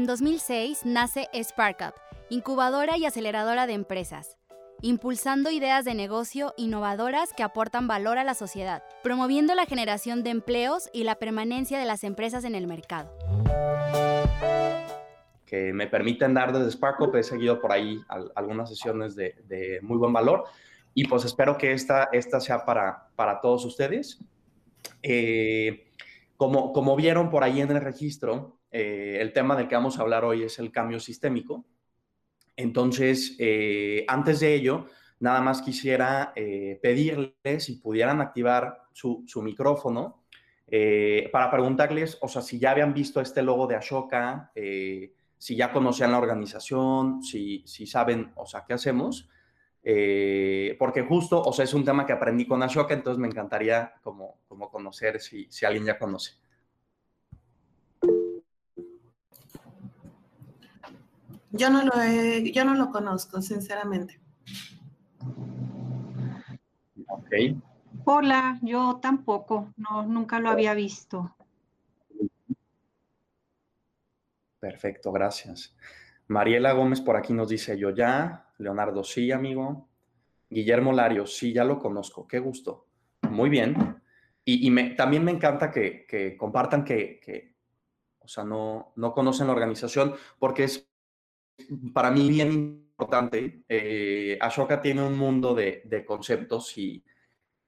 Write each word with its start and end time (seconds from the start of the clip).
En 0.00 0.06
2006 0.06 0.86
nace 0.86 1.28
SparkUp, 1.34 1.94
incubadora 2.30 2.96
y 2.96 3.04
aceleradora 3.04 3.66
de 3.66 3.74
empresas, 3.74 4.38
impulsando 4.80 5.50
ideas 5.50 5.84
de 5.84 5.92
negocio 5.92 6.54
innovadoras 6.56 7.34
que 7.34 7.42
aportan 7.42 7.86
valor 7.86 8.16
a 8.16 8.24
la 8.24 8.32
sociedad, 8.32 8.82
promoviendo 9.02 9.54
la 9.54 9.66
generación 9.66 10.22
de 10.22 10.30
empleos 10.30 10.88
y 10.94 11.04
la 11.04 11.16
permanencia 11.16 11.78
de 11.78 11.84
las 11.84 12.02
empresas 12.02 12.44
en 12.44 12.54
el 12.54 12.66
mercado. 12.66 13.14
Que 15.44 15.74
me 15.74 15.86
permiten 15.86 16.32
dar 16.32 16.54
desde 16.54 16.70
SparkUp, 16.70 17.16
he 17.16 17.22
seguido 17.22 17.60
por 17.60 17.70
ahí 17.70 18.00
algunas 18.34 18.70
sesiones 18.70 19.14
de, 19.14 19.80
muy 19.82 19.98
buen 19.98 20.14
valor 20.14 20.44
y 20.94 21.08
pues 21.08 21.26
espero 21.26 21.58
que 21.58 21.72
esta, 21.72 22.08
esta 22.10 22.40
sea 22.40 22.64
para, 22.64 23.08
para 23.16 23.42
todos 23.42 23.66
ustedes. 23.66 24.18
Eh, 25.02 25.90
como, 26.38 26.72
como 26.72 26.96
vieron 26.96 27.28
por 27.28 27.44
ahí 27.44 27.60
en 27.60 27.70
el 27.70 27.82
registro, 27.82 28.59
eh, 28.70 29.18
el 29.20 29.32
tema 29.32 29.56
del 29.56 29.68
que 29.68 29.74
vamos 29.74 29.98
a 29.98 30.02
hablar 30.02 30.24
hoy 30.24 30.44
es 30.44 30.58
el 30.58 30.70
cambio 30.70 31.00
sistémico. 31.00 31.64
Entonces, 32.56 33.36
eh, 33.38 34.04
antes 34.06 34.40
de 34.40 34.54
ello, 34.54 34.86
nada 35.18 35.40
más 35.40 35.62
quisiera 35.62 36.32
eh, 36.36 36.78
pedirles 36.82 37.64
si 37.64 37.76
pudieran 37.76 38.20
activar 38.20 38.82
su, 38.92 39.24
micrófono 39.42 40.24
para 41.32 41.50
preguntarles, 41.50 42.16
o 42.20 42.28
sea, 42.28 42.42
si 42.42 42.60
ya 42.60 42.70
habían 42.70 42.94
visto 42.94 43.20
este 43.20 43.42
logo 43.42 43.66
de 43.66 43.74
Ashoka, 43.74 44.52
si 44.54 45.56
ya 45.56 45.72
conocían 45.72 46.12
la 46.12 46.18
organización, 46.18 47.24
si, 47.24 47.64
si 47.66 47.86
saben, 47.86 48.30
o 48.36 48.46
sea, 48.46 48.64
qué 48.64 48.74
hacemos. 48.74 49.28
porque 50.78 51.02
justo, 51.02 51.42
o 51.42 51.52
sea, 51.52 51.64
es 51.64 51.74
un 51.74 51.84
tema 51.84 52.06
que 52.06 52.12
aprendí 52.12 52.46
con 52.46 52.62
Ashoka, 52.62 52.94
entonces 52.94 53.18
me 53.18 53.26
encantaría 53.26 53.94
como, 54.00 54.42
como 54.46 54.70
conocer 54.70 55.20
si, 55.20 55.48
si 55.50 55.66
alguien 55.66 55.86
ya 55.86 55.98
conoce. 55.98 56.34
Yo 61.52 61.68
no 61.68 61.82
lo, 61.84 61.92
yo 62.44 62.64
no 62.64 62.74
lo 62.74 62.90
conozco, 62.90 63.42
sinceramente. 63.42 64.20
Ok. 67.08 67.32
Hola, 68.04 68.58
yo 68.62 68.98
tampoco, 69.02 69.72
no, 69.76 70.04
nunca 70.04 70.40
lo 70.40 70.50
había 70.50 70.74
visto. 70.74 71.34
Perfecto, 74.60 75.10
gracias. 75.10 75.74
Mariela 76.28 76.72
Gómez 76.72 77.00
por 77.00 77.16
aquí 77.16 77.32
nos 77.32 77.48
dice 77.48 77.76
yo 77.78 77.90
ya. 77.90 78.46
Leonardo, 78.58 79.02
sí, 79.02 79.32
amigo. 79.32 79.88
Guillermo 80.48 80.92
Lario, 80.92 81.26
sí, 81.26 81.52
ya 81.52 81.64
lo 81.64 81.78
conozco. 81.78 82.28
Qué 82.28 82.38
gusto. 82.38 82.86
Muy 83.28 83.50
bien. 83.50 84.00
Y, 84.44 84.70
me, 84.70 84.90
también 84.90 85.24
me 85.24 85.30
encanta 85.30 85.70
que, 85.70 86.36
compartan 86.38 86.84
que, 86.84 87.54
o 88.18 88.28
sea, 88.28 88.44
no, 88.44 88.92
no 88.96 89.12
conocen 89.12 89.46
la 89.46 89.52
organización 89.52 90.14
porque 90.38 90.64
es 90.64 90.89
para 91.92 92.10
mí 92.10 92.28
bien 92.28 92.50
importante. 92.52 93.64
Eh, 93.68 94.38
Ashoka 94.40 94.80
tiene 94.80 95.02
un 95.02 95.16
mundo 95.16 95.54
de, 95.54 96.04
conceptos 96.06 96.76
y, 96.76 97.04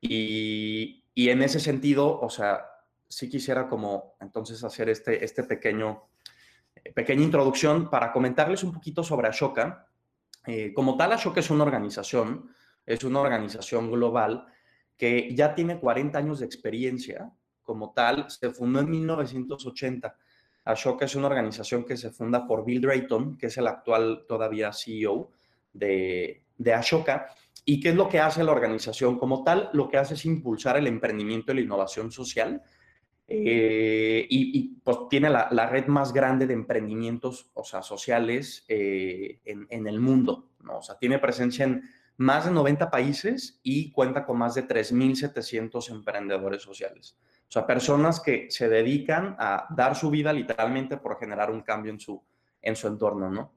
y, 0.00 1.28
en 1.28 1.42
ese 1.42 1.60
sentido, 1.60 2.20
o 2.20 2.28
sea, 2.28 2.66
sí 3.08 3.28
quisiera 3.28 3.69
como 3.69 4.14
entonces 4.20 4.62
hacer 4.64 4.88
este, 4.88 5.25
este 5.25 5.44
pequeño, 5.44 6.08
pequeña 6.94 7.22
introducción 7.22 7.88
para 7.91 8.12
comentarles 8.12 8.62
un 8.64 8.72
poquito 8.72 9.02
sobre 9.02 9.28
Ashoka. 9.28 9.86
Eh, 10.47 10.72
como 10.75 10.97
tal, 10.97 11.12
Ashoka 11.12 11.41
es 11.41 11.50
una 11.50 11.64
organización, 11.64 12.50
es 12.84 13.04
una 13.04 13.20
organización 13.20 13.91
global 13.91 14.47
que 14.97 15.34
ya 15.34 15.54
tiene 15.54 15.81
40 15.81 16.19
años 16.19 16.41
de 16.41 16.47
experiencia. 16.47 17.32
Como 17.62 17.92
tal, 17.92 18.31
se 18.31 18.50
fundó 18.50 18.81
en 18.81 18.91
1980 18.91 20.16
Ashoka 20.65 21.05
es 21.05 21.15
una 21.17 21.27
organización 21.27 21.84
que 21.84 21.97
se 21.97 22.11
funda 22.11 22.47
por 22.47 22.65
Bill 22.65 22.81
Drayton, 22.81 23.37
que 23.37 23.47
es 23.47 23.56
el 23.59 23.67
actual 23.67 24.25
todavía 24.28 24.73
CEO 24.73 25.31
de, 25.73 26.43
Ashoka. 26.75 27.27
¿Y 27.65 27.81
qué 27.81 27.91
es 27.91 27.95
lo 27.95 28.09
que 28.09 28.21
hace 28.21 28.45
la 28.45 28.53
organización 28.53 29.19
como 29.19 29.45
tal? 29.45 29.71
Lo 29.73 29.89
que 29.89 29.99
hace 29.99 30.15
es 30.15 30.25
impulsar 30.25 30.77
el 30.77 30.87
emprendimiento 30.87 31.53
y 31.53 31.56
la 31.56 31.61
innovación 31.62 32.11
social. 32.12 32.62
Eh, 33.28 34.27
y, 34.28 34.81
pues 34.84 34.99
tiene 35.09 35.31
la, 35.31 35.67
red 35.71 35.87
más 35.87 36.12
grande 36.12 36.47
de 36.47 36.55
emprendimientos 36.55 37.50
o 37.55 37.65
sea, 37.65 37.83
sociales 37.83 38.65
eh, 38.69 39.41
en, 39.44 39.87
el 39.87 40.00
mundo. 40.00 40.50
¿no? 40.61 40.79
O 40.79 40.83
sea, 40.83 40.99
tiene 40.99 41.19
presencia 41.19 41.65
en 41.65 41.83
más 42.17 42.44
de 42.44 42.50
90 42.50 42.91
países 42.91 43.61
y 43.62 43.91
cuenta 43.91 44.25
con 44.25 44.39
más 44.39 44.55
de 44.55 44.67
3.700 44.67 45.91
emprendedores 45.91 46.62
sociales. 46.62 47.17
O 47.52 47.58
sea, 47.60 47.66
personas 47.66 48.18
que 48.18 48.50
se 48.50 48.66
dedican 48.66 49.36
a 49.38 49.66
dar 49.76 49.94
su 49.94 50.08
vida 50.08 50.32
literalmente 50.32 50.96
por 50.96 51.18
generar 51.18 51.50
un 51.50 51.60
cambio 51.60 51.92
en 51.92 52.00
su, 52.00 52.18
en 52.62 52.74
su 52.74 52.86
entorno, 52.86 53.28
¿no? 53.28 53.52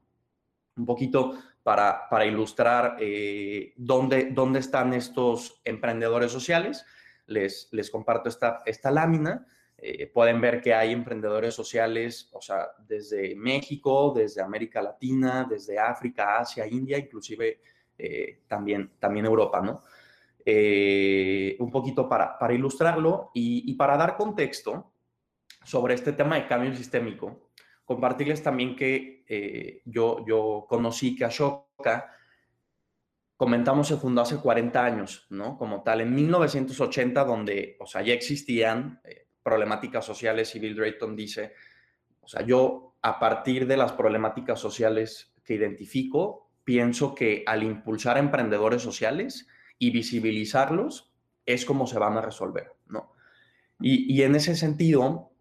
Un 0.75 0.85
poquito 0.85 1.39
para, 1.63 2.09
para 2.09 2.25
ilustrar 2.25 2.97
eh, 2.99 3.71
dónde, 3.77 4.31
dónde 4.31 4.59
están 4.59 4.93
estos 4.93 5.61
emprendedores 5.63 6.29
sociales, 6.29 6.85
les, 7.27 7.69
les 7.71 7.89
comparto 7.89 8.27
esta, 8.27 8.63
esta 8.65 8.91
lámina. 8.91 9.47
Eh, 9.77 10.07
pueden 10.07 10.41
ver 10.41 10.59
que 10.59 10.73
hay 10.73 10.91
emprendedores 10.91 11.53
sociales, 11.53 12.27
o 12.33 12.41
sea, 12.41 12.71
desde 12.85 13.33
México, 13.37 14.11
desde 14.13 14.41
América 14.41 14.81
Latina, 14.81 15.47
desde 15.49 15.79
África, 15.79 16.39
Asia, 16.39 16.67
India, 16.67 16.97
inclusive 16.97 17.61
eh, 17.97 18.41
también, 18.45 18.91
también 18.99 19.25
Europa, 19.25 19.61
¿no? 19.61 19.83
Eh, 20.47 21.57
un 21.59 21.71
poquito 21.71 22.07
para, 22.07 22.37
ilustrarlo 22.53 23.31
y, 23.33 23.73
para 23.73 23.97
dar 23.97 24.15
contexto 24.15 24.93
sobre 25.63 25.95
este 25.95 26.13
tema 26.13 26.35
de 26.35 26.45
cambio 26.45 26.75
sistémico, 26.75 27.49
compartirles 27.83 28.43
también 28.43 28.75
que 28.75 29.25
eh, 29.27 29.81
yo, 29.85 30.23
yo 30.27 30.67
conocí 30.69 31.15
que 31.15 31.25
Ashoka, 31.25 32.15
comentamos, 33.35 33.87
se 33.87 33.97
fundó 33.97 34.21
hace 34.21 34.37
40 34.37 34.85
años, 34.85 35.25
¿no? 35.31 35.57
Como 35.57 35.81
tal, 35.81 36.01
en 36.01 36.13
1980, 36.13 37.23
donde, 37.25 37.75
o 37.79 37.87
sea, 37.87 38.03
ya 38.03 38.13
existían 38.13 39.01
eh, 39.03 39.27
problemáticas 39.41 40.05
sociales 40.05 40.53
y 40.55 40.59
Bill 40.59 40.75
Drayton 40.75 41.15
dice, 41.15 41.53
o 42.21 42.27
sea, 42.27 42.43
yo 42.43 42.95
a 43.01 43.19
partir 43.19 43.65
de 43.65 43.77
las 43.77 43.93
problemáticas 43.93 44.59
sociales 44.59 45.33
que 45.43 45.55
identifico, 45.55 46.51
pienso 46.63 47.15
que 47.15 47.43
al 47.47 47.63
impulsar 47.63 48.19
emprendedores 48.19 48.83
sociales, 48.83 49.47
y 49.77 49.91
visibilizarlos 49.91 51.11
es 51.45 51.65
como 51.65 51.87
se 51.87 51.99
van 51.99 52.17
a 52.17 52.21
resolver, 52.21 52.73
¿no? 52.87 53.13
Y, 53.79 54.21
en 54.21 54.35
ese 54.35 54.55
sentido, 54.55 55.31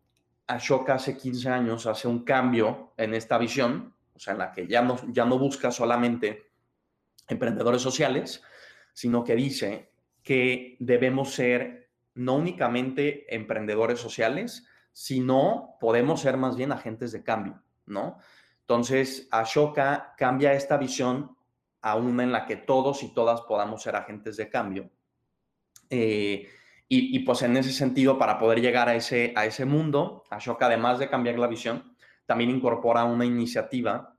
Ashoka 0.49 0.95
hace 0.95 1.17
15 1.17 1.49
años 1.49 1.87
hace 1.87 2.09
un 2.09 2.25
cambio 2.25 2.93
en 2.97 3.15
esta 3.15 3.39
visión, 3.39 3.95
o 4.13 4.19
sea, 4.19 4.33
en 4.33 4.41
la 4.41 4.51
que 4.51 4.67
ya 4.67 4.83
no, 4.83 4.99
ya 5.13 5.25
no 5.25 5.39
busca 5.39 5.71
solamente 5.71 6.51
emprendedores 7.29 7.81
sociales, 7.81 8.43
sino 8.93 9.23
que 9.23 9.37
dice 9.37 9.93
que 10.23 10.77
debemos 10.81 11.33
ser 11.33 11.91
no 12.15 12.35
únicamente 12.35 13.33
emprendedores 13.35 14.01
sociales, 14.01 14.67
sino 14.93 15.77
podemos 15.81 16.21
ser 16.21 16.37
más 16.37 16.57
bien 16.57 16.73
agentes 16.73 17.13
de 17.13 17.23
cambio, 17.23 17.63
¿no? 17.87 18.19
Entonces, 18.61 19.29
Ashoka 19.31 20.15
cambia 20.17 20.55
esta 20.55 20.77
visión 20.77 21.37
a 21.85 21.97
una 21.97 22.23
en 22.23 22.33
la 22.33 22.47
que 22.47 22.57
todos 22.57 23.03
y 23.03 23.13
todas 23.13 23.43
podamos 23.43 23.83
ser 23.83 23.95
agentes 23.95 24.39
de 24.39 24.49
cambio. 24.49 24.91
Eh, 25.91 26.49
y, 26.89 27.19
pues 27.21 27.43
en 27.43 27.57
ese 27.57 27.73
sentido, 27.73 28.19
para 28.19 28.39
poder 28.39 28.61
llegar 28.61 28.89
a 28.89 28.95
ese, 28.95 29.33
a 29.37 29.47
ese 29.47 29.65
mundo, 29.65 30.23
Ashoka, 30.31 30.67
además 30.67 30.99
de 30.99 31.11
cambiar 31.11 31.39
la 31.39 31.49
visión, 31.49 31.97
también 32.25 32.51
incorpora 32.51 33.05
una 33.05 33.25
iniciativa 33.25 34.17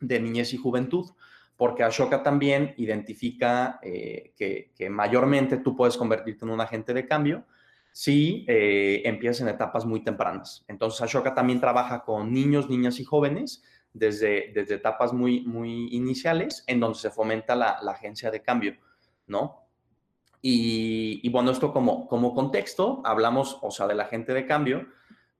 de 0.00 0.20
niñez 0.20 0.54
y 0.54 0.56
juventud, 0.56 1.10
porque 1.56 1.82
Ashoka 1.82 2.22
también 2.22 2.72
identifica 2.78 3.80
eh, 3.82 4.32
que, 4.36 4.88
mayormente 4.88 5.58
tú 5.58 5.76
puedes 5.76 5.96
convertirte 5.96 6.44
en 6.44 6.52
un 6.52 6.60
agente 6.60 6.94
de 6.94 7.06
cambio 7.06 7.44
si 7.92 8.44
eh, 8.48 9.02
empiezas 9.04 9.42
en 9.42 9.48
etapas 9.48 9.84
muy 9.84 10.02
tempranas. 10.02 10.64
Entonces, 10.68 11.02
Ashoka 11.02 11.34
también 11.34 11.60
trabaja 11.60 12.02
con 12.02 12.32
niños, 12.32 12.70
niñas 12.70 12.98
y 13.00 13.04
jóvenes 13.04 13.62
desde, 13.94 14.50
desde 14.52 14.74
etapas 14.74 15.12
muy, 15.12 15.42
muy 15.42 15.88
iniciales 15.92 16.64
en 16.66 16.80
donde 16.80 16.98
se 16.98 17.10
fomenta 17.10 17.54
la, 17.54 17.78
agencia 17.86 18.30
de 18.30 18.42
cambio, 18.42 18.76
¿no? 19.26 19.62
Y, 20.46 21.26
bueno, 21.30 21.52
esto 21.52 21.72
como, 21.72 22.06
como 22.06 22.34
contexto, 22.34 23.00
hablamos, 23.06 23.58
o 23.62 23.70
sea, 23.70 23.86
del 23.86 24.00
agente 24.00 24.34
de 24.34 24.46
cambio, 24.46 24.86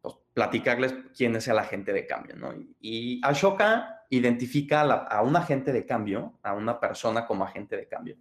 pues 0.00 0.14
platicarles 0.32 0.94
quién 1.14 1.36
es 1.36 1.46
el 1.46 1.58
agente 1.58 1.92
de 1.92 2.06
cambio, 2.06 2.36
¿no? 2.36 2.54
Y, 2.80 3.20
Ashoka 3.22 4.06
identifica 4.08 4.80
a, 4.80 5.20
un 5.20 5.36
agente 5.36 5.72
de 5.72 5.84
cambio, 5.84 6.38
a 6.42 6.54
una 6.54 6.80
persona 6.80 7.26
como 7.26 7.44
agente 7.44 7.76
de 7.76 7.86
cambio 7.86 8.16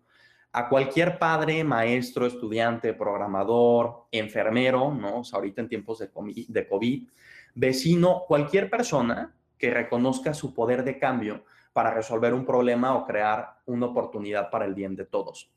a 0.55 0.69
cualquier 0.69 1.17
padre, 1.17 1.63
maestro, 1.63 2.27
estudiante, 2.27 2.93
programador, 2.93 4.05
enfermero, 4.11 4.93
¿no? 4.93 5.21
O 5.21 5.23
sea, 5.23 5.37
ahorita 5.37 5.61
en 5.61 5.67
tiempos 5.67 5.97
de 5.97 6.67
COVID, 6.67 7.07
vecino, 7.55 8.21
cualquier 8.27 8.69
persona 8.69 9.33
que 9.57 9.71
reconozca 9.71 10.33
su 10.33 10.53
poder 10.53 10.83
de 10.83 10.99
cambio 10.99 11.45
para 11.71 11.91
resolver 11.91 12.33
un 12.33 12.45
problema 12.45 12.95
o 12.95 13.05
crear 13.05 13.59
una 13.65 13.87
oportunidad 13.87 14.49
para 14.49 14.65
el 14.65 14.73
bien 14.73 14.95
de 14.95 15.05
todos, 15.05 15.51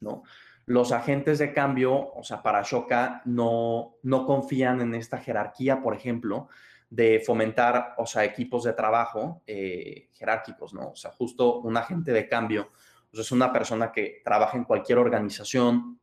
¿no? 0.00 0.22
Los 0.66 0.92
agentes 0.92 1.38
de 1.38 1.52
cambio, 1.52 2.12
o 2.14 2.22
sea, 2.22 2.42
para 2.42 2.62
Shoka, 2.62 3.22
no, 3.24 3.96
no 4.02 4.26
confían 4.26 4.80
en 4.80 4.94
esta 4.94 5.18
jerarquía, 5.18 5.82
por 5.82 5.94
ejemplo, 5.94 6.48
de 6.88 7.20
fomentar, 7.24 7.94
o 7.96 8.06
sea, 8.06 8.22
equipos 8.24 8.64
de 8.64 8.74
trabajo 8.74 9.42
eh, 9.46 10.10
jerárquicos, 10.12 10.74
¿no? 10.74 10.90
O 10.90 10.96
sea, 10.96 11.10
justo 11.12 11.60
un 11.60 11.76
agente 11.76 12.12
de 12.12 12.28
cambio 12.28 12.70
es 13.12 13.32
una 13.32 13.52
persona 13.52 13.92
que 13.92 14.22
trabaja 14.24 14.56
en 14.56 14.64
cualquier 14.64 14.98
organización, 14.98 15.98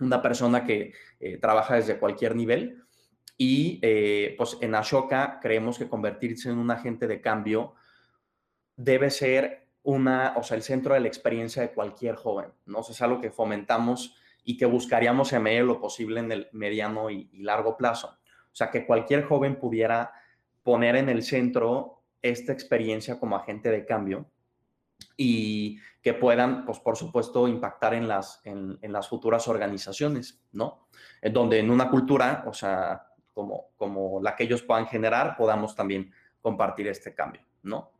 una 0.00 0.20
persona 0.20 0.64
que 0.64 0.92
eh, 1.20 1.38
trabaja 1.38 1.76
desde 1.76 1.98
cualquier 1.98 2.34
nivel. 2.34 2.81
Y 3.44 3.80
eh, 3.82 4.36
pues 4.38 4.56
en 4.60 4.72
Ashoka 4.76 5.40
creemos 5.42 5.76
que 5.76 5.88
convertirse 5.88 6.48
en 6.48 6.58
un 6.58 6.70
agente 6.70 7.08
de 7.08 7.20
cambio 7.20 7.74
debe 8.76 9.10
ser 9.10 9.66
una, 9.82 10.34
o 10.36 10.44
sea, 10.44 10.56
el 10.56 10.62
centro 10.62 10.94
de 10.94 11.00
la 11.00 11.08
experiencia 11.08 11.60
de 11.60 11.72
cualquier 11.72 12.14
joven, 12.14 12.52
¿no? 12.66 12.78
O 12.78 12.82
sea, 12.84 12.92
es 12.92 13.02
algo 13.02 13.20
que 13.20 13.32
fomentamos 13.32 14.14
y 14.44 14.56
que 14.56 14.66
buscaríamos 14.66 15.32
en 15.32 15.42
medio 15.42 15.64
lo 15.64 15.80
posible 15.80 16.20
en 16.20 16.30
el 16.30 16.50
mediano 16.52 17.10
y, 17.10 17.30
y 17.32 17.42
largo 17.42 17.76
plazo. 17.76 18.16
O 18.52 18.54
sea, 18.54 18.70
que 18.70 18.86
cualquier 18.86 19.24
joven 19.24 19.58
pudiera 19.58 20.12
poner 20.62 20.94
en 20.94 21.08
el 21.08 21.24
centro 21.24 22.04
esta 22.22 22.52
experiencia 22.52 23.18
como 23.18 23.34
agente 23.34 23.72
de 23.72 23.84
cambio 23.84 24.30
y 25.16 25.80
que 26.00 26.14
puedan, 26.14 26.64
pues 26.64 26.80
por 26.80 26.96
supuesto, 26.96 27.46
impactar 27.48 27.94
en 27.94 28.06
las, 28.06 28.40
en, 28.44 28.78
las 28.82 29.08
futuras 29.08 29.46
organizaciones, 29.48 30.40
¿no? 30.52 30.86
En 31.20 31.32
donde 31.32 31.58
en 31.58 31.70
una 31.70 31.90
cultura, 31.90 32.44
o 32.46 32.52
sea, 32.52 33.11
como, 33.32 33.70
como 33.76 34.20
la 34.20 34.36
que 34.36 34.44
ellos 34.44 34.62
puedan 34.62 34.86
generar, 34.86 35.36
podamos 35.36 35.74
también 35.74 36.12
compartir 36.40 36.88
este 36.88 37.14
cambio, 37.14 37.42
¿no? 37.62 37.92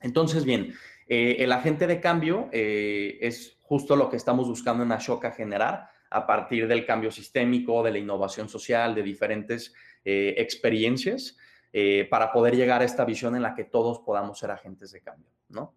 Entonces, 0.00 0.44
bien, 0.44 0.74
eh, 1.06 1.36
el 1.40 1.52
agente 1.52 1.86
de 1.86 2.00
cambio 2.00 2.48
eh, 2.52 3.18
es 3.20 3.58
justo 3.62 3.96
lo 3.96 4.08
que 4.08 4.16
estamos 4.16 4.48
buscando 4.48 4.82
en 4.82 4.92
Ashoka 4.92 5.32
generar 5.32 5.90
a 6.10 6.26
partir 6.26 6.66
del 6.66 6.84
cambio 6.84 7.10
sistémico, 7.10 7.82
de 7.82 7.92
la 7.92 7.98
innovación 7.98 8.48
social, 8.48 8.94
de 8.94 9.02
diferentes 9.02 9.74
eh, 10.04 10.34
experiencias, 10.38 11.36
para 12.10 12.32
poder 12.32 12.56
llegar 12.56 12.82
a 12.82 12.84
esta 12.84 13.04
visión 13.04 13.36
en 13.36 13.42
la 13.42 13.54
que 13.54 13.62
todos 13.62 14.00
podamos 14.00 14.40
ser 14.40 14.50
agentes 14.50 14.90
de 14.90 15.02
cambio, 15.02 15.30
¿no? 15.50 15.72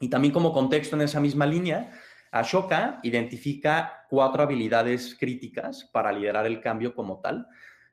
Y 0.00 0.08
también 0.08 0.32
como 0.32 0.50
contexto 0.50 0.96
en 0.96 1.02
esa 1.02 1.20
misma 1.20 1.44
línea, 1.44 1.92
Ashoka 2.30 3.00
identifica 3.02 4.06
cuatro 4.08 4.42
habilidades 4.42 5.14
críticas 5.14 5.84
para 5.92 6.10
liderar 6.10 6.46
el 6.46 6.60
cambio 6.60 6.94
como 6.94 7.20
tal. 7.20 7.46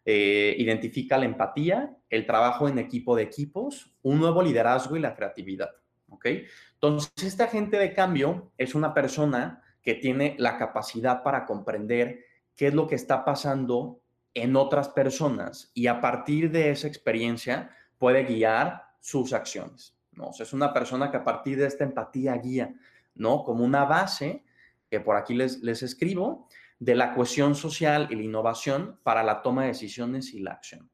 Eh, 0.04 0.56
identifica 0.58 1.18
la 1.18 1.26
empatía, 1.26 1.96
el 2.10 2.26
trabajo 2.26 2.68
en 2.68 2.80
equipo 2.80 3.16
de 3.16 3.24
equipos, 3.24 3.94
un 4.02 4.20
nuevo 4.20 4.42
liderazgo 4.42 4.98
y 4.98 5.00
la 5.00 5.16
creatividad. 5.16 5.70
¿ok? 6.10 6.26
Entonces, 6.74 7.12
este 7.24 7.44
agente 7.44 7.78
de 7.78 7.94
cambio 7.94 8.52
es 8.58 8.74
una 8.74 8.94
persona 8.94 9.62
que 9.84 9.94
tiene 9.96 10.36
la 10.40 10.58
capacidad 10.58 11.22
para 11.24 11.46
comprender 11.46 12.26
qué 12.56 12.68
es 12.68 12.74
lo 12.74 12.88
que 12.88 12.96
está 12.96 13.24
pasando 13.26 14.02
en 14.34 14.56
otras 14.56 14.90
personas 14.90 15.72
y 15.74 15.88
a 15.88 16.02
partir 16.02 16.52
de 16.52 16.72
esa 16.72 16.88
experiencia 16.88 17.72
puede 17.98 18.24
guiar 18.24 18.84
sus 19.00 19.34
acciones. 19.34 19.98
¿no? 20.14 20.32
es 20.38 20.54
una 20.54 20.74
persona 20.74 21.10
que 21.10 21.18
a 21.18 21.24
partir 21.24 21.58
de 21.58 21.68
esta 21.68 21.84
empatía 21.84 22.36
guía, 22.38 22.74
¿no? 23.16 23.44
Como 23.44 23.64
una 23.64 23.86
base, 23.86 24.44
que 24.90 25.00
por 25.00 25.16
aquí 25.16 25.34
les, 25.34 25.62
les 25.62 25.84
escribo, 25.84 26.48
de 26.82 26.96
la 26.96 27.14
cohesión 27.14 27.54
social 27.54 28.08
y 28.10 28.16
la 28.16 28.24
innovación 28.24 29.00
para 29.04 29.22
la 29.22 29.44
toma 29.44 29.62
de 29.62 29.68
decisiones 29.68 30.34
y 30.34 30.40
la 30.40 30.54
acción. 30.54 30.90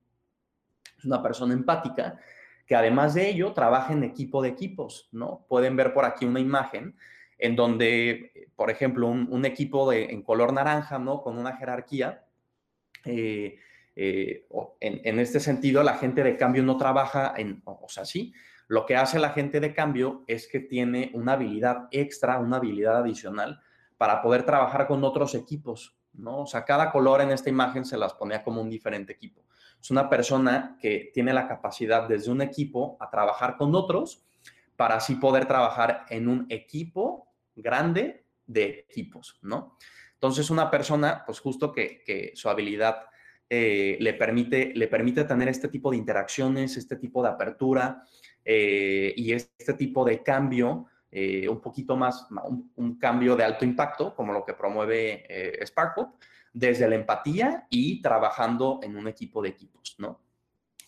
Es 0.97 1.05
una 1.05 1.23
persona 1.23 1.53
empática 1.53 2.19
que 2.65 2.75
además 2.75 3.13
de 3.13 3.29
ello 3.29 3.53
trabaja 3.53 3.93
en 3.93 4.03
equipo 4.03 4.41
de 4.41 4.49
equipos, 4.49 5.07
¿no? 5.13 5.45
Pueden 5.47 5.77
ver 5.77 5.93
por 5.93 6.03
aquí 6.03 6.25
una 6.25 6.41
imagen 6.41 6.97
en 7.37 7.55
donde, 7.55 8.49
por 8.57 8.69
ejemplo, 8.69 9.07
un, 9.07 9.45
equipo 9.45 9.89
de, 9.89 10.07
en 10.07 10.23
color 10.23 10.51
naranja, 10.51 10.99
¿no? 10.99 11.21
Con 11.21 11.37
una 11.37 11.55
jerarquía. 11.55 12.25
Eh, 13.05 13.57
eh, 13.95 14.45
en, 14.81 14.99
en, 15.05 15.19
este 15.19 15.39
sentido, 15.39 15.83
la 15.83 15.93
gente 15.93 16.21
de 16.21 16.35
cambio 16.35 16.63
no 16.63 16.75
trabaja 16.75 17.33
en, 17.37 17.61
o 17.63 17.87
sea, 17.87 18.03
sí, 18.03 18.33
lo 18.67 18.85
que 18.85 18.97
hace 18.97 19.19
la 19.19 19.29
gente 19.29 19.61
de 19.61 19.73
cambio 19.73 20.25
es 20.27 20.49
que 20.49 20.59
tiene 20.59 21.11
una 21.13 21.33
habilidad 21.33 21.87
extra, 21.91 22.39
una 22.39 22.57
habilidad 22.57 22.97
adicional 22.97 23.61
para 23.97 24.21
poder 24.21 24.43
trabajar 24.45 24.87
con 24.87 25.03
otros 25.03 25.35
equipos, 25.35 25.97
¿no? 26.13 26.41
O 26.41 26.45
sea, 26.45 26.65
cada 26.65 26.91
color 26.91 27.21
en 27.21 27.31
esta 27.31 27.49
imagen 27.49 27.85
se 27.85 27.97
las 27.97 28.13
ponía 28.13 28.43
como 28.43 28.61
un 28.61 28.69
diferente 28.69 29.13
equipo. 29.13 29.43
Es 29.81 29.91
una 29.91 30.09
persona 30.09 30.77
que 30.79 31.11
tiene 31.13 31.33
la 31.33 31.47
capacidad 31.47 32.07
desde 32.07 32.31
un 32.31 32.41
equipo 32.41 32.97
a 32.99 33.09
trabajar 33.09 33.57
con 33.57 33.73
otros 33.75 34.23
para 34.75 34.95
así 34.95 35.15
poder 35.15 35.47
trabajar 35.47 36.05
en 36.09 36.27
un 36.27 36.45
equipo 36.49 37.27
grande 37.55 38.25
de 38.45 38.85
equipos, 38.87 39.37
¿no? 39.41 39.77
Entonces, 40.13 40.49
una 40.49 40.71
persona, 40.71 41.23
pues 41.25 41.39
justo 41.39 41.71
que, 41.71 42.31
su 42.35 42.49
habilidad 42.49 43.01
eh, 43.49 43.97
le, 43.99 44.13
permite, 44.13 44.73
le 44.73 44.87
permite 44.87 45.23
tener 45.25 45.47
este 45.47 45.67
tipo 45.67 45.91
de 45.91 45.97
interacciones, 45.97 46.75
este 46.75 46.95
tipo 46.95 47.21
de 47.21 47.29
apertura, 47.29 48.03
eh, 48.43 49.13
y 49.15 49.33
este 49.33 49.73
tipo 49.73 50.05
de 50.05 50.23
cambio, 50.23 50.87
eh, 51.11 51.47
un 51.47 51.61
poquito 51.61 51.95
más, 51.95 52.27
un, 52.75 52.97
cambio 52.99 53.35
de 53.35 53.43
alto 53.43 53.65
impacto, 53.65 54.15
como 54.15 54.33
lo 54.33 54.43
que 54.43 54.53
promueve 54.53 55.25
eh, 55.29 55.65
desde 56.53 56.89
la 56.89 56.95
empatía 56.95 57.67
y 57.69 58.01
trabajando 58.01 58.79
en 58.83 58.95
un 58.95 59.07
equipo 59.07 59.41
de 59.41 59.49
equipos, 59.49 59.95
¿no? 59.99 60.21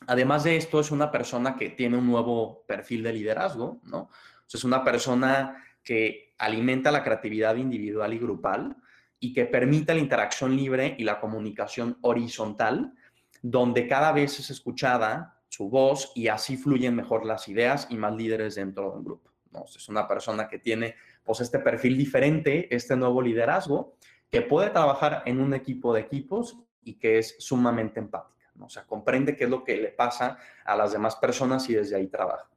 Además 0.08 0.44
de 0.44 0.56
esto, 0.56 0.80
es 0.80 0.92
una 0.92 1.12
persona 1.12 1.56
que 1.56 1.70
tiene 1.70 1.98
un 1.98 2.08
nuevo 2.08 2.64
perfil 2.66 3.04
de 3.04 3.14
liderazgo, 3.14 3.82
¿no? 3.84 4.10
es 4.52 4.64
una 4.64 4.84
persona 4.84 5.64
que 5.84 6.34
alimenta 6.40 6.92
la 6.92 7.04
creatividad 7.04 7.56
individual 7.56 8.14
y 8.14 8.18
grupal 8.18 8.76
y 9.20 9.34
que 9.34 9.46
permite 9.46 9.94
la 9.94 10.00
interacción 10.00 10.56
libre 10.56 10.96
y 10.98 11.04
la 11.04 11.20
comunicación 11.20 11.98
horizontal, 12.02 12.94
donde 13.42 13.88
cada 13.88 14.12
vez 14.12 14.40
es 14.40 14.50
escuchada 14.50 15.42
su 15.50 15.70
voz 15.70 16.12
y 16.16 16.28
así 16.30 16.58
fluyen 16.58 16.96
mejor 16.96 17.26
las 17.26 17.48
ideas 17.48 17.88
y 17.90 17.98
más 17.98 18.16
líderes 18.16 18.56
dentro 18.56 18.92
de 18.92 18.98
un 18.98 19.04
grupo. 19.04 19.30
¿No? 19.52 19.66
Es 19.66 19.90
una 19.90 20.08
persona 20.08 20.48
que 20.48 20.60
tiene 20.60 20.96
pues 21.24 21.42
este 21.42 21.60
perfil 21.60 21.98
diferente, 21.98 22.74
este 22.74 22.96
nuevo 22.96 23.22
liderazgo, 23.22 23.96
que 24.30 24.42
puede 24.42 24.70
trabajar 24.70 25.24
en 25.26 25.40
un 25.40 25.54
equipo 25.54 25.94
de 25.94 26.02
equipos 26.02 26.58
y 26.84 26.96
que 26.96 27.20
es 27.20 27.36
sumamente 27.40 28.00
empática. 28.00 28.52
¿no? 28.56 28.66
O 28.66 28.70
sea, 28.70 28.86
comprende 28.86 29.36
qué 29.36 29.46
es 29.46 29.50
lo 29.50 29.64
que 29.64 29.78
le 29.78 29.90
pasa 29.90 30.38
a 30.66 30.76
las 30.76 30.92
demás 30.92 31.16
personas 31.16 31.70
y 31.70 31.76
desde 31.76 31.96
ahí 31.96 32.08
trabaja. 32.08 32.50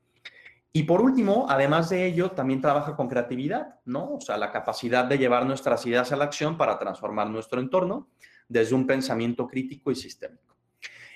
Y 0.74 0.84
por 0.84 1.02
último, 1.02 1.46
además 1.50 1.90
de 1.90 2.06
ello, 2.06 2.30
también 2.30 2.62
trabaja 2.62 2.96
con 2.96 3.06
creatividad, 3.06 3.80
¿no? 3.84 4.14
O 4.14 4.20
sea, 4.22 4.38
la 4.38 4.50
capacidad 4.50 5.04
de 5.04 5.18
llevar 5.18 5.44
nuestras 5.44 5.84
ideas 5.84 6.12
a 6.12 6.16
la 6.16 6.24
acción 6.24 6.56
para 6.56 6.78
transformar 6.78 7.28
nuestro 7.28 7.60
entorno 7.60 8.08
desde 8.48 8.74
un 8.74 8.86
pensamiento 8.86 9.46
crítico 9.46 9.90
y 9.90 9.94
sistémico. 9.94 10.56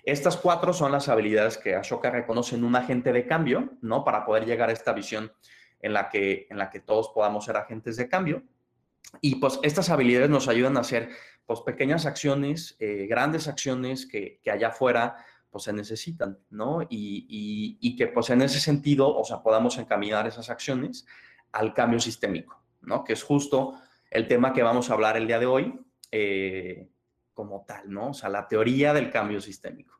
Estas 0.04 0.36
cuatro 0.36 0.74
son 0.74 0.92
las 0.92 1.08
habilidades 1.08 1.56
que 1.56 1.74
Ashoka 1.74 2.10
reconoce 2.10 2.54
en 2.54 2.64
un 2.64 2.76
agente 2.76 3.12
de 3.12 3.26
cambio, 3.26 3.70
¿no? 3.80 4.04
Para 4.04 4.26
poder 4.26 4.44
llegar 4.44 4.68
a 4.68 4.72
esta 4.72 4.92
visión 4.92 5.32
en 5.80 5.92
la 5.92 6.08
que, 6.08 6.46
en 6.50 6.58
la 6.58 6.70
que 6.70 6.80
todos 6.80 7.10
podamos 7.10 7.44
ser 7.44 7.56
agentes 7.56 7.96
de 7.96 8.08
cambio. 8.08 8.42
Y 9.20 9.36
pues 9.36 9.58
estas 9.62 9.90
habilidades 9.90 10.30
nos 10.30 10.48
ayudan 10.48 10.76
a 10.76 10.80
hacer 10.80 11.10
pues 11.46 11.60
pequeñas 11.60 12.06
acciones, 12.06 12.76
eh, 12.80 13.06
grandes 13.08 13.46
acciones 13.48 14.06
que, 14.06 14.40
allá 14.50 14.68
afuera 14.68 15.16
pues 15.50 15.64
se 15.64 15.72
necesitan, 15.72 16.38
¿no? 16.50 16.82
Y, 16.82 17.78
y, 17.80 17.96
que 17.96 18.08
pues 18.08 18.28
en 18.30 18.42
ese 18.42 18.60
sentido, 18.60 19.16
o 19.16 19.24
sea, 19.24 19.42
podamos 19.42 19.78
encaminar 19.78 20.26
esas 20.26 20.50
acciones 20.50 21.06
al 21.52 21.72
cambio 21.72 21.98
sistémico, 22.00 22.62
¿no? 22.82 23.04
Que 23.04 23.14
es 23.14 23.22
justo 23.22 23.74
el 24.10 24.28
tema 24.28 24.52
que 24.52 24.62
vamos 24.62 24.90
a 24.90 24.94
hablar 24.94 25.16
el 25.16 25.26
día 25.26 25.38
de 25.38 25.46
hoy 25.46 25.80
eh, 26.10 26.88
como 27.32 27.64
tal, 27.66 27.90
¿no? 27.90 28.10
O 28.10 28.14
sea, 28.14 28.28
la 28.28 28.48
teoría 28.48 28.92
del 28.92 29.10
cambio 29.10 29.40
sistémico 29.40 29.96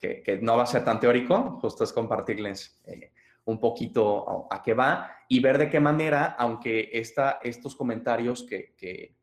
que, 0.00 0.38
no 0.42 0.56
va 0.56 0.62
a 0.62 0.66
ser 0.66 0.84
tan 0.84 1.00
teórico, 1.00 1.58
justo 1.60 1.84
es 1.84 1.92
compartirles 1.92 2.80
eh, 2.86 3.12
un 3.48 3.58
poquito 3.58 4.46
a, 4.50 4.62
qué 4.62 4.74
va 4.74 5.10
y 5.26 5.40
ver 5.40 5.56
de 5.56 5.70
qué 5.70 5.80
manera, 5.80 6.36
aunque 6.38 6.90
esta, 6.92 7.38
estos 7.42 7.74
comentarios 7.74 8.42
que, 8.42 8.74
que, 8.76 9.16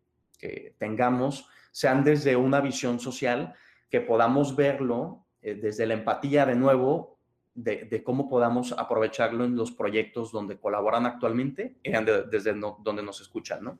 tengamos 0.77 1.47
sean 1.71 2.03
desde 2.03 2.35
una 2.35 2.61
visión 2.61 2.99
social, 2.99 3.55
que 3.89 4.01
podamos 4.01 4.55
verlo 4.55 5.25
eh, 5.41 5.55
desde 5.55 5.87
la 5.87 5.95
empatía 5.95 6.45
de 6.45 6.55
nuevo, 6.55 7.19
de, 7.55 8.03
cómo 8.03 8.29
podamos 8.29 8.73
aprovecharlo 8.73 9.43
en 9.43 9.55
los 9.55 9.71
proyectos 9.71 10.31
donde 10.31 10.59
colaboran 10.59 11.05
actualmente, 11.07 11.77
desde 11.83 12.53
donde 12.53 13.01
nos 13.01 13.21
escuchan, 13.21 13.63
¿no? 13.63 13.79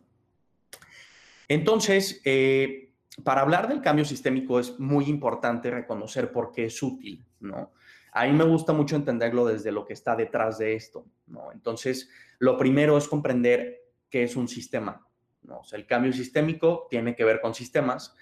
Entonces, 1.48 2.22
eh, 2.25 2.94
para 3.24 3.42
hablar 3.42 3.68
del 3.68 3.82
cambio 3.82 4.06
sistémico 4.06 4.60
es 4.60 4.80
muy 4.80 5.06
importante 5.06 5.70
reconocer 5.70 6.32
por 6.32 6.52
qué 6.52 6.66
es 6.66 6.82
útil, 6.82 7.24
¿no? 7.42 7.72
A 8.15 8.25
mí 8.25 8.31
me 8.31 8.45
gusta 8.45 8.72
mucho 8.72 8.95
entenderlo 8.95 9.45
desde 9.45 9.74
lo 9.74 9.86
que 9.86 9.91
está 9.91 10.15
detrás 10.15 10.57
de 10.57 10.74
esto, 10.74 11.05
¿no? 11.27 11.51
Entonces, 11.51 12.10
lo 12.39 12.57
primero 12.57 12.98
es 12.98 13.10
comprender 13.10 13.91
qué 14.10 14.24
es 14.24 14.38
un 14.38 14.48
sistema, 14.48 15.05
¿no? 15.43 15.60
O 15.60 15.63
sea, 15.65 15.77
el 15.77 15.86
cambio 15.86 16.13
sistémico 16.13 16.88
tiene 16.89 17.13
que 17.13 17.25
ver 17.25 17.41
con 17.41 17.53
sistemas. 17.53 18.15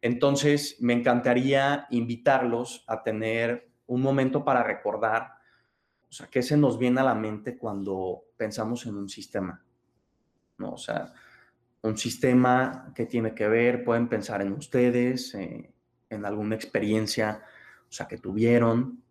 Entonces, 0.00 0.78
me 0.80 0.94
encantaría 0.94 1.86
invitarlos 1.90 2.84
a 2.86 3.02
tener 3.02 3.70
un 3.86 4.00
momento 4.00 4.46
para 4.46 4.62
recordar, 4.62 5.34
o 6.08 6.12
sea, 6.12 6.26
qué 6.28 6.42
se 6.42 6.56
nos 6.56 6.78
viene 6.78 7.02
a 7.02 7.04
la 7.04 7.14
mente 7.14 7.58
cuando 7.58 8.22
pensamos 8.38 8.86
en 8.86 8.96
un 8.96 9.10
sistema, 9.10 9.62
¿no? 10.56 10.72
O 10.72 10.78
sea, 10.78 11.12
un 11.82 11.98
sistema 11.98 12.94
que 12.94 13.04
tiene 13.04 13.34
que 13.34 13.46
ver, 13.46 13.84
pueden 13.84 14.08
pensar 14.08 14.40
en 14.40 14.54
ustedes, 14.54 15.34
eh, 15.34 15.70
en 16.08 16.24
alguna 16.24 16.54
experiencia, 16.54 17.42
o 17.86 17.92
sea, 17.92 18.08
que 18.08 18.16
tuvieron, 18.16 19.03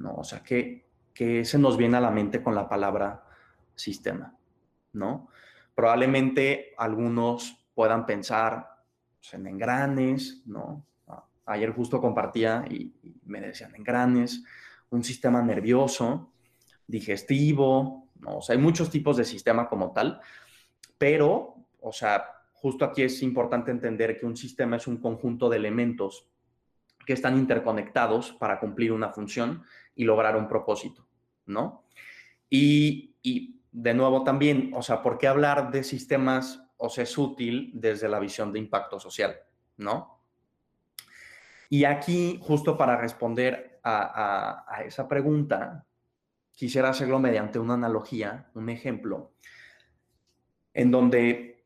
¿no? 0.00 0.14
O 0.14 0.24
sea, 0.24 0.42
que 0.42 0.84
se 1.44 1.58
nos 1.58 1.76
viene 1.76 1.98
a 1.98 2.00
la 2.00 2.10
mente 2.10 2.42
con 2.42 2.54
la 2.54 2.68
palabra 2.68 3.22
sistema, 3.74 4.34
¿no? 4.92 5.28
Probablemente 5.74 6.74
algunos 6.76 7.56
puedan 7.74 8.04
pensar 8.06 8.68
pues, 9.18 9.34
en 9.34 9.46
engranes, 9.46 10.42
¿no? 10.46 10.84
Ayer 11.46 11.72
justo 11.72 12.00
compartía 12.00 12.64
y, 12.70 12.92
me 13.24 13.40
decían 13.40 13.74
engranes, 13.74 14.44
un 14.90 15.02
sistema 15.02 15.42
nervioso, 15.42 16.32
digestivo, 16.86 18.08
¿no? 18.20 18.38
O 18.38 18.42
sea, 18.42 18.54
hay 18.54 18.62
muchos 18.62 18.90
tipos 18.90 19.16
de 19.16 19.24
sistema 19.24 19.68
como 19.68 19.92
tal, 19.92 20.20
pero, 20.98 21.56
o 21.80 21.92
sea, 21.92 22.24
justo 22.52 22.84
aquí 22.84 23.02
es 23.02 23.22
importante 23.22 23.70
entender 23.70 24.18
que 24.18 24.26
un 24.26 24.36
sistema 24.36 24.76
es 24.76 24.86
un 24.86 24.98
conjunto 24.98 25.48
de 25.48 25.56
elementos 25.56 26.28
que 27.10 27.14
están 27.14 27.36
interconectados 27.36 28.30
para 28.34 28.60
cumplir 28.60 28.92
una 28.92 29.08
función 29.10 29.64
y 29.96 30.04
lograr 30.04 30.36
un 30.36 30.46
propósito, 30.46 31.08
¿no? 31.44 31.82
Y, 32.48 33.16
de 33.72 33.94
nuevo 33.94 34.22
también, 34.22 34.70
o 34.76 34.82
sea, 34.82 35.02
¿por 35.02 35.18
qué 35.18 35.26
hablar 35.26 35.72
de 35.72 35.82
sistemas 35.82 36.62
o 36.76 36.88
sea, 36.88 37.02
es 37.02 37.18
útil 37.18 37.72
desde 37.74 38.08
la 38.08 38.20
visión 38.20 38.52
de 38.52 38.60
impacto 38.60 39.00
social, 39.00 39.40
¿no? 39.78 40.22
Y 41.68 41.82
aquí, 41.82 42.38
justo 42.40 42.78
para 42.78 42.96
responder 42.96 43.80
a, 43.82 44.64
a, 44.68 44.84
esa 44.84 45.08
pregunta, 45.08 45.84
quisiera 46.52 46.90
hacerlo 46.90 47.18
mediante 47.18 47.58
una 47.58 47.74
analogía, 47.74 48.50
un 48.54 48.68
ejemplo, 48.68 49.32
en 50.74 50.92
donde 50.92 51.64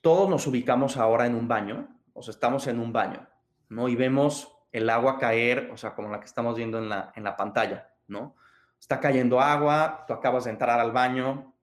todos 0.00 0.30
nos 0.30 0.46
ubicamos 0.46 0.96
ahora 0.96 1.26
en 1.26 1.34
un 1.34 1.48
baño, 1.48 1.88
o 2.12 2.22
sea, 2.22 2.30
estamos 2.30 2.68
en 2.68 2.78
un 2.78 2.92
baño, 2.92 3.26
¿no? 3.68 3.88
Y 3.88 3.96
vemos 3.96 4.55
el 4.76 4.90
agua 4.90 5.18
caer, 5.18 5.70
o 5.72 5.76
sea, 5.78 5.94
como 5.94 6.10
la 6.10 6.20
que 6.20 6.26
estamos 6.26 6.54
viendo 6.54 6.76
en 6.78 6.90
la, 6.90 7.10
en 7.16 7.24
la 7.24 7.34
pantalla, 7.34 7.94
¿no? 8.08 8.36
Está 8.78 9.00
cayendo 9.00 9.40
agua, 9.40 10.04
tú 10.06 10.12
acabas 10.12 10.44
de 10.44 10.50
entrar 10.50 10.78
al 10.78 10.92
baño, 10.92 11.54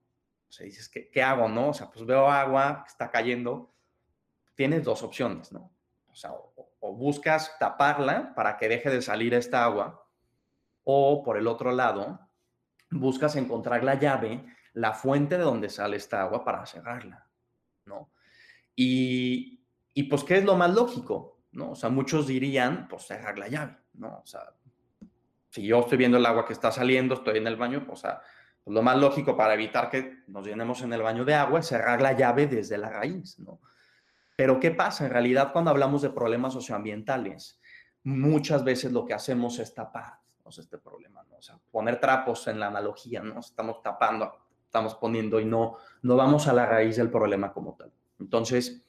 o 0.48 0.52
sea, 0.52 0.66
dices, 0.66 0.88
¿qué, 0.88 1.08
¿qué, 1.10 1.22
hago, 1.22 1.48
no? 1.48 1.68
O 1.68 1.74
sea, 1.74 1.88
pues 1.92 2.04
veo 2.04 2.28
agua 2.28 2.84
está 2.88 3.12
cayendo. 3.12 3.72
Tienes 4.56 4.82
dos 4.82 5.04
opciones, 5.04 5.52
¿no? 5.52 5.72
O 6.08 6.14
sea, 6.16 6.32
o, 6.32 6.92
buscas 6.96 7.56
taparla 7.58 8.34
para 8.34 8.56
que 8.56 8.68
deje 8.68 8.90
de 8.90 9.00
salir 9.00 9.32
esta 9.32 9.62
agua, 9.64 10.08
o 10.82 11.22
por 11.22 11.36
el 11.38 11.46
otro 11.46 11.70
lado, 11.70 12.18
buscas 12.90 13.36
encontrar 13.36 13.84
la 13.84 13.94
llave, 13.94 14.44
la 14.72 14.92
fuente 14.92 15.38
de 15.38 15.44
donde 15.44 15.70
sale 15.70 15.96
esta 15.96 16.20
agua 16.22 16.44
para 16.44 16.66
cerrarla, 16.66 17.28
¿no? 17.84 18.10
Y, 18.74 19.64
y 19.92 20.02
pues, 20.04 20.24
¿qué 20.24 20.38
es 20.38 20.44
lo 20.44 20.56
más 20.56 20.74
lógico? 20.74 21.33
¿No? 21.54 21.70
O 21.70 21.74
sea, 21.74 21.90
muchos 21.90 22.26
dirían, 22.26 22.86
pues 22.88 23.04
cerrar 23.04 23.38
la 23.38 23.48
llave, 23.48 23.76
¿no? 23.94 24.18
O 24.22 24.26
sea, 24.26 24.52
si 25.50 25.66
yo 25.66 25.80
estoy 25.80 25.98
viendo 25.98 26.18
el 26.18 26.26
agua 26.26 26.46
que 26.46 26.52
está 26.52 26.70
saliendo, 26.70 27.14
estoy 27.14 27.38
en 27.38 27.46
el 27.46 27.56
baño, 27.56 27.84
pues, 27.86 28.00
o 28.00 28.02
sea, 28.02 28.20
lo 28.66 28.82
más 28.82 28.96
lógico 28.96 29.36
para 29.36 29.54
evitar 29.54 29.90
que 29.90 30.24
nos 30.26 30.46
llenemos 30.46 30.82
en 30.82 30.92
el 30.92 31.02
baño 31.02 31.24
de 31.24 31.34
agua 31.34 31.60
es 31.60 31.66
cerrar 31.66 32.00
la 32.00 32.12
llave 32.12 32.46
desde 32.46 32.78
la 32.78 32.90
raíz, 32.90 33.38
¿no? 33.38 33.60
Pero 34.36 34.58
¿qué 34.58 34.70
pasa? 34.72 35.04
En 35.04 35.12
realidad, 35.12 35.52
cuando 35.52 35.70
hablamos 35.70 36.02
de 36.02 36.10
problemas 36.10 36.52
socioambientales, 36.52 37.60
muchas 38.02 38.64
veces 38.64 38.92
lo 38.92 39.04
que 39.04 39.14
hacemos 39.14 39.58
es 39.58 39.74
tapar 39.74 40.24
este 40.58 40.78
problema, 40.78 41.22
¿no? 41.30 41.36
O 41.36 41.42
sea, 41.42 41.58
poner 41.70 42.00
trapos 42.00 42.46
en 42.48 42.60
la 42.60 42.66
analogía, 42.66 43.22
¿no? 43.22 43.40
Estamos 43.40 43.82
tapando, 43.82 44.32
estamos 44.64 44.94
poniendo 44.96 45.40
y 45.40 45.44
no, 45.44 45.76
no 46.02 46.16
vamos 46.16 46.48
a 46.48 46.52
la 46.52 46.66
raíz 46.66 46.96
del 46.96 47.10
problema 47.10 47.52
como 47.52 47.74
tal. 47.74 47.92
Entonces, 48.20 48.82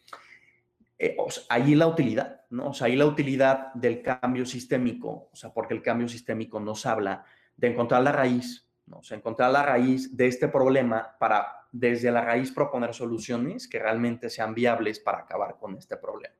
eh, 0.97 1.17
ahí 1.49 1.75
la 1.75 1.87
utilidad, 1.87 2.41
¿no? 2.49 2.69
O 2.69 2.73
sea, 2.73 2.87
ahí 2.87 2.95
la 2.95 3.05
utilidad 3.05 3.73
del 3.73 4.01
cambio 4.01 4.45
sistémico, 4.45 5.29
o 5.31 5.35
sea, 5.35 5.53
porque 5.53 5.73
el 5.73 5.81
cambio 5.81 6.07
sistémico 6.07 6.59
nos 6.59 6.85
habla 6.85 7.25
de 7.57 7.67
encontrar 7.67 8.01
la 8.01 8.11
raíz 8.11 8.65
¿no? 8.87 8.97
O 8.99 9.03
sea, 9.03 9.17
encontrar 9.17 9.51
la 9.51 9.63
raíz 9.63 10.15
de 10.15 10.27
este 10.27 10.47
problema 10.47 11.15
para 11.19 11.67
desde 11.71 12.11
la 12.11 12.21
raíz 12.21 12.51
proponer 12.51 12.93
soluciones 12.93 13.67
que 13.67 13.79
realmente 13.79 14.29
sean 14.29 14.53
viables 14.53 14.99
para 14.99 15.19
acabar 15.19 15.57
con 15.57 15.75
este 15.75 15.97
problema, 15.97 16.35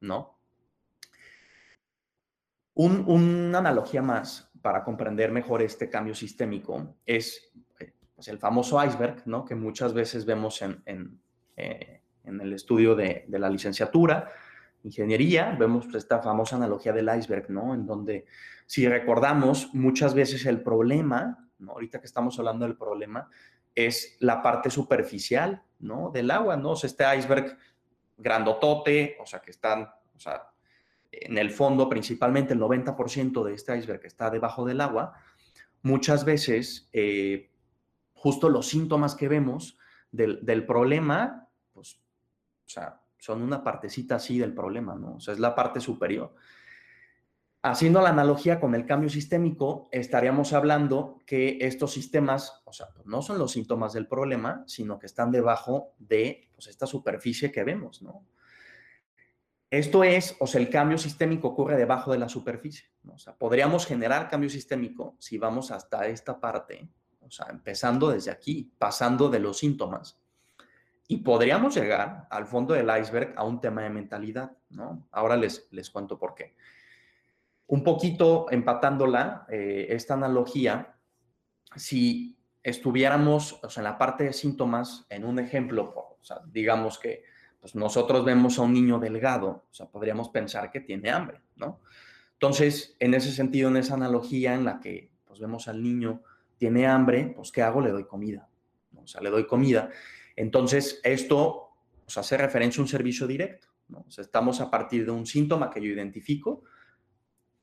¿no? 0.00 0.38
una 2.74 3.58
analogía 3.58 4.00
más 4.00 4.50
para 4.62 4.82
comprender 4.82 5.30
mejor 5.30 5.60
este 5.60 5.90
cambio 5.90 6.14
sistémico 6.14 6.96
es 7.04 7.52
eh, 7.78 7.92
pues, 8.14 8.28
el 8.28 8.38
famoso 8.38 8.82
iceberg, 8.82 9.26
¿no? 9.26 9.44
Que 9.44 9.54
muchas 9.54 9.92
veces 9.92 10.24
vemos 10.24 10.62
en, 10.62 11.20
eh, 11.54 12.01
el 12.24 12.52
estudio 12.52 12.94
de, 12.94 13.24
de, 13.26 13.38
la 13.38 13.50
licenciatura, 13.50 14.30
ingeniería, 14.84 15.56
vemos 15.58 15.86
esta 15.94 16.20
famosa 16.22 16.56
analogía 16.56 16.92
del 16.92 17.10
iceberg, 17.16 17.50
¿no? 17.50 17.74
En 17.74 17.86
donde, 17.86 18.26
si 18.66 18.86
recordamos, 18.88 19.70
muchas 19.74 20.14
veces 20.14 20.46
el 20.46 20.62
problema 20.62 21.42
Ahorita 21.70 22.00
que 22.00 22.06
estamos 22.06 22.38
hablando 22.38 22.66
del 22.66 22.76
problema, 22.76 23.28
es 23.74 24.16
la 24.20 24.42
parte 24.42 24.70
superficial, 24.70 25.62
¿no? 25.78 26.10
Del 26.10 26.30
agua, 26.30 26.56
¿no? 26.56 26.70
O 26.72 26.74
este 26.74 27.04
iceberg 27.16 27.56
grandotote, 28.16 29.16
o 29.20 29.26
sea, 29.26 29.40
que 29.40 29.50
están, 29.50 29.88
o 30.14 30.18
sea, 30.18 30.50
en 31.10 31.38
el 31.38 31.50
fondo 31.50 31.88
principalmente 31.88 32.54
el 32.54 32.60
90% 32.60 33.44
de 33.44 33.54
este 33.54 33.76
iceberg 33.76 34.04
está 34.04 34.30
debajo 34.30 34.64
del 34.64 34.80
agua, 34.80 35.14
muchas 35.82 36.24
veces 36.24 36.88
eh, 36.92 37.50
justo 38.14 38.48
los 38.48 38.68
síntomas 38.68 39.14
que 39.14 39.28
vemos 39.28 39.78
del, 40.10 40.44
del, 40.44 40.64
problema, 40.64 41.48
pues, 41.72 41.98
sea, 42.72 43.00
son 43.18 43.42
una 43.42 43.62
partecita 43.62 44.16
así 44.16 44.38
del 44.38 44.52
problema, 44.52 44.94
¿no? 44.94 45.14
O 45.16 45.20
sea, 45.20 45.34
es 45.34 45.40
la 45.40 45.54
parte 45.54 45.80
superior. 45.80 46.34
Haciendo 47.62 48.00
la 48.00 48.08
analogía 48.08 48.58
con 48.58 48.74
el 48.74 48.84
cambio 48.84 49.08
sistémico, 49.08 49.88
estaríamos 49.92 50.52
hablando 50.52 51.20
que 51.24 51.58
estos 51.60 51.92
sistemas, 51.92 52.60
o 52.64 52.72
sea, 52.72 52.88
no 53.04 53.22
son 53.22 53.38
los 53.38 53.52
síntomas 53.52 53.92
del 53.92 54.08
problema, 54.08 54.64
sino 54.66 54.98
que 54.98 55.06
están 55.06 55.30
debajo 55.30 55.92
de 55.98 56.48
pues, 56.54 56.66
esta 56.66 56.86
superficie 56.86 57.52
que 57.52 57.62
vemos, 57.62 58.02
¿no? 58.02 58.26
Esto 59.70 60.02
es, 60.04 60.36
o 60.40 60.46
sea, 60.46 60.60
el 60.60 60.68
cambio 60.68 60.98
sistémico 60.98 61.48
ocurre 61.48 61.76
debajo 61.76 62.12
de 62.12 62.18
la 62.18 62.28
superficie, 62.28 62.88
¿no? 63.04 63.14
O 63.14 63.18
sea, 63.18 63.34
podríamos 63.38 63.86
generar 63.86 64.28
cambio 64.28 64.50
sistémico 64.50 65.16
si 65.18 65.38
vamos 65.38 65.70
hasta 65.70 66.08
esta 66.08 66.40
parte, 66.40 66.90
o 67.20 67.30
sea, 67.30 67.46
empezando 67.48 68.10
desde 68.10 68.30
aquí, 68.30 68.72
pasando 68.76 69.30
de 69.30 69.38
los 69.38 69.58
síntomas, 69.58 70.21
y 71.08 71.18
podríamos 71.18 71.74
llegar 71.74 72.26
al 72.30 72.46
fondo 72.46 72.74
del 72.74 72.90
iceberg 73.00 73.34
a 73.36 73.44
un 73.44 73.60
tema 73.60 73.82
de 73.82 73.90
mentalidad, 73.90 74.52
¿no? 74.70 75.06
Ahora 75.10 75.36
les, 75.36 75.68
les 75.70 75.90
cuento 75.90 76.18
por 76.18 76.34
qué 76.34 76.54
un 77.72 77.82
poquito 77.82 78.50
empatándola, 78.50 79.46
eh, 79.48 79.86
esta 79.88 80.12
analogía, 80.12 80.94
si 81.74 82.36
estuviéramos 82.62 83.58
en 83.74 83.84
la 83.84 83.96
parte 83.96 84.24
de 84.24 84.34
síntomas, 84.34 85.06
en 85.08 85.24
un 85.24 85.38
ejemplo, 85.38 85.94
o 85.96 86.18
sea, 86.20 86.42
digamos 86.44 86.98
que 86.98 87.24
pues 87.58 87.74
nosotros 87.74 88.26
vemos 88.26 88.58
a 88.58 88.62
un 88.62 88.74
niño 88.74 88.98
delgado, 88.98 89.64
o 89.70 89.74
sea, 89.74 89.86
podríamos 89.86 90.28
pensar 90.28 90.70
que 90.70 90.80
tiene 90.80 91.10
hambre, 91.10 91.40
¿no? 91.56 91.80
Entonces, 92.34 92.94
en 92.98 93.14
ese 93.14 93.32
sentido, 93.32 93.70
en 93.70 93.78
esa 93.78 93.94
analogía 93.94 94.52
en 94.52 94.66
la 94.66 94.78
que 94.78 95.10
pues, 95.24 95.40
vemos 95.40 95.66
al 95.66 95.82
niño 95.82 96.22
tiene 96.58 96.86
hambre, 96.86 97.32
pues 97.34 97.50
¿qué 97.52 97.62
hago? 97.62 97.80
Le 97.80 97.90
doy 97.90 98.04
comida, 98.04 98.50
o 98.96 99.06
sea, 99.06 99.22
le 99.22 99.30
doy 99.30 99.46
comida. 99.46 99.88
Entonces, 100.36 101.00
esto 101.04 101.72
sea, 102.12 102.20
hace 102.20 102.36
referencia 102.36 102.80
a 102.80 102.84
un 102.84 102.88
servicio 102.88 103.26
directo, 103.26 103.68
¿no? 103.88 104.04
O 104.06 104.10
sea, 104.10 104.22
estamos 104.22 104.60
a 104.60 104.70
partir 104.70 105.04
de 105.04 105.10
un 105.10 105.26
síntoma 105.26 105.70
que 105.70 105.80
yo 105.80 105.88
identifico, 105.88 106.62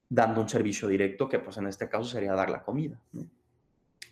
dando 0.10 0.42
un 0.42 0.50
servicio 0.50 0.88
directo, 0.88 1.30
que 1.30 1.40
pues 1.40 1.58
en 1.58 1.68
este 1.68 1.88
caso 1.88 2.06
sería 2.06 2.34
dar 2.34 2.50
la 2.50 2.64
comida. 2.64 3.00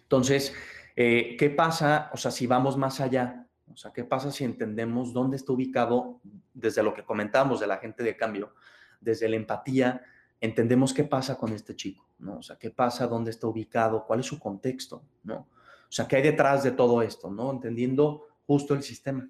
Entonces, 0.03 0.53
eh, 0.95 1.35
¿qué 1.37 1.49
pasa? 1.49 2.11
O 2.13 2.17
sea, 2.17 2.31
si 2.31 2.45
vamos 2.45 2.77
más 2.77 3.01
allá, 3.01 3.47
o 3.71 3.75
sea, 3.75 3.91
¿qué 3.91 4.03
pasa 4.03 4.31
si 4.31 4.43
entendemos 4.43 5.11
dónde 5.11 5.37
está 5.37 5.53
ubicado, 5.53 6.21
desde 6.53 6.83
lo 6.83 6.93
que 6.93 7.03
comentamos 7.03 7.59
de 7.59 7.67
la 7.67 7.77
gente 7.77 8.03
de 8.03 8.15
cambio, 8.15 8.53
desde 9.01 9.27
la 9.27 9.35
empatía, 9.35 10.01
entendemos 10.39 10.93
qué 10.93 11.03
pasa 11.03 11.37
con 11.37 11.51
este 11.51 11.75
chico, 11.75 12.07
¿no? 12.19 12.37
O 12.37 12.41
sea, 12.43 12.57
qué 12.57 12.69
pasa, 12.69 13.07
dónde 13.07 13.31
está 13.31 13.47
ubicado, 13.47 14.05
cuál 14.05 14.19
es 14.19 14.27
su 14.27 14.39
contexto, 14.39 15.03
¿no? 15.23 15.47
O 15.89 15.91
sea, 15.91 16.07
qué 16.07 16.17
hay 16.17 16.21
detrás 16.21 16.63
de 16.63 16.71
todo 16.71 17.01
esto, 17.01 17.31
¿no? 17.31 17.51
Entendiendo 17.51 18.26
justo 18.47 18.73
el 18.73 18.81
sistema. 18.81 19.29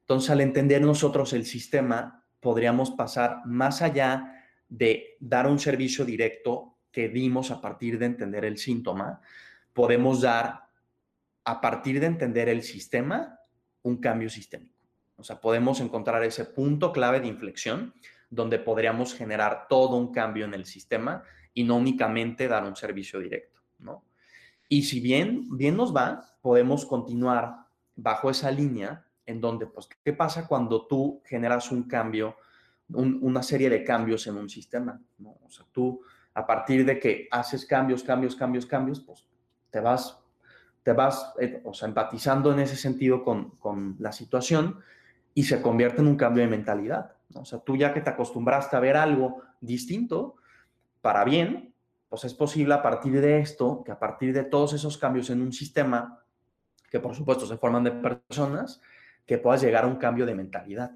Entonces, 0.00 0.30
al 0.30 0.40
entender 0.42 0.82
nosotros 0.82 1.32
el 1.32 1.46
sistema, 1.46 2.24
podríamos 2.40 2.90
pasar 2.90 3.46
más 3.46 3.80
allá 3.80 4.44
de 4.68 5.16
dar 5.20 5.46
un 5.46 5.58
servicio 5.58 6.04
directo 6.04 6.76
que 6.90 7.08
dimos 7.08 7.50
a 7.50 7.60
partir 7.60 7.98
de 7.98 8.06
entender 8.06 8.44
el 8.44 8.58
síntoma, 8.58 9.20
podemos 9.72 10.20
dar, 10.20 10.68
a 11.44 11.60
partir 11.60 12.00
de 12.00 12.06
entender 12.06 12.48
el 12.48 12.62
sistema, 12.62 13.38
un 13.82 13.98
cambio 13.98 14.28
sistémico. 14.28 14.74
O 15.16 15.22
sea, 15.22 15.40
podemos 15.40 15.80
encontrar 15.80 16.22
ese 16.24 16.44
punto 16.44 16.92
clave 16.92 17.20
de 17.20 17.28
inflexión 17.28 17.94
donde 18.28 18.58
podríamos 18.58 19.14
generar 19.14 19.66
todo 19.68 19.96
un 19.96 20.12
cambio 20.12 20.44
en 20.44 20.54
el 20.54 20.64
sistema 20.64 21.22
y 21.54 21.64
no 21.64 21.76
únicamente 21.76 22.48
dar 22.48 22.64
un 22.64 22.76
servicio 22.76 23.20
directo, 23.20 23.60
¿no? 23.78 24.04
Y 24.68 24.82
si 24.82 25.00
bien, 25.00 25.56
bien 25.56 25.76
nos 25.76 25.94
va, 25.94 26.36
podemos 26.40 26.84
continuar 26.86 27.65
bajo 27.96 28.30
esa 28.30 28.50
línea 28.50 29.04
en 29.24 29.40
donde, 29.40 29.66
pues, 29.66 29.88
¿qué 30.04 30.12
pasa 30.12 30.46
cuando 30.46 30.86
tú 30.86 31.20
generas 31.24 31.72
un 31.72 31.84
cambio, 31.84 32.36
una 32.88 33.42
serie 33.42 33.68
de 33.68 33.82
cambios 33.82 34.26
en 34.26 34.36
un 34.36 34.48
sistema? 34.48 35.00
¿no? 35.18 35.36
O 35.44 35.50
sea, 35.50 35.66
tú, 35.72 36.00
a 36.34 36.46
partir 36.46 36.84
de 36.84 37.00
que 37.00 37.26
haces 37.30 37.66
cambios, 37.66 38.04
cambios, 38.04 38.36
cambios, 38.36 38.66
cambios, 38.66 39.00
pues, 39.00 39.26
te 39.70 39.80
vas, 39.80 40.18
te 40.82 40.92
vas, 40.92 41.32
eh, 41.40 41.60
o 41.64 41.74
sea, 41.74 41.88
empatizando 41.88 42.52
en 42.52 42.60
ese 42.60 42.76
sentido 42.76 43.24
con, 43.24 43.50
con 43.56 43.96
la 43.98 44.12
situación 44.12 44.80
y 45.34 45.42
se 45.42 45.60
convierte 45.60 46.00
en 46.00 46.06
un 46.06 46.16
cambio 46.16 46.44
de 46.44 46.48
mentalidad. 46.48 47.16
¿no? 47.30 47.40
O 47.40 47.44
sea, 47.44 47.58
tú 47.58 47.76
ya 47.76 47.92
que 47.92 48.00
te 48.00 48.10
acostumbraste 48.10 48.76
a 48.76 48.80
ver 48.80 48.96
algo 48.96 49.42
distinto, 49.60 50.36
para 51.00 51.24
bien, 51.24 51.74
pues 52.08 52.24
es 52.24 52.34
posible 52.34 52.74
a 52.74 52.82
partir 52.82 53.20
de 53.20 53.40
esto, 53.40 53.82
que 53.84 53.92
a 53.92 53.98
partir 53.98 54.32
de 54.32 54.44
todos 54.44 54.72
esos 54.72 54.96
cambios 54.98 55.30
en 55.30 55.42
un 55.42 55.52
sistema, 55.52 56.20
que 56.96 57.00
por 57.00 57.14
supuesto 57.14 57.46
se 57.46 57.58
forman 57.58 57.84
de 57.84 57.90
personas, 57.90 58.80
que 59.26 59.36
puedas 59.36 59.60
llegar 59.60 59.84
a 59.84 59.86
un 59.86 59.96
cambio 59.96 60.24
de 60.24 60.34
mentalidad, 60.34 60.92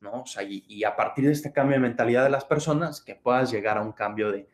¿no? 0.00 0.22
O 0.22 0.26
sea, 0.26 0.42
y, 0.42 0.82
a 0.82 0.96
partir 0.96 1.26
de 1.26 1.30
este 1.30 1.52
cambio 1.52 1.76
de 1.76 1.80
mentalidad 1.80 2.24
de 2.24 2.30
las 2.30 2.44
personas, 2.44 3.00
que 3.00 3.14
puedas 3.14 3.52
llegar 3.52 3.78
a 3.78 3.82
un 3.82 3.92
cambio 3.92 4.32
de, 4.32 4.48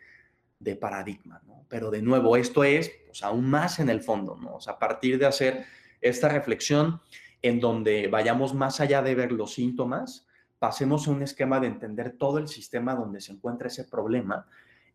paradigma. 0.77 1.41
Pero 1.69 1.91
de 1.91 2.03
nuevo, 2.03 2.37
esto 2.37 2.65
es 2.65 2.91
pues, 3.07 3.23
aún 3.23 3.49
más 3.49 3.79
en 3.79 3.89
el 3.89 4.03
fondo, 4.03 4.37
¿no? 4.37 4.57
O 4.57 4.61
sea, 4.61 4.75
a 4.75 4.79
partir 4.79 5.19
de 5.19 5.25
hacer 5.25 5.65
esta 6.03 6.29
reflexión 6.29 7.01
en 7.41 7.61
donde 7.61 8.09
vayamos 8.09 8.53
más 8.53 8.81
allá 8.81 9.01
de 9.01 9.15
ver 9.15 9.33
los 9.33 9.55
síntomas, 9.55 10.27
pasemos 10.59 11.09
a 11.09 11.13
un 11.13 11.23
esquema 11.23 11.61
de 11.61 11.69
entender 11.69 12.13
todo 12.19 12.37
el 12.37 12.47
sistema 12.47 12.95
donde 12.95 13.23
se 13.23 13.33
encuentra 13.33 13.69
ese 13.69 13.85
problema 13.85 14.47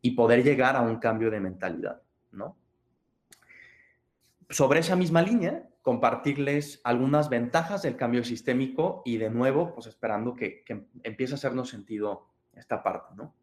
y 0.04 0.12
poder 0.12 0.44
llegar 0.44 0.76
a 0.76 0.82
un 0.82 0.98
cambio 0.98 1.32
de 1.32 1.40
mentalidad, 1.40 2.00
¿no? 2.32 2.56
Sobre 4.52 4.82
esa 4.82 4.96
misma 4.96 5.24
línea, 5.24 5.68
compartirles 5.86 6.82
algunas 6.84 7.30
ventajas 7.30 7.84
del 7.84 7.96
cambio 7.96 8.24
sistémico 8.24 9.04
y 9.06 9.18
de 9.18 9.30
nuevo, 9.30 9.76
pues 9.76 9.86
esperando 9.86 10.34
que, 10.34 10.64
que 10.64 10.88
empiece 11.04 11.34
a 11.34 11.36
hacernos 11.36 11.70
sentido 11.70 12.32
esta 12.56 12.82
parte, 12.82 13.14
¿no? 13.16 13.36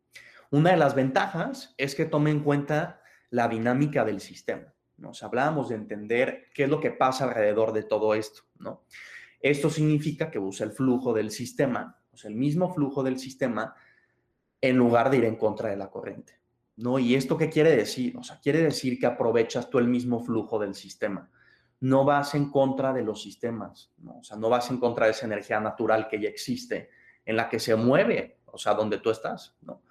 Una 0.51 0.73
de 0.73 0.77
las 0.77 0.97
ventajas 0.97 1.73
es 1.79 1.95
que 1.95 2.05
tome 2.05 2.33
en 2.33 2.41
cuenta 2.41 3.01
la 3.31 3.47
dinámica 3.47 4.05
del 4.05 4.21
sistema. 4.21 4.75
Nos 4.97 5.23
hablábamos 5.23 5.69
de 5.69 5.77
entender 5.77 6.49
qué 6.53 6.65
es 6.65 6.69
lo 6.69 6.81
que 6.81 6.91
pasa 6.91 7.25
alrededor 7.25 7.73
de 7.73 7.85
todo 7.85 8.13
esto, 8.13 8.43
¿no? 8.59 8.83
Esto 9.41 9.71
significa 9.71 10.29
que 10.29 10.41
usa 10.41 10.67
el 10.67 10.73
flujo 10.73 11.13
del 11.13 11.31
sistema, 11.31 12.03
sea, 12.13 12.29
el 12.29 12.37
mismo 12.37 12.75
flujo 12.75 13.05
del 13.05 13.21
sistema, 13.21 13.77
en 14.61 14.77
lugar 14.77 15.11
de 15.11 15.19
ir 15.19 15.25
en 15.27 15.37
contra 15.37 15.71
de 15.71 15.77
la 15.77 15.91
corriente, 15.91 16.41
¿no? 16.75 16.99
¿Y 16.99 17.15
esto 17.15 17.39
qué 17.39 17.49
quiere 17.49 17.77
decir? 17.77 18.17
O 18.17 18.25
sea, 18.25 18.41
quiere 18.41 18.63
decir 18.63 18.99
que 18.99 19.07
aprovechas 19.07 19.71
tú 19.71 19.79
el 19.79 19.87
mismo 19.87 20.25
flujo 20.25 20.59
del 20.59 20.75
sistema. 20.75 21.31
No 21.83 22.05
vas 22.05 22.35
en 22.35 22.51
contra 22.51 22.93
de 22.93 23.03
los 23.03 23.23
sistemas, 23.23 23.93
¿no? 23.99 24.19
O 24.19 24.25
sea, 24.25 24.37
no 24.37 24.49
vas 24.49 24.71
en 24.71 24.79
contra 24.79 25.07
de 25.07 25.13
esa 25.13 25.27
energía 25.27 25.61
natural 25.61 26.09
que 26.09 26.21
ya 26.21 26.29
existe, 26.29 26.91
en 27.25 27.37
la 27.37 27.49
que 27.49 27.61
se 27.61 27.77
mueve, 27.77 28.39
o 28.47 28.57
sea, 28.57 28.75
donde 28.75 28.99
tú 28.99 29.11
estás, 29.11 29.57
¿no? 29.61 29.83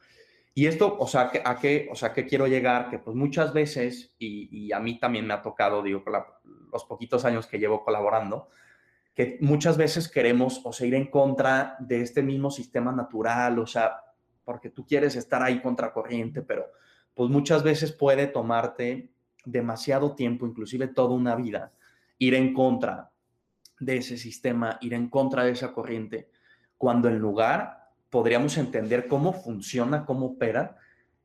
Y 0.54 0.66
esto, 0.66 0.98
o 1.00 1.08
sea, 1.08 1.32
¿a 1.46 1.60
qué, 1.60 1.88
o 1.92 1.96
sea, 1.96 2.12
¿qué 2.14 2.26
quiero 2.26 2.46
llegar? 2.46 2.90
Que 2.90 3.00
pues 3.00 3.16
muchas 3.16 3.54
veces, 3.54 4.14
y, 4.20 4.72
a 4.74 4.80
mí 4.80 5.00
también 5.00 5.26
me 5.26 5.34
ha 5.34 5.42
tocado, 5.42 5.82
digo, 5.82 6.04
los 6.72 6.84
poquitos 6.86 7.24
años 7.24 7.48
que 7.48 7.58
llevo 7.58 7.84
colaborando, 7.84 8.50
que 9.14 9.38
muchas 9.42 9.78
veces 9.78 10.10
queremos, 10.10 10.62
o 10.66 10.74
sea, 10.74 10.88
ir 10.88 10.96
en 10.96 11.10
contra 11.10 11.78
de 11.80 12.02
este 12.02 12.22
mismo 12.22 12.52
sistema 12.52 12.92
natural, 12.92 13.60
o 13.60 13.68
sea, 13.68 14.02
porque 14.44 14.70
tú 14.70 14.86
quieres 14.86 15.16
estar 15.16 15.42
ahí 15.42 15.62
contracorriente, 15.62 16.42
pero 16.42 16.66
pues 17.14 17.30
muchas 17.30 17.64
veces 17.64 17.94
puede 17.94 18.28
tomarte 18.28 19.12
demasiado 19.46 20.16
tiempo, 20.16 20.46
inclusive 20.46 20.88
toda 20.88 21.14
una 21.14 21.36
vida, 21.36 21.74
ir 22.22 22.36
en 22.36 22.54
contra 22.54 23.10
de 23.80 23.98
ese 23.98 24.16
sistema, 24.16 24.78
ir 24.82 24.94
en 24.94 25.10
contra 25.10 25.44
de 25.44 25.54
esa 25.54 25.74
corriente, 25.74 26.30
cuando 26.78 27.10
en 27.10 27.18
lugar 27.18 27.90
podríamos 28.12 28.60
entender 28.60 29.08
cómo 29.08 29.34
funciona, 29.34 30.06
cómo 30.06 30.28
opera 30.28 30.78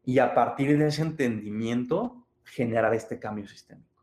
y 0.03 0.21
a 0.21 0.33
partir 0.33 0.79
de 0.79 0.87
ese 0.87 1.03
entendimiento 1.03 2.27
generar 2.45 2.95
este 2.95 3.19
cambio 3.19 3.47
sistémico. 3.47 4.03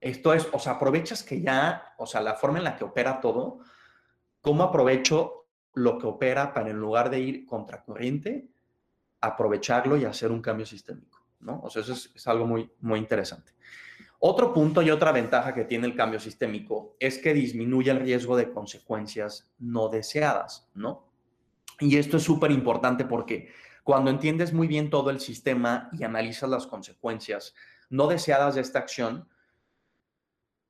Esto 0.00 0.34
es, 0.34 0.48
o 0.52 0.58
sea, 0.58 0.72
aprovechas 0.72 1.22
que 1.22 1.40
ya, 1.40 1.94
o 1.98 2.06
sea, 2.06 2.20
la 2.20 2.34
forma 2.34 2.58
en 2.58 2.64
la 2.64 2.76
que 2.76 2.82
opera 2.82 3.20
todo, 3.20 3.60
cómo 4.40 4.64
aprovecho 4.64 5.46
lo 5.74 5.98
que 5.98 6.08
opera 6.08 6.52
para 6.52 6.70
en 6.70 6.80
lugar 6.80 7.10
de 7.10 7.20
ir 7.20 7.46
contracorriente, 7.46 8.48
aprovecharlo 9.20 9.96
y 9.96 10.04
hacer 10.04 10.32
un 10.32 10.42
cambio 10.42 10.66
sistémico, 10.66 11.24
¿no? 11.38 11.60
O 11.62 11.70
sea, 11.70 11.82
eso 11.82 11.92
es, 11.92 12.10
es 12.12 12.26
algo 12.26 12.44
muy, 12.44 12.68
muy 12.80 12.98
interesante. 12.98 13.52
Otro 14.26 14.54
punto 14.54 14.80
y 14.80 14.90
otra 14.90 15.12
ventaja 15.12 15.52
que 15.52 15.66
tiene 15.66 15.86
el 15.86 15.94
cambio 15.94 16.18
sistémico 16.18 16.96
es 16.98 17.18
que 17.18 17.34
disminuye 17.34 17.90
el 17.90 18.00
riesgo 18.00 18.38
de 18.38 18.50
consecuencias 18.50 19.52
no 19.58 19.90
deseadas, 19.90 20.66
¿no? 20.72 21.04
Y 21.78 21.98
esto 21.98 22.16
es 22.16 22.22
súper 22.22 22.50
importante 22.50 23.04
porque 23.04 23.50
cuando 23.82 24.10
entiendes 24.10 24.54
muy 24.54 24.66
bien 24.66 24.88
todo 24.88 25.10
el 25.10 25.20
sistema 25.20 25.90
y 25.92 26.04
analizas 26.04 26.48
las 26.48 26.66
consecuencias 26.66 27.54
no 27.90 28.06
deseadas 28.06 28.54
de 28.54 28.62
esta 28.62 28.78
acción, 28.78 29.28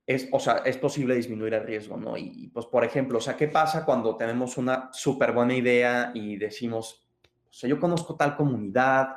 es, 0.05 0.29
o 0.33 0.41
sea, 0.41 0.57
es 0.65 0.77
posible 0.77 1.15
disminuir 1.15 1.55
el 1.55 1.65
riesgo, 1.65 1.97
¿no? 1.97 2.17
Y, 2.17 2.51
pues, 2.53 2.67
por 2.67 2.83
ejemplo, 2.83 3.19
o 3.19 3.21
sea, 3.21 3.37
¿qué 3.37 3.47
pasa 3.47 3.85
cuando 3.85 4.17
tenemos 4.17 4.59
una 4.59 4.91
súper 4.93 5.31
buena 5.31 5.55
idea 5.55 6.11
y 6.13 6.39
decimos, 6.39 7.07
o 7.23 7.53
sea, 7.53 7.71
yo 7.71 7.79
conozco 7.79 8.17
tal 8.17 8.35
comunidad 8.35 9.15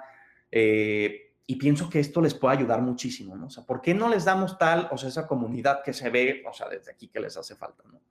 eh, 0.51 1.26
y 1.49 1.55
pienso 1.55 1.89
que 1.89 2.01
esto 2.01 2.21
les 2.21 2.33
puede 2.33 2.57
ayudar 2.57 2.81
muchísimo, 2.81 3.33
¿no? 3.35 3.45
O 3.47 3.49
sea, 3.49 3.63
¿por 3.63 3.81
qué 3.81 3.93
no 3.93 4.09
les 4.09 4.25
damos 4.25 4.57
tal, 4.57 4.89
o 4.91 4.97
sea, 4.97 5.07
esa 5.07 5.25
comunidad 5.25 5.81
que 5.81 5.93
se 5.93 6.09
ve, 6.09 6.43
o 6.45 6.53
sea, 6.53 6.67
desde 6.67 6.91
aquí 6.91 7.07
que 7.07 7.21
les 7.21 7.37
hace 7.37 7.55
falta, 7.55 7.83
¿no? 7.89 8.01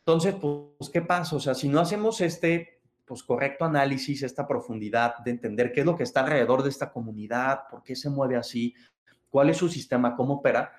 Entonces, 0.00 0.34
pues, 0.34 0.90
¿qué 0.90 1.00
pasa? 1.00 1.36
O 1.36 1.40
sea, 1.40 1.54
si 1.54 1.68
no 1.68 1.80
hacemos 1.80 2.20
este 2.20 2.82
pues, 3.04 3.22
correcto 3.22 3.64
análisis, 3.64 4.24
esta 4.24 4.46
profundidad 4.46 5.18
de 5.18 5.30
entender 5.30 5.72
qué 5.72 5.80
es 5.80 5.86
lo 5.86 5.96
que 5.96 6.02
está 6.02 6.20
alrededor 6.20 6.64
de 6.64 6.70
esta 6.70 6.92
comunidad, 6.92 7.68
por 7.70 7.82
qué 7.84 7.94
se 7.94 8.10
mueve 8.10 8.36
así, 8.36 8.74
cuál 9.30 9.50
es 9.50 9.56
su 9.56 9.68
sistema, 9.68 10.16
cómo 10.16 10.34
opera, 10.34 10.72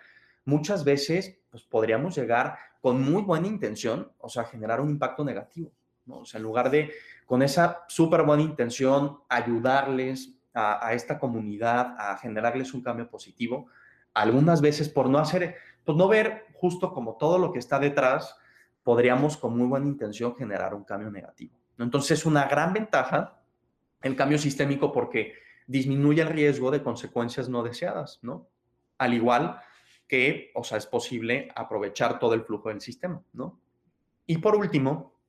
muchas 0.44 0.84
veces 0.84 1.40
pues, 1.50 1.64
podríamos 1.64 2.16
llegar 2.16 2.58
con 2.82 3.02
muy 3.02 3.24
buena 3.24 3.48
intención, 3.48 4.12
o 4.20 4.28
sea, 4.28 4.44
generar 4.44 4.82
un 4.82 4.90
impacto 4.90 5.24
negativo. 5.24 5.72
¿no? 6.06 6.20
O 6.20 6.26
sea, 6.26 6.40
en 6.40 6.44
lugar 6.44 6.70
de 6.70 6.92
con 7.26 7.42
esa 7.42 7.84
súper 7.88 8.24
buena 8.24 8.44
intención 8.44 9.20
ayudarles 9.28 10.35
a, 10.56 10.94
esta 10.94 11.20
comunidad 11.20 11.96
a 12.00 12.18
generarles 12.18 12.74
un 12.74 12.82
cambio 12.82 13.10
positivo, 13.10 13.68
algunas 14.14 14.62
veces 14.62 14.90
por 14.90 15.10
no 15.10 15.20
hacer, 15.20 15.56
pues 15.84 15.98
no 15.98 16.08
ver 16.08 16.48
justo 16.54 16.94
como 16.94 17.18
todo 17.18 17.38
lo 17.38 17.52
que 17.52 17.60
está 17.60 17.78
detrás, 17.80 18.38
podríamos 18.84 19.38
con 19.38 19.58
muy 19.58 19.68
buena 19.68 19.88
intención 19.88 20.36
generar 20.36 20.74
un 20.74 20.84
cambio 20.84 21.12
negativo. 21.12 21.60
Entonces, 21.78 22.20
es 22.20 22.26
una 22.26 22.46
gran 22.46 22.74
ventaja 22.74 23.40
el 24.02 24.16
cambio 24.16 24.38
sistémico 24.38 24.92
porque 24.92 25.34
disminuye 25.68 26.22
el 26.22 26.30
riesgo 26.30 26.72
de 26.72 26.84
consecuencias 26.84 27.50
no 27.50 27.64
deseadas, 27.64 28.20
¿no? 28.22 28.48
Al 28.98 29.14
igual 29.14 29.60
que, 30.08 30.52
o 30.54 30.64
sea, 30.64 30.78
es 30.78 30.86
posible 30.86 31.50
aprovechar 31.56 32.20
todo 32.20 32.34
el 32.34 32.44
flujo 32.44 32.70
del 32.70 32.82
sistema, 32.82 33.22
¿no? 33.34 33.60
Y 34.28 34.38
por 34.38 34.56
último, 34.56 35.20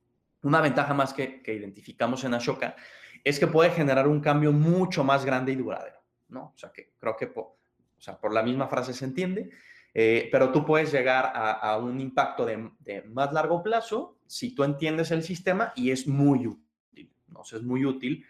una 0.43 0.61
ventaja 0.61 0.93
más 0.93 1.13
que, 1.13 1.41
identificamos 1.47 2.23
en 2.23 2.33
Ashoka 2.33 2.75
es 3.23 3.39
que 3.39 3.47
puede 3.47 3.71
generar 3.71 4.07
un 4.07 4.19
cambio 4.19 4.51
mucho 4.51 5.03
más 5.03 5.25
grande 5.25 5.51
y 5.51 5.55
duradero, 5.55 5.99
¿no? 6.29 6.53
O 6.55 6.57
sea, 6.57 6.71
que 6.71 6.93
creo 6.97 7.15
que 7.15 7.27
por, 7.27 7.43
o 7.45 8.01
sea, 8.01 8.19
por 8.19 8.33
la 8.33 8.43
misma 8.43 8.67
frase 8.67 8.93
se 8.93 9.05
entiende, 9.05 9.49
eh, 9.93 10.29
pero 10.31 10.51
tú 10.51 10.65
puedes 10.65 10.91
llegar 10.91 11.31
a, 11.33 11.77
un 11.77 11.99
impacto 11.99 12.45
de, 12.45 13.03
más 13.07 13.33
largo 13.33 13.63
plazo 13.63 14.17
si 14.27 14.53
tú 14.53 14.63
entiendes 14.63 15.11
el 15.11 15.23
sistema 15.23 15.73
y 15.75 15.91
es 15.91 16.07
muy 16.07 16.45
útil, 16.45 17.11
¿no? 17.27 17.39
O 17.39 17.43
es 17.43 17.63
muy 17.63 17.85
útil 17.85 18.23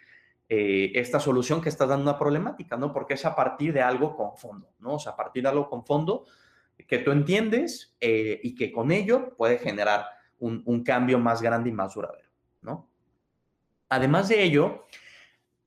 eh, 0.47 0.91
esta 0.95 1.19
solución 1.19 1.62
que 1.62 1.69
estás 1.69 1.89
dando 1.89 2.10
una 2.10 2.17
problemática, 2.17 2.78
¿no? 2.78 2.93
Porque 2.93 3.15
es 3.15 3.26
a 3.26 3.36
partir 3.36 3.73
de 3.73 3.82
algo 3.82 4.15
con 4.15 4.38
fondo, 4.38 4.71
¿no? 4.80 4.93
O 4.93 5.00
sea, 5.00 5.12
a 5.13 5.15
partir 5.17 5.43
de 5.43 5.50
algo 5.50 5.69
con 5.69 5.86
fondo 5.86 6.26
que 6.88 7.00
tú 7.00 7.12
entiendes 7.12 7.97
eh, 8.00 8.39
y 8.43 8.56
que 8.56 8.71
con 8.71 8.91
ello 8.91 9.36
puede 9.36 9.58
generar 9.58 10.06
un, 10.39 10.62
un, 10.65 10.84
cambio 10.84 11.19
más 11.19 11.41
grande 11.41 11.69
y 11.69 11.73
más 11.73 11.95
duradero, 11.95 12.30
¿no? 12.62 12.88
Además 13.89 14.30
de 14.30 14.43
ello, 14.43 14.86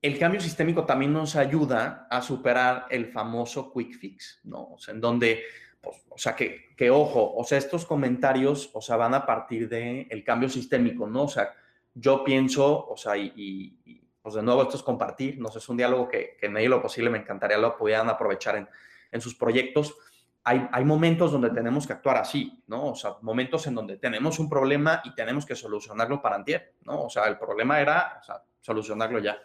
el 0.02 0.18
cambio 0.18 0.40
sistémico 0.40 0.84
también 0.84 1.12
nos 1.12 1.36
ayuda 1.36 2.06
a 2.10 2.22
superar 2.22 2.86
el 2.90 3.06
famoso 3.06 3.72
quick 3.72 3.98
fix, 3.98 4.40
¿no? 4.44 4.72
O 4.72 4.78
sea, 4.78 4.94
en 4.94 5.00
donde 5.00 5.42
pues, 5.80 5.96
o 6.10 6.18
sea, 6.18 6.36
que, 6.36 6.74
que, 6.76 6.90
ojo, 6.90 7.34
o 7.34 7.44
sea, 7.44 7.58
estos 7.58 7.86
comentarios, 7.86 8.70
o 8.74 8.82
sea, 8.82 8.96
van 8.96 9.14
a 9.14 9.24
partir 9.24 9.68
del 9.68 10.06
el 10.10 10.24
cambio 10.24 10.48
sistémico, 10.48 11.06
¿no? 11.06 11.24
O 11.24 11.28
sea, 11.28 11.54
yo 11.94 12.22
pienso, 12.22 12.86
o 12.86 12.96
sea, 12.96 13.16
y, 13.16 14.02
pues 14.22 14.34
de 14.34 14.42
nuevo 14.42 14.62
esto 14.62 14.76
es 14.76 14.82
compartir, 14.82 15.38
no 15.38 15.48
sé, 15.48 15.58
es 15.58 15.68
un 15.68 15.78
diálogo 15.78 16.06
que, 16.06 16.36
que 16.38 16.46
en 16.46 16.54
de 16.54 16.68
lo 16.68 16.82
posible 16.82 17.08
me 17.08 17.18
encantaría 17.18 17.56
lo 17.56 17.76
pudieran 17.76 18.10
aprovechar 18.10 18.56
en, 18.56 18.68
en 19.10 19.20
sus 19.20 19.34
proyectos. 19.34 19.96
Hay, 20.42 20.66
hay, 20.72 20.84
momentos 20.84 21.32
donde 21.32 21.50
tenemos 21.50 21.86
que 21.86 21.92
actuar 21.92 22.16
así, 22.16 22.62
¿no? 22.66 22.86
O 22.86 22.94
sea, 22.94 23.16
momentos 23.20 23.66
en 23.66 23.74
donde 23.74 23.98
tenemos 23.98 24.38
un 24.38 24.48
problema 24.48 25.02
y 25.04 25.14
tenemos 25.14 25.44
que 25.44 25.54
solucionarlo 25.54 26.22
para 26.22 26.36
antier, 26.36 26.74
¿no? 26.86 27.02
O 27.02 27.10
sea, 27.10 27.24
el 27.24 27.38
problema 27.38 27.78
era 27.78 28.18
o 28.20 28.24
sea, 28.24 28.42
solucionarlo 28.60 29.18
ya. 29.18 29.36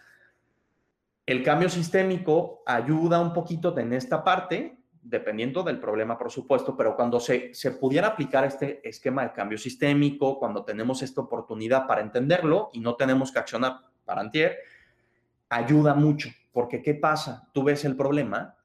El 1.25 1.43
cambio 1.43 1.69
sistémico 1.69 2.61
ayuda 2.65 3.19
un 3.19 3.33
poquito 3.33 3.77
en 3.77 3.93
esta 3.93 4.23
parte, 4.23 4.77
dependiendo 5.01 5.63
del 5.63 5.79
problema, 5.79 6.17
por 6.17 6.31
supuesto, 6.31 6.77
pero 6.77 6.95
cuando 6.95 7.19
se, 7.19 7.53
se 7.53 7.71
pudiera 7.71 8.09
aplicar 8.09 8.45
este 8.45 8.87
esquema 8.87 9.23
de 9.23 9.33
cambio 9.33 9.57
sistémico, 9.57 10.39
cuando 10.39 10.63
tenemos 10.63 11.01
esta 11.01 11.21
oportunidad 11.21 11.87
para 11.87 12.01
entenderlo 12.01 12.69
y 12.73 12.79
no 12.79 12.95
tenemos 12.95 13.31
que 13.31 13.39
accionar 13.39 13.79
para 14.05 14.21
antier, 14.21 14.59
ayuda 15.49 15.93
mucho, 15.93 16.29
porque 16.51 16.81
¿qué 16.81 16.93
pasa? 16.93 17.49
Tú 17.53 17.63
ves 17.63 17.85
el 17.85 17.95
problema 17.95 18.55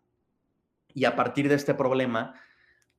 y 0.94 1.05
a 1.05 1.16
partir 1.16 1.48
de 1.48 1.55
este 1.55 1.74
problema 1.74 2.35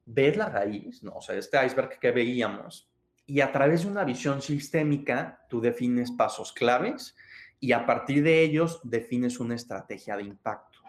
ves 0.05 0.37
la 0.37 0.49
raíz, 0.49 1.03
¿no? 1.03 1.13
o 1.13 1.21
sea, 1.21 1.35
este 1.35 1.63
iceberg 1.65 1.99
que 1.99 2.11
veíamos, 2.11 2.91
y 3.25 3.41
a 3.41 3.51
través 3.51 3.83
de 3.83 3.91
una 3.91 4.03
visión 4.03 4.41
sistémica 4.41 5.45
tú 5.47 5.61
defines 5.61 6.11
pasos 6.11 6.51
claves 6.51 7.15
y 7.59 7.71
a 7.71 7.85
partir 7.85 8.23
de 8.23 8.41
ellos 8.41 8.81
defines 8.83 9.39
una 9.39 9.55
estrategia 9.55 10.17
de 10.17 10.23
impacto, 10.23 10.79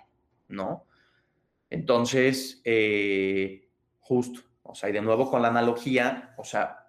¿no? 0.48 0.86
Entonces, 1.68 2.60
eh, 2.64 3.68
justo, 4.00 4.40
o 4.62 4.74
sea, 4.74 4.88
y 4.88 4.92
de 4.92 5.02
nuevo 5.02 5.30
con 5.30 5.42
la 5.42 5.48
analogía, 5.48 6.34
o 6.36 6.44
sea, 6.44 6.88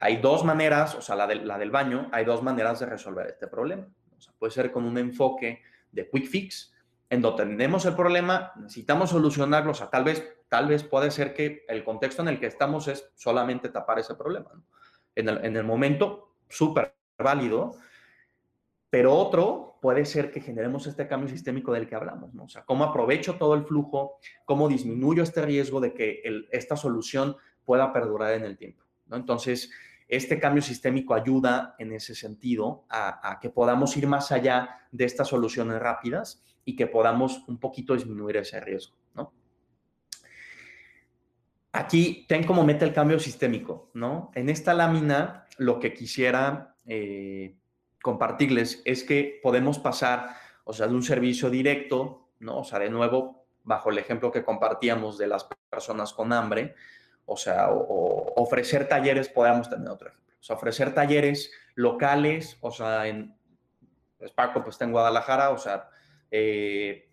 hay 0.00 0.16
dos 0.16 0.44
maneras, 0.44 0.96
o 0.96 1.00
sea, 1.00 1.14
la, 1.14 1.26
de, 1.26 1.36
la 1.36 1.56
del 1.58 1.70
baño, 1.70 2.08
hay 2.12 2.24
dos 2.24 2.42
maneras 2.42 2.80
de 2.80 2.86
resolver 2.86 3.28
este 3.28 3.46
problema. 3.46 3.86
O 4.16 4.20
sea, 4.20 4.34
puede 4.38 4.52
ser 4.52 4.72
con 4.72 4.84
un 4.84 4.98
enfoque 4.98 5.62
de 5.92 6.10
quick 6.10 6.26
fix, 6.26 6.71
en 7.12 7.20
donde 7.20 7.44
tenemos 7.44 7.84
el 7.84 7.94
problema, 7.94 8.52
necesitamos 8.56 9.10
solucionarlo, 9.10 9.72
o 9.72 9.74
sea, 9.74 9.90
tal 9.90 10.02
vez, 10.02 10.34
tal 10.48 10.66
vez 10.66 10.82
puede 10.82 11.10
ser 11.10 11.34
que 11.34 11.62
el 11.68 11.84
contexto 11.84 12.22
en 12.22 12.28
el 12.28 12.40
que 12.40 12.46
estamos 12.46 12.88
es 12.88 13.06
solamente 13.16 13.68
tapar 13.68 13.98
ese 13.98 14.14
problema. 14.14 14.50
En, 15.14 15.28
el, 15.28 15.44
en 15.44 15.54
el 15.58 15.62
momento, 15.62 16.36
súper 16.48 16.94
válido, 17.18 17.72
pero 18.88 19.14
otro 19.14 19.76
puede 19.82 20.06
ser 20.06 20.30
que 20.30 20.40
generemos 20.40 20.86
este 20.86 21.06
cambio 21.06 21.28
sistémico 21.28 21.70
del 21.74 21.86
que 21.86 21.96
hablamos, 21.96 22.32
¿no? 22.32 22.44
O 22.44 22.48
sea, 22.48 22.64
cómo 22.64 22.84
aprovecho 22.84 23.34
todo 23.34 23.52
el 23.56 23.66
flujo, 23.66 24.16
cómo 24.46 24.66
disminuyo 24.66 25.22
este 25.22 25.42
riesgo 25.42 25.82
de 25.82 25.92
que 25.92 26.22
esta 26.50 26.76
solución 26.76 27.36
pueda 27.66 27.92
perdurar 27.92 28.32
en 28.32 28.44
el 28.44 28.56
tiempo. 28.56 28.84
Entonces, 29.10 29.70
este 30.08 30.40
cambio 30.40 30.62
sistémico 30.62 31.12
ayuda 31.12 31.74
en 31.78 31.92
ese 31.92 32.14
sentido 32.14 32.86
a, 32.88 33.38
que 33.38 33.50
podamos 33.50 33.94
ir 33.98 34.06
más 34.06 34.32
allá 34.32 34.80
de 34.90 35.04
estas 35.04 35.28
soluciones 35.28 35.78
rápidas 35.78 36.42
y 36.64 36.76
que 36.76 36.86
podamos 36.86 37.42
un 37.48 37.58
poquito 37.58 37.94
disminuir 37.94 38.36
ese 38.36 38.60
riesgo, 38.60 38.96
¿no? 39.14 39.32
Aquí 41.72 42.26
ten 42.28 42.44
como 42.44 42.64
meta 42.64 42.84
el 42.84 42.92
cambio 42.92 43.18
sistémico, 43.18 43.90
¿no? 43.94 44.30
En 44.34 44.50
esta 44.50 44.74
lámina 44.74 45.46
lo 45.56 45.80
que 45.80 45.94
quisiera 45.94 46.76
eh, 46.86 47.56
compartirles 48.02 48.82
es 48.84 49.04
que 49.04 49.40
podemos 49.42 49.78
pasar, 49.78 50.36
o 50.64 50.72
sea, 50.72 50.86
de 50.86 50.94
un 50.94 51.02
servicio 51.02 51.48
directo, 51.48 52.28
¿no? 52.40 52.58
O 52.58 52.64
sea, 52.64 52.78
de 52.78 52.90
nuevo, 52.90 53.46
bajo 53.64 53.90
el 53.90 53.98
ejemplo 53.98 54.30
que 54.30 54.44
compartíamos 54.44 55.16
de 55.16 55.28
las 55.28 55.48
personas 55.70 56.12
con 56.12 56.32
hambre, 56.32 56.74
o 57.24 57.36
sea, 57.36 57.70
ofrecer 57.70 58.88
talleres, 58.88 59.28
podemos 59.28 59.70
tener 59.70 59.88
otro 59.88 60.08
ejemplo. 60.08 60.34
O 60.40 60.42
sea, 60.42 60.56
ofrecer 60.56 60.92
talleres 60.92 61.52
locales, 61.74 62.58
o 62.60 62.70
sea, 62.70 63.06
en 63.06 63.34
pues 64.18 64.30
Paco 64.30 64.62
pues 64.62 64.74
está 64.74 64.84
en 64.84 64.92
Guadalajara, 64.92 65.50
o 65.50 65.58
sea, 65.58 65.88
eh, 66.32 67.10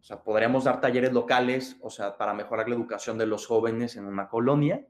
o 0.00 0.02
sea, 0.02 0.22
podríamos 0.22 0.64
dar 0.64 0.80
talleres 0.80 1.12
locales, 1.12 1.76
o 1.82 1.90
sea, 1.90 2.16
para 2.16 2.34
mejorar 2.34 2.68
la 2.68 2.74
educación 2.74 3.18
de 3.18 3.26
los 3.26 3.46
jóvenes 3.46 3.96
en 3.96 4.06
una 4.06 4.28
colonia, 4.28 4.84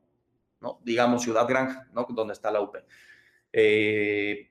¿no? 0.61 0.81
Digamos 0.85 1.23
Ciudad 1.23 1.47
Granja, 1.47 1.89
¿no? 1.93 2.07
Donde 2.09 2.33
está 2.33 2.51
la 2.51 2.61
UP. 2.61 2.77
Eh, 3.53 4.49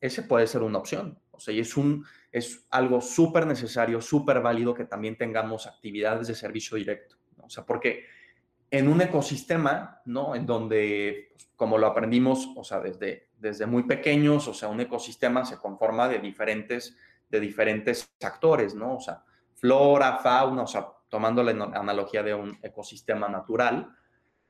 ese 0.00 0.22
puede 0.22 0.46
ser 0.46 0.62
una 0.62 0.78
opción. 0.78 1.18
O 1.30 1.38
sea, 1.38 1.54
y 1.54 1.60
es, 1.60 1.76
un, 1.76 2.04
es 2.32 2.66
algo 2.70 3.00
súper 3.00 3.46
necesario, 3.46 4.00
súper 4.00 4.40
válido 4.40 4.74
que 4.74 4.84
también 4.84 5.16
tengamos 5.16 5.66
actividades 5.66 6.28
de 6.28 6.34
servicio 6.34 6.76
directo. 6.76 7.16
¿no? 7.36 7.44
O 7.44 7.50
sea, 7.50 7.64
porque 7.64 8.06
en 8.70 8.88
un 8.88 9.00
ecosistema, 9.00 10.02
¿no? 10.06 10.34
En 10.34 10.44
donde, 10.44 11.28
pues, 11.32 11.50
como 11.56 11.78
lo 11.78 11.86
aprendimos, 11.86 12.48
o 12.56 12.64
sea, 12.64 12.80
desde, 12.80 13.30
desde 13.38 13.66
muy 13.66 13.84
pequeños, 13.84 14.48
o 14.48 14.54
sea, 14.54 14.68
un 14.68 14.80
ecosistema 14.80 15.44
se 15.44 15.58
conforma 15.58 16.08
de 16.08 16.18
diferentes, 16.18 16.96
de 17.28 17.40
diferentes 17.40 18.08
actores, 18.22 18.74
¿no? 18.74 18.96
O 18.96 19.00
sea, 19.00 19.24
flora, 19.54 20.18
fauna, 20.18 20.62
o 20.62 20.66
sea, 20.66 20.86
tomando 21.08 21.42
la 21.42 21.50
analogía 21.50 22.22
de 22.22 22.34
un 22.34 22.58
ecosistema 22.62 23.28
natural 23.28 23.94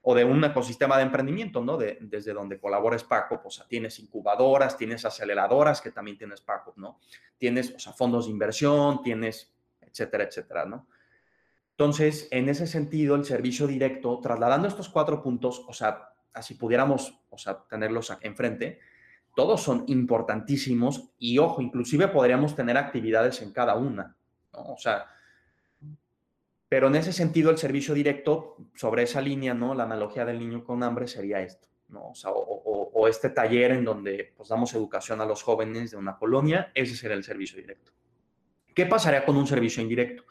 o 0.03 0.15
de 0.15 0.25
un 0.25 0.45
ecosistema 0.45 0.97
de 0.97 1.03
emprendimiento, 1.03 1.65
¿no? 1.65 1.77
De, 1.77 1.99
desde 2.01 2.33
donde 2.33 2.61
colabora 2.61 2.97
Paco, 3.09 3.41
pues 3.43 3.63
tienes 3.69 3.99
incubadoras, 3.99 4.77
tienes 4.77 5.05
aceleradoras 5.05 5.81
que 5.81 5.91
también 5.91 6.17
tienes 6.17 6.41
Paco, 6.41 6.75
¿no? 6.77 7.01
Tienes, 7.39 7.75
o 7.75 7.79
sea, 7.79 7.93
fondos 7.93 8.27
de 8.27 8.33
inversión, 8.33 9.03
tienes, 9.03 9.53
etcétera, 9.81 10.25
etcétera, 10.25 10.65
¿no? 10.65 10.87
Entonces, 11.73 12.29
en 12.31 12.49
ese 12.49 12.67
sentido, 12.67 13.17
el 13.17 13.25
servicio 13.25 13.67
directo, 13.67 14.21
trasladando 14.23 14.69
estos 14.69 14.89
cuatro 14.89 15.23
puntos, 15.23 15.65
o 15.69 15.73
sea, 15.73 16.11
así 16.33 16.55
pudiéramos, 16.55 17.21
o 17.29 17.37
sea, 17.37 17.65
tenerlos 17.69 18.17
enfrente, 18.21 18.79
todos 19.37 19.63
son 19.63 19.85
importantísimos 19.87 21.11
y, 21.19 21.37
ojo, 21.37 21.61
inclusive 21.61 22.09
podríamos 22.09 22.57
tener 22.57 22.79
actividades 22.79 23.43
en 23.43 23.53
cada 23.53 23.75
una, 23.77 24.17
¿no? 24.55 24.61
O 24.73 24.79
sea, 24.79 25.09
pero 26.71 26.87
en 26.87 26.97
ese 26.97 27.13
sentido, 27.13 27.51
el 27.51 27.59
servicio 27.59 27.93
directo 27.93 28.57
sobre 28.75 29.03
esa 29.03 29.21
línea, 29.21 29.53
¿no? 29.53 29.75
La 29.75 29.85
analogía 29.85 30.25
del 30.25 30.39
niño 30.39 30.65
con 30.65 30.83
hambre 30.83 31.07
sería 31.07 31.43
esto, 31.43 31.69
¿no? 31.89 32.15
O, 32.25 33.07
este 33.09 33.29
taller 33.29 33.73
en 33.73 33.85
donde 33.85 34.33
pues, 34.37 34.49
damos 34.49 34.73
educación 34.73 35.21
a 35.21 35.27
los 35.27 35.43
jóvenes 35.43 35.91
de 35.91 35.99
una 35.99 36.17
colonia, 36.17 36.73
ese 36.75 36.97
sería 36.97 37.15
el 37.17 37.23
servicio 37.23 37.61
directo. 37.61 37.93
¿Qué 38.75 38.87
pasaría 38.87 39.27
con 39.27 39.37
un 39.37 39.47
servicio 39.47 39.83
indirecto? 39.83 40.25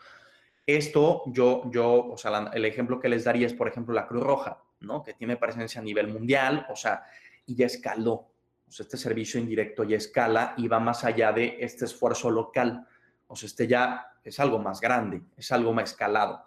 Esto, 0.65 1.21
yo, 1.27 1.69
yo, 1.71 2.07
o 2.07 2.17
sea, 2.17 2.49
el 2.53 2.65
ejemplo 2.65 2.99
que 2.99 3.07
les 3.07 3.23
daría 3.23 3.45
es, 3.45 3.53
por 3.53 3.67
ejemplo, 3.67 3.93
la 3.93 4.07
Cruz 4.07 4.23
Roja, 4.23 4.63
¿no? 4.79 5.03
Que 5.03 5.13
tiene 5.13 5.37
presencia 5.37 5.79
a 5.79 5.83
nivel 5.83 6.07
mundial, 6.07 6.65
o 6.69 6.75
sea, 6.75 7.03
y 7.45 7.55
ya 7.55 7.67
escaló. 7.67 8.31
Sea, 8.75 8.83
este 8.83 8.97
servicio 8.97 9.39
indirecto 9.39 9.85
ya 9.85 9.95
escala 9.95 10.53
y 10.57 10.67
va 10.67 10.81
más 10.81 11.05
allá 11.05 11.31
de 11.31 11.55
este 11.61 11.85
esfuerzo 11.85 12.29
local. 12.29 12.85
O 13.25 13.33
sea, 13.33 13.47
este 13.47 13.67
ya 13.67 14.05
es 14.21 14.37
algo 14.41 14.59
más 14.59 14.81
grande, 14.81 15.21
es 15.37 15.49
algo 15.53 15.71
más 15.71 15.91
escalado. 15.91 16.43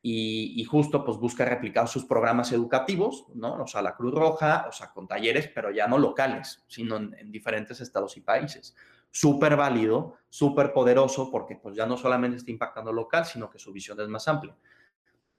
Y, 0.00 0.60
y, 0.60 0.64
justo 0.64 1.04
pues 1.04 1.16
busca 1.18 1.44
replicar 1.44 1.88
sus 1.88 2.04
programas 2.04 2.52
educativos, 2.52 3.26
¿no? 3.34 3.54
O 3.62 3.66
sea, 3.66 3.82
la 3.82 3.96
Cruz 3.96 4.14
Roja, 4.14 4.66
o 4.68 4.72
sea, 4.72 4.92
con 4.92 5.08
talleres, 5.08 5.48
pero 5.52 5.72
ya 5.72 5.88
no 5.88 5.98
locales, 5.98 6.64
sino 6.68 6.98
en, 6.98 7.16
en 7.18 7.32
diferentes 7.32 7.80
estados 7.80 8.16
y 8.16 8.20
países. 8.20 8.76
Súper 9.10 9.56
válido, 9.56 10.18
súper 10.28 10.72
poderoso, 10.72 11.32
porque 11.32 11.56
pues 11.56 11.74
ya 11.74 11.86
no 11.86 11.96
solamente 11.96 12.36
está 12.36 12.50
impactando 12.52 12.92
local, 12.92 13.24
sino 13.26 13.50
que 13.50 13.58
su 13.58 13.72
visión 13.72 14.00
es 14.00 14.08
más 14.08 14.28
amplia. 14.28 14.56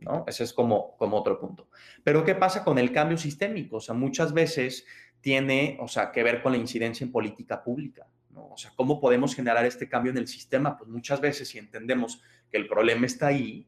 ¿no? 0.03 0.23
Ese 0.27 0.43
es 0.43 0.53
como, 0.53 0.95
como 0.97 1.17
otro 1.17 1.39
punto. 1.39 1.69
Pero 2.03 2.23
¿qué 2.23 2.35
pasa 2.35 2.63
con 2.63 2.77
el 2.77 2.91
cambio 2.91 3.17
sistémico? 3.17 3.77
O 3.77 3.81
sea, 3.81 3.95
muchas 3.95 4.33
veces 4.33 4.85
tiene, 5.23 5.77
o 5.79 5.87
sea, 5.87 6.11
que 6.11 6.21
ver 6.21 6.43
con 6.43 6.51
la 6.51 6.57
incidencia 6.57 7.05
en 7.05 7.11
política 7.11 7.63
pública. 7.63 8.05
¿no? 8.31 8.49
O 8.49 8.57
sea, 8.57 8.73
¿cómo 8.75 8.99
podemos 8.99 9.33
generar 9.33 9.65
este 9.65 9.87
cambio 9.87 10.11
en 10.11 10.17
el 10.17 10.27
sistema? 10.27 10.77
Pues 10.77 10.89
muchas 10.89 11.21
veces 11.21 11.47
si 11.47 11.57
entendemos 11.57 12.21
que 12.51 12.57
el 12.57 12.67
problema 12.67 13.05
está 13.05 13.27
ahí, 13.27 13.65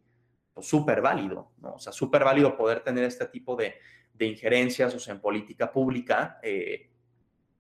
pues 0.54 0.68
súper 0.68 1.02
válido, 1.02 1.54
¿no? 1.62 1.76
O 1.76 1.80
sea, 1.80 1.94
súper 1.94 2.26
válido 2.26 2.58
poder 2.58 2.82
tener 2.82 3.06
este 3.06 3.26
tipo 3.28 3.56
de, 3.56 3.76
de, 4.14 4.26
injerencias, 4.26 4.94
o 4.94 5.00
sea, 5.00 5.14
en 5.14 5.22
política 5.22 5.72
pública, 5.72 6.40
eh, 6.44 6.90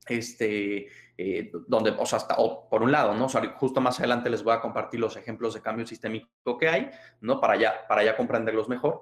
este, 0.07 0.87
eh, 1.17 1.51
donde, 1.65 1.91
o 1.91 2.05
sea, 2.05 2.17
hasta, 2.17 2.35
o 2.37 2.67
por 2.67 2.83
un 2.83 2.91
lado, 2.91 3.13
¿no? 3.13 3.25
O 3.25 3.29
sea, 3.29 3.41
justo 3.55 3.79
más 3.79 3.99
adelante 3.99 4.29
les 4.29 4.43
voy 4.43 4.53
a 4.53 4.59
compartir 4.59 4.99
los 4.99 5.15
ejemplos 5.15 5.53
de 5.53 5.61
cambio 5.61 5.87
sistémico 5.87 6.57
que 6.57 6.67
hay, 6.67 6.91
¿no? 7.21 7.39
Para 7.39 7.55
ya, 7.55 7.87
para 7.87 8.03
ya 8.03 8.17
comprenderlos 8.17 8.67
mejor. 8.67 9.01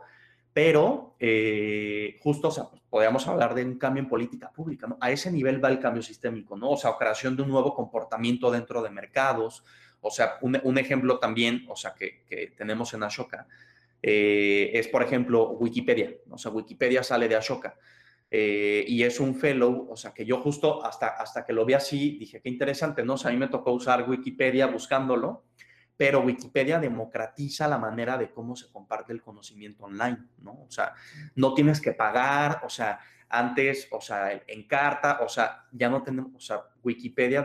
Pero 0.54 1.16
eh, 1.20 2.20
justo, 2.22 2.50
o 2.50 2.52
sea, 2.52 2.66
pues, 2.70 2.82
podríamos 2.88 3.28
hablar 3.28 3.56
de 3.56 3.66
un 3.66 3.78
cambio 3.80 4.04
en 4.04 4.10
política 4.10 4.52
pública, 4.52 4.86
¿no? 4.86 4.98
A 5.02 5.10
ese 5.10 5.32
nivel 5.32 5.64
va 5.64 5.70
el 5.70 5.80
cambio 5.80 6.04
sistémico, 6.04 6.56
¿no? 6.56 6.70
O 6.70 6.78
sea, 6.78 6.96
creación 6.98 7.36
de 7.36 7.42
un 7.42 7.50
nuevo 7.50 7.74
comportamiento 7.74 8.52
dentro 8.52 8.84
de 8.84 8.92
mercados. 8.92 9.64
O 10.02 10.12
sea, 10.12 10.38
un, 10.42 10.60
un 10.64 10.78
ejemplo 10.78 11.18
también, 11.18 11.66
o 11.70 11.76
sea, 11.76 11.96
que, 11.96 12.54
tenemos 12.56 12.94
en 12.94 13.04
Ashoka, 13.04 13.48
eh, 14.02 14.70
es, 14.74 14.88
por 14.90 15.02
ejemplo, 15.02 15.52
Wikipedia. 15.52 16.14
O 16.30 16.38
sea, 16.38 16.52
Wikipedia 16.52 17.02
sale 17.02 17.28
de 17.28 17.36
Ashoka. 17.36 17.76
Eh, 18.30 18.84
y 18.88 19.04
es 19.04 19.20
un 19.20 19.36
fellow, 19.36 19.88
o 19.90 19.96
sea, 19.96 20.12
que 20.12 20.26
yo 20.26 20.40
justo 20.42 20.84
hasta, 20.84 21.08
hasta 21.08 21.46
que 21.46 21.54
lo 21.54 21.66
vi 21.66 21.74
así, 21.74 22.18
dije, 22.20 22.42
qué 22.42 22.50
interesante, 22.50 23.04
¿no? 23.04 23.14
O 23.14 23.18
sea, 23.18 23.30
a 23.30 23.34
mí 23.34 23.40
me 23.40 23.48
tocó 23.48 23.72
usar 23.72 24.10
Wikipedia 24.10 24.66
buscándolo, 24.68 25.46
pero 25.96 26.22
Wikipedia 26.22 26.80
democratiza 26.80 27.68
la 27.68 27.78
manera 27.78 28.18
de 28.18 28.32
cómo 28.32 28.56
se 28.56 28.72
comparte 28.72 29.14
el 29.14 29.22
conocimiento 29.22 29.86
online, 29.86 30.18
¿no? 30.40 30.64
O 30.68 30.72
sea, 30.72 30.94
no 31.36 31.54
tienes 31.54 31.80
que 31.80 31.94
pagar, 31.94 32.62
o 32.64 32.70
sea, 32.70 33.00
antes, 33.30 33.88
o 33.92 34.02
sea, 34.02 34.32
en 34.46 34.68
carta, 34.68 35.20
o 35.22 35.30
sea, 35.30 35.66
ya 35.72 35.90
no 35.90 36.04
tenemos, 36.04 36.36
o 36.36 36.40
sea, 36.40 36.64
Wikipedia 36.84 37.44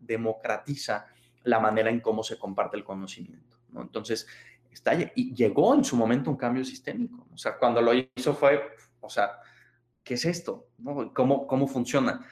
democratiza 0.00 1.06
la 1.44 1.60
manera 1.60 1.90
en 1.90 2.00
cómo 2.00 2.22
se 2.22 2.38
comparte 2.38 2.76
el 2.76 2.84
conocimiento. 2.84 3.58
¿no? 3.70 3.82
Entonces, 3.82 4.26
está, 4.70 4.94
y 4.94 5.34
llegó 5.34 5.74
en 5.74 5.84
su 5.84 5.96
momento 5.96 6.30
un 6.30 6.36
cambio 6.36 6.64
sistémico. 6.64 7.26
O 7.32 7.36
sea, 7.36 7.58
cuando 7.58 7.80
lo 7.82 7.92
hizo 7.94 8.34
fue, 8.34 8.62
o 9.00 9.08
sea, 9.08 9.40
¿qué 10.02 10.14
es 10.14 10.24
esto? 10.24 10.68
¿No? 10.78 11.12
¿Cómo, 11.12 11.46
¿Cómo 11.46 11.66
funciona? 11.66 12.24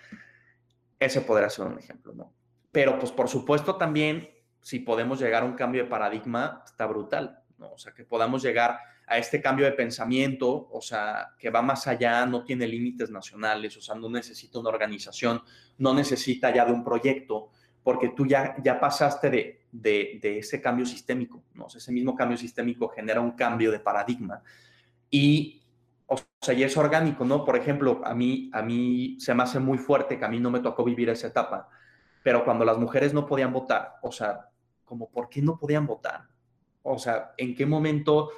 Ese 0.98 1.20
podría 1.20 1.50
ser 1.50 1.66
un 1.66 1.78
ejemplo, 1.78 2.14
¿no? 2.14 2.32
Pero, 2.72 2.98
pues, 2.98 3.12
por 3.12 3.28
supuesto, 3.28 3.76
también, 3.76 4.28
si 4.64 4.78
podemos 4.78 5.20
llegar 5.20 5.42
a 5.42 5.46
un 5.46 5.52
cambio 5.52 5.84
de 5.84 5.90
paradigma, 5.90 6.62
está 6.64 6.86
brutal, 6.86 7.38
¿no? 7.58 7.72
O 7.72 7.76
sea, 7.76 7.92
que 7.92 8.02
podamos 8.02 8.42
llegar 8.42 8.78
a 9.06 9.18
este 9.18 9.42
cambio 9.42 9.66
de 9.66 9.72
pensamiento, 9.72 10.70
o 10.72 10.80
sea, 10.80 11.34
que 11.38 11.50
va 11.50 11.60
más 11.60 11.86
allá, 11.86 12.24
no 12.24 12.44
tiene 12.44 12.66
límites 12.66 13.10
nacionales, 13.10 13.76
o 13.76 13.82
sea, 13.82 13.94
no 13.94 14.08
necesita 14.08 14.58
una 14.58 14.70
organización, 14.70 15.42
no 15.76 15.92
necesita 15.92 16.50
ya 16.50 16.64
de 16.64 16.72
un 16.72 16.82
proyecto, 16.82 17.50
porque 17.82 18.14
tú 18.16 18.26
ya, 18.26 18.56
ya 18.64 18.80
pasaste 18.80 19.28
de, 19.28 19.66
de, 19.70 20.38
ese 20.38 20.62
cambio 20.62 20.86
sistémico, 20.86 21.44
¿no? 21.52 21.66
Ese 21.66 21.92
mismo 21.92 22.16
cambio 22.16 22.38
sistémico 22.38 22.88
genera 22.88 23.20
un 23.20 23.32
cambio 23.32 23.70
de 23.70 23.80
paradigma 23.80 24.42
y, 25.10 25.62
o 26.06 26.16
sea, 26.40 26.54
y 26.54 26.62
es 26.62 26.74
orgánico, 26.78 27.26
¿no? 27.26 27.44
Por 27.44 27.58
ejemplo, 27.58 28.00
a 28.02 28.14
mí, 28.14 28.50
a 28.54 28.62
mí 28.62 29.18
se 29.20 29.34
me 29.34 29.42
hace 29.42 29.60
muy 29.60 29.76
fuerte 29.76 30.18
que 30.18 30.24
a 30.24 30.28
mí 30.28 30.40
no 30.40 30.50
me 30.50 30.60
tocó 30.60 30.84
vivir 30.84 31.10
esa 31.10 31.26
etapa, 31.26 31.68
pero 32.22 32.46
cuando 32.46 32.64
las 32.64 32.78
mujeres 32.78 33.12
no 33.12 33.26
podían 33.26 33.52
votar, 33.52 33.96
o 34.00 34.10
sea, 34.10 34.48
como, 34.84 35.10
¿por 35.10 35.28
qué 35.28 35.42
no 35.42 35.58
podían 35.58 35.86
votar? 35.86 36.28
O 36.82 36.98
sea, 36.98 37.32
¿en 37.36 37.54
qué 37.54 37.66
momento 37.66 38.30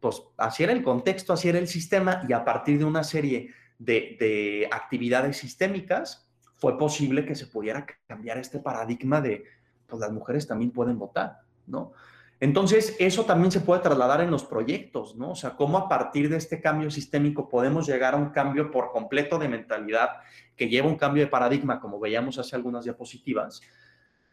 pues 0.00 0.22
así 0.36 0.62
era 0.62 0.72
el 0.72 0.82
contexto, 0.82 1.32
así 1.32 1.48
era 1.48 1.58
el 1.58 1.68
sistema 1.68 2.24
y 2.28 2.32
a 2.32 2.44
partir 2.44 2.78
de 2.78 2.84
una 2.84 3.02
serie 3.02 3.50
de, 3.78 4.68
actividades 4.70 5.36
sistémicas 5.38 6.28
fue 6.54 6.78
posible 6.78 7.24
que 7.24 7.34
se 7.34 7.46
pudiera 7.46 7.86
cambiar 8.06 8.38
este 8.38 8.58
paradigma 8.58 9.20
de, 9.20 9.44
pues 9.86 10.00
las 10.00 10.12
mujeres 10.12 10.46
también 10.46 10.70
pueden 10.70 10.98
votar, 10.98 11.40
¿no? 11.66 11.92
Entonces, 12.38 12.94
eso 12.98 13.24
también 13.24 13.50
se 13.50 13.60
puede 13.60 13.80
trasladar 13.80 14.20
en 14.20 14.30
los 14.30 14.44
proyectos, 14.44 15.16
¿no? 15.16 15.30
O 15.30 15.34
sea, 15.34 15.56
cómo 15.56 15.78
a 15.78 15.88
partir 15.88 16.28
de 16.28 16.36
este 16.36 16.60
cambio 16.60 16.90
sistémico 16.90 17.48
podemos 17.48 17.86
llegar 17.86 18.12
a 18.12 18.18
un 18.18 18.28
cambio 18.28 18.70
por 18.70 18.92
completo 18.92 19.38
de 19.38 19.48
mentalidad 19.48 20.10
que 20.54 20.68
lleva 20.68 20.86
un 20.86 20.96
cambio 20.96 21.24
de 21.24 21.30
paradigma, 21.30 21.80
como 21.80 21.98
veíamos 21.98 22.38
hace 22.38 22.54
algunas 22.54 22.84
diapositivas, 22.84 23.62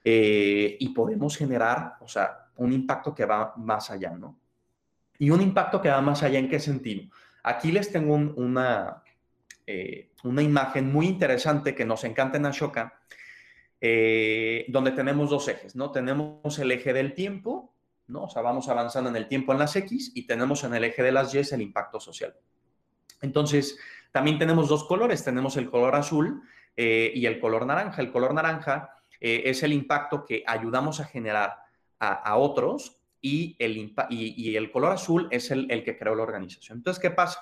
eh, 0.04 0.78
y 0.80 0.90
podemos 0.90 1.38
generar, 1.38 1.98
o 2.02 2.08
sea, 2.08 2.50
un 2.58 2.74
impacto 2.74 3.14
que 3.16 3.26
va 3.26 3.54
más 3.58 3.90
allá, 3.90 4.12
¿no? 4.12 4.38
y 5.20 5.30
un 5.30 5.42
impacto 5.42 5.82
que 5.82 5.90
va 5.90 6.02
más 6.02 6.24
allá 6.24 6.40
en 6.40 6.50
qué 6.50 6.60
sentido. 6.60 7.04
Aquí 7.44 7.72
les 7.72 7.92
tengo 7.92 8.14
una, 8.14 9.04
eh, 9.66 10.12
una 10.24 10.42
imagen 10.42 10.92
muy 10.92 11.08
interesante 11.08 11.76
que 11.76 11.86
nos 11.86 12.04
encanta 12.04 12.38
en 12.38 12.46
Ashoka, 12.46 13.00
eh, 13.80 14.66
donde 14.70 14.92
tenemos 14.92 15.30
dos 15.30 15.48
ejes, 15.48 15.76
¿no? 15.76 15.92
Tenemos 15.92 16.58
el 16.60 16.72
eje 16.72 16.92
del 16.94 17.14
tiempo, 17.14 17.74
¿no? 18.08 18.24
O 18.24 18.30
sea, 18.30 18.42
vamos 18.42 18.70
avanzando 18.70 19.10
en 19.10 19.16
el 19.16 19.28
tiempo 19.28 19.52
en 19.52 19.60
las 19.60 19.76
X 19.76 20.12
y 20.16 20.26
tenemos 20.26 20.64
en 20.64 20.74
el 20.74 20.84
eje 20.84 21.04
de 21.04 21.12
las 21.12 21.34
Y 21.34 21.38
el 21.38 21.62
impacto 21.62 22.00
social. 22.00 22.36
Entonces, 23.22 23.78
también 24.12 24.38
tenemos 24.38 24.70
dos 24.70 24.84
colores, 24.86 25.24
tenemos 25.24 25.58
el 25.58 25.70
color 25.70 25.96
azul 25.96 26.44
y 26.76 27.26
el 27.26 27.40
color 27.40 27.66
naranja. 27.66 28.02
El 28.02 28.12
color 28.12 28.34
naranja 28.34 29.03
es 29.24 29.64
el 29.64 29.72
impacto 29.72 30.26
que 30.26 30.44
ayudamos 30.46 31.00
a 31.00 31.06
generar 31.06 31.64
a, 32.00 32.36
otros 32.36 33.00
y 33.22 33.56
el, 33.58 33.96
y, 34.10 34.56
el 34.58 34.70
color 34.70 34.92
azul 34.92 35.30
es 35.32 35.50
el, 35.52 35.68
que 35.86 35.98
creó 35.98 36.16
la 36.16 36.24
organización. 36.24 36.80
Entonces, 36.80 37.02
¿qué 37.02 37.12
pasa? 37.12 37.40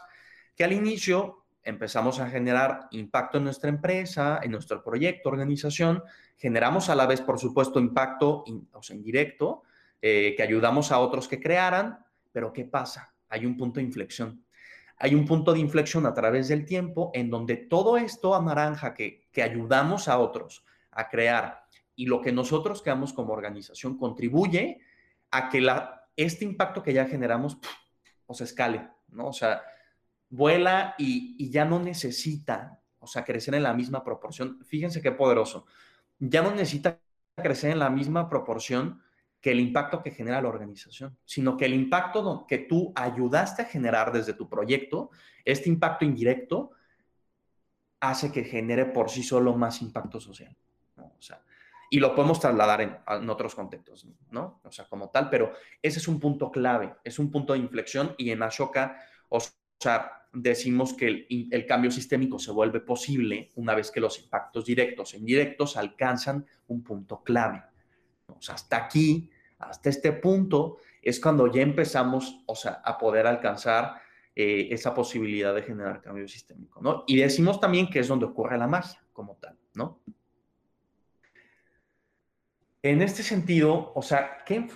Que 0.55 0.63
al 0.63 0.73
inicio 0.73 1.45
empezamos 1.63 2.19
a 2.19 2.29
generar 2.29 2.87
impacto 2.91 3.39
en 3.39 3.45
nuestra 3.45 3.69
empresa, 3.69 4.39
en 4.43 4.51
nuestro 4.51 4.83
proyecto, 4.83 5.29
organización, 5.29 6.03
generamos 6.37 6.89
a 6.89 6.95
la 6.95 7.07
vez, 7.07 7.21
por 7.21 7.39
supuesto, 7.39 7.79
impacto 7.79 8.43
indirecto, 8.91 9.63
eh, 9.99 10.35
que 10.37 10.43
ayudamos 10.43 10.91
a 10.91 10.99
otros 10.99 11.27
que 11.27 11.39
crearan, 11.39 12.05
pero 12.31 12.53
¿qué 12.53 12.65
pasa? 12.65 13.13
Hay 13.29 13.47
un 13.47 13.57
punto 13.57 13.79
de 13.79 13.85
inflexión. 13.85 14.45
Hay 14.97 15.15
un 15.15 15.25
punto 15.25 15.51
de 15.53 15.59
inflexión 15.59 16.05
a 16.05 16.13
través 16.13 16.47
del 16.47 16.63
tiempo 16.63 17.09
en 17.15 17.31
donde 17.31 17.57
todo 17.57 17.97
esto 17.97 18.35
a 18.35 18.41
naranja 18.41 18.93
que, 18.93 19.27
que 19.31 19.41
ayudamos 19.41 20.07
a 20.07 20.19
otros 20.19 20.63
a 20.91 21.09
crear 21.09 21.60
y 22.01 22.07
lo 22.07 22.19
que 22.19 22.31
nosotros 22.31 22.81
creamos 22.81 23.13
como 23.13 23.31
organización 23.31 23.95
contribuye 23.95 24.79
a 25.29 25.49
que 25.49 25.61
la, 25.61 26.07
este 26.15 26.45
impacto 26.45 26.81
que 26.81 26.93
ya 26.93 27.05
generamos 27.05 27.59
o 28.25 28.33
se 28.33 28.45
escale, 28.45 28.89
¿no? 29.09 29.27
O 29.27 29.33
sea, 29.33 29.61
vuela 30.27 30.95
y, 30.97 31.47
ya 31.51 31.63
no 31.63 31.77
necesita, 31.77 32.81
o 32.97 33.05
sea, 33.05 33.23
crecer 33.23 33.53
en 33.53 33.61
la 33.61 33.75
misma 33.75 34.03
proporción. 34.03 34.63
Fíjense 34.65 34.99
qué 34.99 35.11
poderoso. 35.11 35.67
Ya 36.17 36.41
no 36.41 36.49
necesita 36.49 36.99
crecer 37.35 37.69
en 37.69 37.77
la 37.77 37.91
misma 37.91 38.27
proporción 38.27 39.03
que 39.39 39.51
el 39.51 39.59
impacto 39.59 40.01
que 40.01 40.09
genera 40.09 40.41
la 40.41 40.49
organización, 40.49 41.15
sino 41.23 41.55
que 41.55 41.65
el 41.65 41.75
impacto 41.75 42.47
que 42.47 42.57
tú 42.57 42.93
ayudaste 42.95 43.61
a 43.61 43.65
generar 43.65 44.11
desde 44.11 44.33
tu 44.33 44.49
proyecto, 44.49 45.11
este 45.45 45.69
impacto 45.69 46.03
indirecto, 46.03 46.71
hace 47.99 48.31
que 48.31 48.43
genere 48.43 48.85
por 48.85 49.11
sí 49.11 49.21
solo 49.21 49.55
más 49.55 49.83
impacto 49.83 50.19
social. 50.19 50.57
¿no? 50.95 51.03
O 51.05 51.21
sea, 51.21 51.43
y 51.93 51.99
lo 51.99 52.15
podemos 52.15 52.39
trasladar 52.39 52.81
en, 52.81 53.29
otros 53.29 53.53
contextos, 53.53 54.07
¿no? 54.31 54.61
O 54.63 54.71
sea, 54.71 54.85
como 54.85 55.09
tal, 55.09 55.29
pero 55.29 55.51
ese 55.81 55.99
es 55.99 56.07
un 56.07 56.21
punto 56.21 56.49
clave, 56.49 56.95
es 57.03 57.19
un 57.19 57.29
punto 57.29 57.51
de 57.51 57.59
inflexión 57.59 58.15
y 58.17 58.31
en 58.31 58.41
Ashoka, 58.41 58.97
o 59.27 59.39
sea, 59.77 60.25
decimos 60.31 60.93
que 60.93 61.27
el, 61.27 61.65
cambio 61.65 61.91
sistémico 61.91 62.39
se 62.39 62.51
vuelve 62.51 62.79
posible 62.79 63.51
una 63.55 63.75
vez 63.75 63.91
que 63.91 63.99
los 63.99 64.17
impactos 64.23 64.63
directos 64.63 65.13
e 65.13 65.17
indirectos 65.17 65.75
alcanzan 65.75 66.45
un 66.67 66.81
punto 66.81 67.23
clave. 67.23 67.61
O 68.27 68.41
sea, 68.41 68.55
hasta 68.55 68.77
aquí, 68.77 69.29
hasta 69.59 69.89
este 69.89 70.13
punto, 70.13 70.77
es 71.01 71.19
cuando 71.19 71.51
ya 71.51 71.61
empezamos, 71.61 72.41
o 72.45 72.55
sea, 72.55 72.81
a 72.85 72.97
poder 72.97 73.27
alcanzar 73.27 73.95
eh, 74.33 74.69
esa 74.71 74.93
posibilidad 74.93 75.53
de 75.53 75.63
generar 75.63 76.01
cambio 76.01 76.25
sistémico, 76.29 76.81
¿no? 76.81 77.03
Y 77.05 77.17
decimos 77.17 77.59
también 77.59 77.89
que 77.89 77.99
es 77.99 78.07
donde 78.07 78.27
ocurre 78.27 78.57
la 78.57 78.67
magia 78.67 79.03
como 79.11 79.35
tal, 79.35 79.57
¿no? 79.73 79.99
En 82.83 83.01
este 83.01 83.21
sentido, 83.23 83.91
o 83.93 84.01
sea, 84.01 84.43
¿qué, 84.45 84.67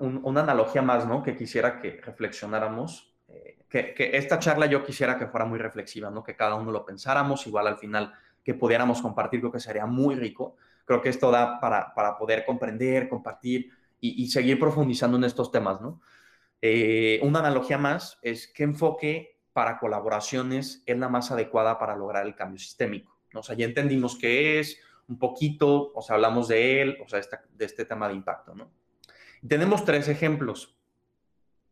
una 0.00 0.40
analogía 0.40 0.82
más, 0.82 1.06
¿no? 1.06 1.22
Que 1.22 1.36
quisiera 1.36 1.80
que 1.80 2.00
reflexionáramos, 2.02 3.14
eh, 3.28 3.58
que, 3.68 4.10
esta 4.14 4.38
charla 4.38 4.66
yo 4.66 4.84
quisiera 4.84 5.18
que 5.18 5.26
fuera 5.26 5.44
muy 5.44 5.58
reflexiva, 5.58 6.10
¿no? 6.10 6.22
Que 6.22 6.34
cada 6.34 6.54
uno 6.54 6.72
lo 6.72 6.84
pensáramos, 6.84 7.46
igual 7.46 7.66
al 7.66 7.78
final 7.78 8.12
que 8.42 8.54
pudiéramos 8.54 9.02
compartir, 9.02 9.40
creo 9.40 9.52
que 9.52 9.60
sería 9.60 9.86
muy 9.86 10.14
rico. 10.14 10.56
Creo 10.84 11.02
que 11.02 11.08
esto 11.08 11.30
da 11.30 11.58
para, 11.60 11.92
para 11.94 12.16
poder 12.16 12.44
comprender, 12.44 13.08
compartir 13.08 13.70
y, 14.00 14.28
seguir 14.28 14.58
profundizando 14.58 15.16
en 15.16 15.24
estos 15.24 15.50
temas, 15.50 15.80
¿no? 15.80 16.00
Eh, 16.62 17.18
una 17.22 17.40
analogía 17.40 17.76
más 17.76 18.18
es 18.22 18.46
qué 18.46 18.62
enfoque 18.62 19.40
para 19.52 19.78
colaboraciones 19.78 20.82
es 20.86 20.98
la 20.98 21.08
más 21.08 21.30
adecuada 21.30 21.78
para 21.78 21.96
lograr 21.96 22.26
el 22.26 22.34
cambio 22.34 22.58
sistémico. 22.58 23.18
¿no? 23.32 23.40
O 23.40 23.42
sea, 23.42 23.56
ya 23.56 23.66
entendimos 23.66 24.16
qué 24.16 24.60
es, 24.60 24.78
un 25.08 25.18
poquito, 25.18 25.92
o 25.94 26.02
sea, 26.02 26.16
hablamos 26.16 26.48
de 26.48 26.82
él, 26.82 26.98
o 27.04 27.08
sea, 27.08 27.20
de 27.50 27.64
este 27.64 27.84
tema 27.84 28.08
de 28.08 28.14
impacto, 28.14 28.54
¿no? 28.54 28.70
Tenemos 29.46 29.84
tres 29.84 30.08
ejemplos. 30.08 30.76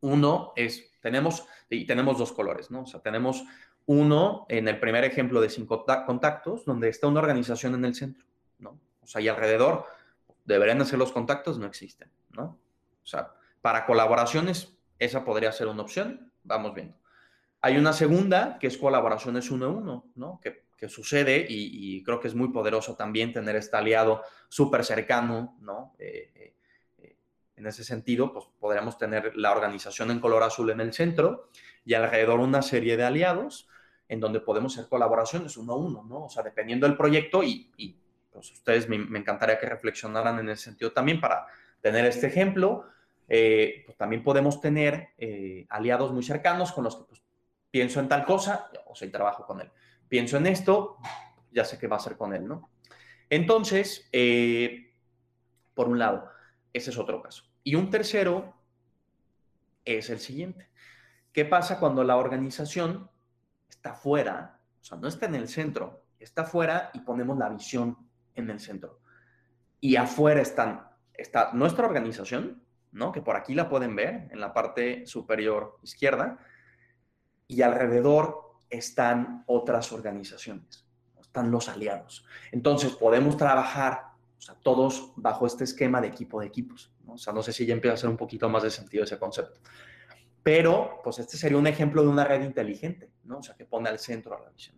Uno 0.00 0.52
es, 0.54 0.92
tenemos, 1.00 1.46
y 1.68 1.86
tenemos 1.86 2.18
dos 2.18 2.32
colores, 2.32 2.70
¿no? 2.70 2.82
O 2.82 2.86
sea, 2.86 3.00
tenemos 3.00 3.44
uno 3.86 4.46
en 4.48 4.68
el 4.68 4.78
primer 4.78 5.04
ejemplo 5.04 5.40
de 5.40 5.50
cinco 5.50 5.84
contactos, 6.06 6.64
donde 6.64 6.88
está 6.88 7.06
una 7.06 7.20
organización 7.20 7.74
en 7.74 7.84
el 7.84 7.94
centro, 7.94 8.24
¿no? 8.58 8.78
O 9.02 9.06
sea, 9.06 9.20
y 9.20 9.28
alrededor 9.28 9.86
deberían 10.44 10.84
ser 10.86 10.98
los 10.98 11.12
contactos, 11.12 11.58
no 11.58 11.66
existen, 11.66 12.10
¿no? 12.30 12.58
O 13.02 13.06
sea, 13.06 13.34
para 13.60 13.86
colaboraciones, 13.86 14.76
esa 14.98 15.24
podría 15.24 15.52
ser 15.52 15.66
una 15.66 15.82
opción, 15.82 16.32
vamos 16.42 16.74
viendo. 16.74 16.96
Hay 17.60 17.76
una 17.78 17.92
segunda, 17.92 18.58
que 18.58 18.66
es 18.66 18.76
colaboraciones 18.76 19.50
uno 19.50 19.66
a 19.66 19.68
uno, 19.70 20.10
¿no? 20.14 20.38
Que 20.42 20.63
sucede 20.88 21.46
y, 21.48 22.02
creo 22.02 22.20
que 22.20 22.28
es 22.28 22.34
muy 22.34 22.48
poderoso 22.48 22.96
también 22.96 23.32
tener 23.32 23.56
este 23.56 23.76
aliado 23.76 24.22
súper 24.48 24.84
cercano, 24.84 25.56
¿no? 25.60 25.94
Eh, 25.98 26.30
eh, 26.34 26.54
eh, 26.98 27.16
en 27.56 27.66
ese 27.66 27.84
sentido, 27.84 28.32
pues 28.32 28.46
podríamos 28.58 28.98
tener 28.98 29.36
la 29.36 29.52
organización 29.52 30.10
en 30.10 30.20
color 30.20 30.42
azul 30.42 30.70
en 30.70 30.80
el 30.80 30.92
centro 30.92 31.48
y 31.84 31.94
alrededor 31.94 32.40
una 32.40 32.62
serie 32.62 32.96
de 32.96 33.04
aliados 33.04 33.68
en 34.08 34.20
donde 34.20 34.40
podemos 34.40 34.76
hacer 34.76 34.88
colaboraciones 34.88 35.56
uno 35.56 35.72
a 35.72 35.76
uno, 35.76 36.04
¿no? 36.04 36.24
O 36.24 36.28
sea, 36.28 36.42
dependiendo 36.42 36.86
del 36.86 36.96
proyecto 36.96 37.42
y, 37.42 37.98
pues 38.30 38.50
ustedes 38.50 38.88
me, 38.88 38.96
encantaría 38.96 39.58
que 39.58 39.66
reflexionaran 39.66 40.38
en 40.40 40.50
ese 40.50 40.64
sentido 40.64 40.92
también 40.92 41.20
para 41.20 41.46
tener 41.80 42.04
este 42.04 42.26
ejemplo. 42.26 42.86
pues 43.26 43.96
también 43.96 44.22
podemos 44.22 44.60
tener 44.60 45.10
aliados 45.68 46.12
muy 46.12 46.22
cercanos 46.22 46.72
con 46.72 46.84
los 46.84 46.96
que 46.96 47.04
pues, 47.04 47.22
pienso 47.70 48.00
en 48.00 48.08
tal 48.08 48.24
cosa, 48.24 48.70
o 48.86 48.94
sea, 48.94 49.08
y 49.08 49.10
trabajo 49.10 49.46
con 49.46 49.60
él 49.60 49.70
pienso 50.08 50.36
en 50.36 50.46
esto, 50.46 50.98
ya 51.50 51.64
sé 51.64 51.78
qué 51.78 51.86
va 51.86 51.96
a 51.96 51.98
hacer 51.98 52.16
con 52.16 52.34
él, 52.34 52.46
¿no? 52.46 52.70
Entonces, 53.30 54.08
eh, 54.12 54.94
por 55.74 55.88
un 55.88 55.98
lado, 55.98 56.28
ese 56.72 56.90
es 56.90 56.98
otro 56.98 57.22
caso. 57.22 57.44
Y 57.62 57.74
un 57.74 57.90
tercero 57.90 58.54
es 59.84 60.10
el 60.10 60.18
siguiente. 60.18 60.70
¿Qué 61.32 61.44
pasa 61.44 61.80
cuando 61.80 62.04
la 62.04 62.16
organización 62.16 63.10
está 63.68 63.94
fuera? 63.94 64.60
O 64.80 64.84
sea, 64.84 64.98
no 64.98 65.08
está 65.08 65.26
en 65.26 65.34
el 65.34 65.48
centro, 65.48 66.04
está 66.18 66.44
fuera 66.44 66.90
y 66.94 67.00
ponemos 67.00 67.38
la 67.38 67.48
visión 67.48 67.96
en 68.34 68.50
el 68.50 68.60
centro. 68.60 69.00
y 69.80 69.96
afuera 69.96 70.40
están, 70.40 70.88
está 71.12 71.52
nuestra 71.52 71.86
organización, 71.86 72.62
¿no? 72.92 73.12
Que 73.12 73.20
por 73.20 73.36
aquí 73.36 73.54
la 73.54 73.68
pueden 73.68 73.94
ver 73.94 74.28
en 74.30 74.40
la 74.40 74.54
parte 74.54 75.06
superior 75.06 75.78
izquierda, 75.82 76.38
y 77.46 77.60
alrededor 77.60 78.43
están 78.70 79.44
otras 79.46 79.92
organizaciones, 79.92 80.86
están 81.20 81.50
los 81.50 81.68
aliados. 81.68 82.24
Entonces 82.52 82.92
podemos 82.92 83.36
trabajar 83.36 84.14
o 84.50 84.54
todos 84.62 85.12
bajo 85.16 85.46
este 85.46 85.64
esquema 85.64 86.00
de 86.00 86.08
equipo 86.08 86.40
de 86.40 86.46
equipos. 86.46 86.92
¿no? 87.04 87.14
O 87.14 87.18
sea, 87.18 87.32
no 87.32 87.42
sé 87.42 87.52
si 87.52 87.64
ya 87.66 87.72
empieza 87.72 87.92
a 87.92 87.94
hacer 87.94 88.10
un 88.10 88.16
poquito 88.16 88.48
más 88.48 88.62
de 88.62 88.70
sentido 88.70 89.04
ese 89.04 89.18
concepto. 89.18 89.60
Pero, 90.42 91.00
pues 91.02 91.18
este 91.18 91.36
sería 91.38 91.56
un 91.56 91.66
ejemplo 91.66 92.02
de 92.02 92.08
una 92.08 92.24
red 92.24 92.42
inteligente, 92.42 93.10
¿no? 93.24 93.40
Que 93.56 93.64
pone 93.64 93.88
al 93.88 93.98
centro 93.98 94.36
a 94.36 94.40
la 94.40 94.50
visión. 94.50 94.76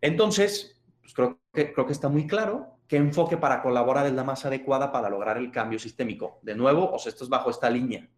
Entonces, 0.00 0.78
pues 1.00 1.14
creo 1.14 1.40
que, 1.52 1.72
creo 1.72 1.86
que 1.86 1.92
está 1.92 2.08
muy 2.10 2.26
claro 2.26 2.76
qué 2.86 2.96
enfoque 2.96 3.38
para 3.38 3.62
colaborar 3.62 4.06
es 4.06 4.12
la 4.12 4.24
más 4.24 4.44
adecuada 4.44 4.92
para 4.92 5.08
lograr 5.08 5.38
el 5.38 5.50
cambio 5.50 5.78
sistémico. 5.78 6.38
De 6.42 6.54
nuevo, 6.54 6.92
o 6.92 6.98
sea, 6.98 7.10
esto 7.10 7.24
es 7.24 7.30
bajo 7.30 7.48
esta 7.48 7.70
línea. 7.70 8.08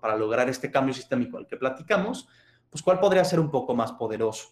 Para 0.00 0.16
lograr 0.16 0.48
este 0.48 0.68
cambio 0.68 0.92
sistémico 0.92 1.38
al 1.38 1.46
que 1.46 1.56
platicamos, 1.56 2.28
pues 2.70 2.82
¿cuál 2.82 3.00
podría 3.00 3.24
ser 3.24 3.40
un 3.40 3.50
poco 3.50 3.74
más 3.74 3.92
poderoso? 3.92 4.48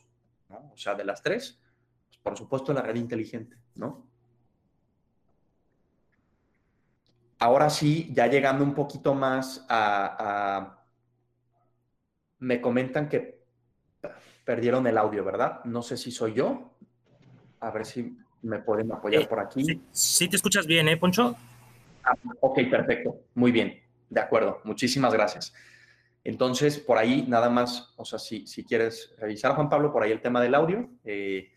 ¿no? 0.49 0.71
O 0.73 0.77
sea, 0.77 0.95
de 0.95 1.05
las 1.05 1.23
tres, 1.23 1.61
pues, 2.09 2.19
por 2.19 2.37
supuesto 2.37 2.73
la 2.73 2.83
red 2.83 2.97
inteligente, 2.97 3.57
¿no? 3.75 4.07
Ahora 7.39 7.69
sí, 7.69 8.11
ya 8.13 8.27
llegando 8.27 8.65
un 8.65 8.75
poquito 8.75 9.15
más 9.15 9.67
a, 9.69 10.79
Me 12.39 12.61
comentan 12.61 13.09
que 13.09 13.43
perdieron 14.45 14.87
el 14.87 14.99
audio, 14.99 15.25
¿verdad? 15.25 15.65
No 15.65 15.83
sé 15.83 15.97
si 15.97 16.11
soy 16.11 16.35
yo. 16.35 16.75
A 17.61 17.71
ver 17.71 17.87
si 17.87 18.17
me 18.43 18.59
pueden 18.61 18.93
apoyar 18.93 19.23
eh, 19.23 19.27
por 19.27 19.41
aquí. 19.41 19.81
Sí, 19.93 20.29
te 20.29 20.37
escuchas 20.37 20.67
bien, 20.67 20.89
¿eh, 20.89 20.97
Poncho? 20.97 21.37
Ah, 22.03 22.15
ok, 22.41 22.61
perfecto. 22.71 23.21
Muy 23.35 23.51
bien. 23.51 23.83
De 24.11 24.21
acuerdo. 24.21 24.61
Muchísimas 24.65 25.13
gracias. 25.13 25.55
Entonces, 26.25 26.79
por 26.79 26.97
ahí 26.97 27.27
nada 27.29 27.51
más, 27.51 27.93
o 27.97 28.05
sea, 28.05 28.19
si, 28.19 28.47
si 28.47 28.65
quieres 28.65 29.15
revisar, 29.19 29.55
Juan 29.55 29.69
Pablo, 29.69 29.93
por 29.93 30.03
ahí 30.03 30.11
el 30.11 30.23
tema 30.23 30.41
del 30.41 30.55
audio. 30.55 30.89
Eh, 31.05 31.51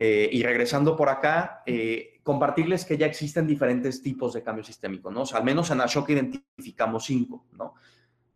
eh, 0.00 0.28
y 0.32 0.42
regresando 0.42 0.96
por 0.96 1.08
acá, 1.08 1.62
eh, 1.66 2.20
compartirles 2.22 2.84
que 2.84 2.96
ya 2.96 3.06
existen 3.06 3.46
diferentes 3.46 4.00
tipos 4.00 4.32
de 4.32 4.44
cambio 4.44 4.62
sistémico, 4.62 5.10
¿no? 5.10 5.22
O 5.22 5.26
sea, 5.26 5.38
al 5.38 5.44
menos 5.44 5.70
en 5.70 5.80
Ashoka 5.80 6.12
identificamos 6.12 7.04
cinco, 7.04 7.46
¿no? 7.52 7.74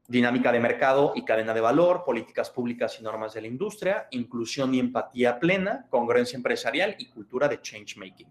Dinámica 0.08 0.50
de 0.50 0.58
mercado 0.58 1.12
y 1.14 1.24
cadena 1.24 1.54
de 1.54 1.60
valor, 1.60 2.02
políticas 2.04 2.50
públicas 2.50 2.98
y 2.98 3.04
normas 3.04 3.34
de 3.34 3.42
la 3.42 3.46
industria, 3.46 4.08
inclusión 4.10 4.74
y 4.74 4.80
empatía 4.80 5.38
plena, 5.38 5.86
congruencia 5.88 6.36
empresarial 6.36 6.96
y 6.98 7.08
cultura 7.08 7.46
de 7.46 7.60
change 7.60 7.96
making. 7.96 8.28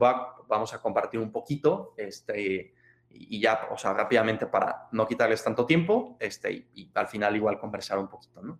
Va, 0.00 0.36
vamos 0.46 0.74
a 0.74 0.82
compartir 0.82 1.18
un 1.18 1.32
poquito, 1.32 1.94
este, 1.96 2.74
y 3.18 3.40
ya, 3.40 3.68
o 3.70 3.78
sea, 3.78 3.92
rápidamente 3.92 4.46
para 4.46 4.88
no 4.92 5.06
quitarles 5.06 5.42
tanto 5.42 5.66
tiempo, 5.66 6.16
este, 6.20 6.68
y, 6.74 6.90
al 6.94 7.08
final 7.08 7.36
igual 7.36 7.58
conversar 7.58 7.98
un 7.98 8.08
poquito, 8.08 8.42
¿no? 8.42 8.58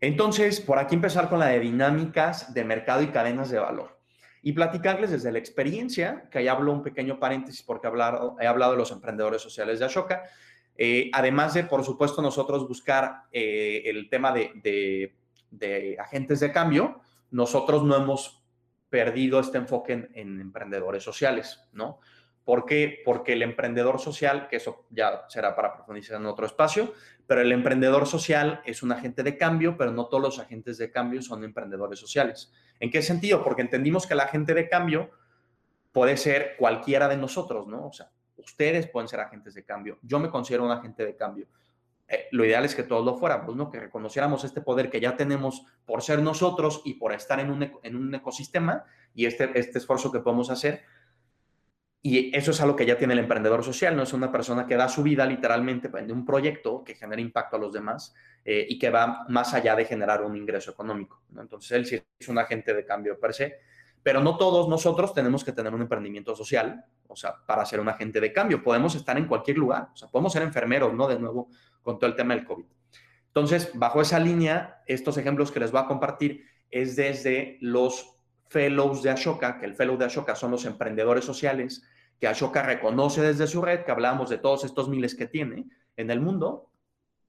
Entonces, 0.00 0.60
por 0.60 0.78
aquí 0.78 0.94
empezar 0.94 1.28
con 1.28 1.38
la 1.38 1.46
de 1.46 1.60
dinámicas 1.60 2.52
de 2.52 2.64
mercado 2.64 3.02
y 3.02 3.08
cadenas 3.08 3.50
de 3.50 3.58
valor. 3.58 3.98
Y 4.42 4.52
platicarles 4.52 5.10
desde 5.10 5.32
la 5.32 5.38
experiencia, 5.38 6.28
que 6.30 6.38
ahí 6.38 6.48
hablo 6.48 6.72
un 6.72 6.82
pequeño 6.82 7.18
paréntesis 7.18 7.62
porque 7.62 7.86
he 7.86 7.90
hablado, 7.90 8.36
he 8.38 8.46
de 8.46 8.76
los 8.76 8.90
emprendedores 8.92 9.42
sociales 9.42 9.78
de 9.78 9.86
Ashoka. 9.86 10.22
Eh, 10.76 11.10
además 11.12 11.54
de, 11.54 11.64
por 11.64 11.82
supuesto, 11.82 12.20
nosotros 12.20 12.68
buscar 12.68 13.22
eh, 13.32 13.82
el 13.86 14.10
tema 14.10 14.32
de, 14.32 14.52
de, 15.50 15.96
agentes 15.98 16.40
de 16.40 16.52
cambio, 16.52 17.00
nosotros 17.30 17.82
no 17.82 17.96
hemos 17.96 18.44
perdido 18.90 19.40
este 19.40 19.58
enfoque 19.58 19.94
en, 19.94 20.10
en 20.14 20.40
emprendedores 20.40 21.02
sociales, 21.02 21.60
¿no? 21.72 21.98
¿Por 22.46 22.64
qué? 22.64 23.02
Porque 23.04 23.32
el 23.32 23.42
emprendedor 23.42 23.98
social, 23.98 24.46
que 24.46 24.54
eso 24.54 24.86
ya 24.90 25.24
será 25.28 25.56
para 25.56 25.74
profundizar 25.74 26.20
en 26.20 26.26
otro 26.26 26.46
espacio, 26.46 26.94
pero 27.26 27.40
el 27.40 27.50
emprendedor 27.50 28.06
social 28.06 28.62
es 28.64 28.84
un 28.84 28.92
agente 28.92 29.24
de 29.24 29.36
cambio, 29.36 29.76
pero 29.76 29.90
no 29.90 30.06
todos 30.06 30.22
los 30.22 30.38
agentes 30.38 30.78
de 30.78 30.92
cambio 30.92 31.20
son 31.22 31.42
emprendedores 31.42 31.98
sociales. 31.98 32.52
¿En 32.78 32.92
qué 32.92 33.02
sentido? 33.02 33.42
Porque 33.42 33.62
entendimos 33.62 34.06
que 34.06 34.14
el 34.14 34.20
agente 34.20 34.54
de 34.54 34.68
cambio 34.68 35.10
puede 35.90 36.16
ser 36.16 36.54
cualquiera 36.56 37.08
de 37.08 37.16
nosotros, 37.16 37.66
¿no? 37.66 37.88
O 37.88 37.92
sea, 37.92 38.12
ustedes 38.36 38.86
pueden 38.86 39.08
ser 39.08 39.18
agentes 39.18 39.54
de 39.54 39.64
cambio. 39.64 39.98
Yo 40.02 40.20
me 40.20 40.30
considero 40.30 40.64
un 40.64 40.70
agente 40.70 41.04
de 41.04 41.16
cambio. 41.16 41.48
Eh, 42.06 42.28
lo 42.30 42.44
ideal 42.44 42.64
es 42.64 42.76
que 42.76 42.84
todos 42.84 43.04
lo 43.04 43.16
fuéramos, 43.16 43.56
¿no? 43.56 43.72
Que 43.72 43.80
reconociéramos 43.80 44.44
este 44.44 44.60
poder 44.60 44.88
que 44.88 45.00
ya 45.00 45.16
tenemos 45.16 45.64
por 45.84 46.00
ser 46.00 46.22
nosotros 46.22 46.80
y 46.84 46.94
por 46.94 47.12
estar 47.12 47.40
en 47.40 47.50
un, 47.50 47.72
en 47.82 47.96
un 47.96 48.14
ecosistema 48.14 48.84
y 49.16 49.26
este, 49.26 49.50
este 49.58 49.78
esfuerzo 49.78 50.12
que 50.12 50.20
podemos 50.20 50.48
hacer 50.48 50.84
y 52.08 52.30
eso 52.32 52.52
es 52.52 52.60
algo 52.60 52.76
que 52.76 52.86
ya 52.86 52.96
tiene 52.96 53.14
el 53.14 53.18
emprendedor 53.18 53.64
social, 53.64 53.96
¿no? 53.96 54.04
Es 54.04 54.12
una 54.12 54.30
persona 54.30 54.64
que 54.64 54.76
da 54.76 54.88
su 54.88 55.02
vida 55.02 55.26
literalmente 55.26 55.90
en 55.98 56.12
un 56.12 56.24
proyecto 56.24 56.84
que 56.84 56.94
genera 56.94 57.20
impacto 57.20 57.56
a 57.56 57.58
los 57.58 57.72
demás 57.72 58.14
eh, 58.44 58.64
y 58.68 58.78
que 58.78 58.90
va 58.90 59.26
más 59.28 59.54
allá 59.54 59.74
de 59.74 59.86
generar 59.86 60.22
un 60.22 60.36
ingreso 60.36 60.70
económico. 60.70 61.24
Entonces, 61.36 61.72
él 61.72 61.84
sí 61.84 62.00
es 62.16 62.28
un 62.28 62.38
agente 62.38 62.72
de 62.74 62.84
cambio 62.84 63.18
per 63.18 63.34
se, 63.34 63.56
pero 64.04 64.20
no 64.20 64.36
todos 64.36 64.68
nosotros 64.68 65.12
tenemos 65.14 65.42
que 65.42 65.50
tener 65.50 65.74
un 65.74 65.82
emprendimiento 65.82 66.36
social, 66.36 66.84
o 67.08 67.16
sea, 67.16 67.44
para 67.44 67.66
ser 67.66 67.80
un 67.80 67.88
agente 67.88 68.20
de 68.20 68.32
cambio. 68.32 68.62
Podemos 68.62 68.94
estar 68.94 69.18
en 69.18 69.26
cualquier 69.26 69.58
lugar, 69.58 69.88
o 69.92 69.96
sea, 69.96 70.06
podemos 70.06 70.32
ser 70.32 70.44
enfermeros, 70.44 70.94
¿no? 70.94 71.08
De 71.08 71.18
nuevo, 71.18 71.48
con 71.82 71.98
todo 71.98 72.08
el 72.08 72.14
tema 72.14 72.36
del 72.36 72.44
COVID. 72.44 72.66
Entonces, 73.26 73.72
bajo 73.74 74.00
esa 74.00 74.20
línea, 74.20 74.80
estos 74.86 75.18
ejemplos 75.18 75.50
que 75.50 75.58
les 75.58 75.72
voy 75.72 75.80
a 75.80 75.86
compartir 75.86 76.44
es 76.70 76.94
desde 76.94 77.58
los 77.60 78.16
fellows 78.48 79.02
de 79.02 79.10
Ashoka, 79.10 79.58
que 79.58 79.66
el 79.66 79.74
fellow 79.74 79.96
de 79.96 80.04
Ashoka 80.04 80.36
son 80.36 80.52
los 80.52 80.66
emprendedores 80.66 81.24
sociales, 81.24 81.82
que 82.20 82.28
Ashoka 82.28 82.62
reconoce 82.62 83.22
desde 83.22 83.46
su 83.46 83.62
red, 83.62 83.84
que 83.84 83.90
hablábamos 83.90 84.30
de 84.30 84.38
todos 84.38 84.64
estos 84.64 84.88
miles 84.88 85.14
que 85.14 85.26
tiene 85.26 85.66
en 85.96 86.10
el 86.10 86.20
mundo, 86.20 86.70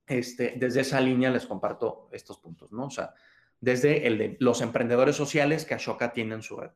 este, 0.05 0.55
desde 0.57 0.81
esa 0.81 1.01
línea 1.01 1.29
les 1.29 1.45
comparto 1.45 2.09
estos 2.11 2.39
puntos, 2.39 2.71
¿no? 2.71 2.85
O 2.85 2.89
sea, 2.89 3.13
desde 3.59 4.07
el 4.07 4.17
de 4.17 4.37
los 4.39 4.61
emprendedores 4.61 5.15
sociales 5.15 5.65
que 5.65 5.73
Ashoka 5.73 6.13
tiene 6.13 6.35
en 6.35 6.41
su 6.41 6.57
red. 6.57 6.71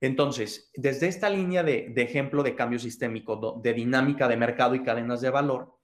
Entonces, 0.00 0.70
desde 0.74 1.08
esta 1.08 1.30
línea 1.30 1.62
de, 1.62 1.88
de 1.90 2.02
ejemplo 2.02 2.42
de 2.42 2.54
cambio 2.54 2.78
sistémico, 2.78 3.60
de 3.62 3.72
dinámica 3.72 4.28
de 4.28 4.36
mercado 4.36 4.74
y 4.74 4.82
cadenas 4.82 5.20
de 5.20 5.30
valor, 5.30 5.78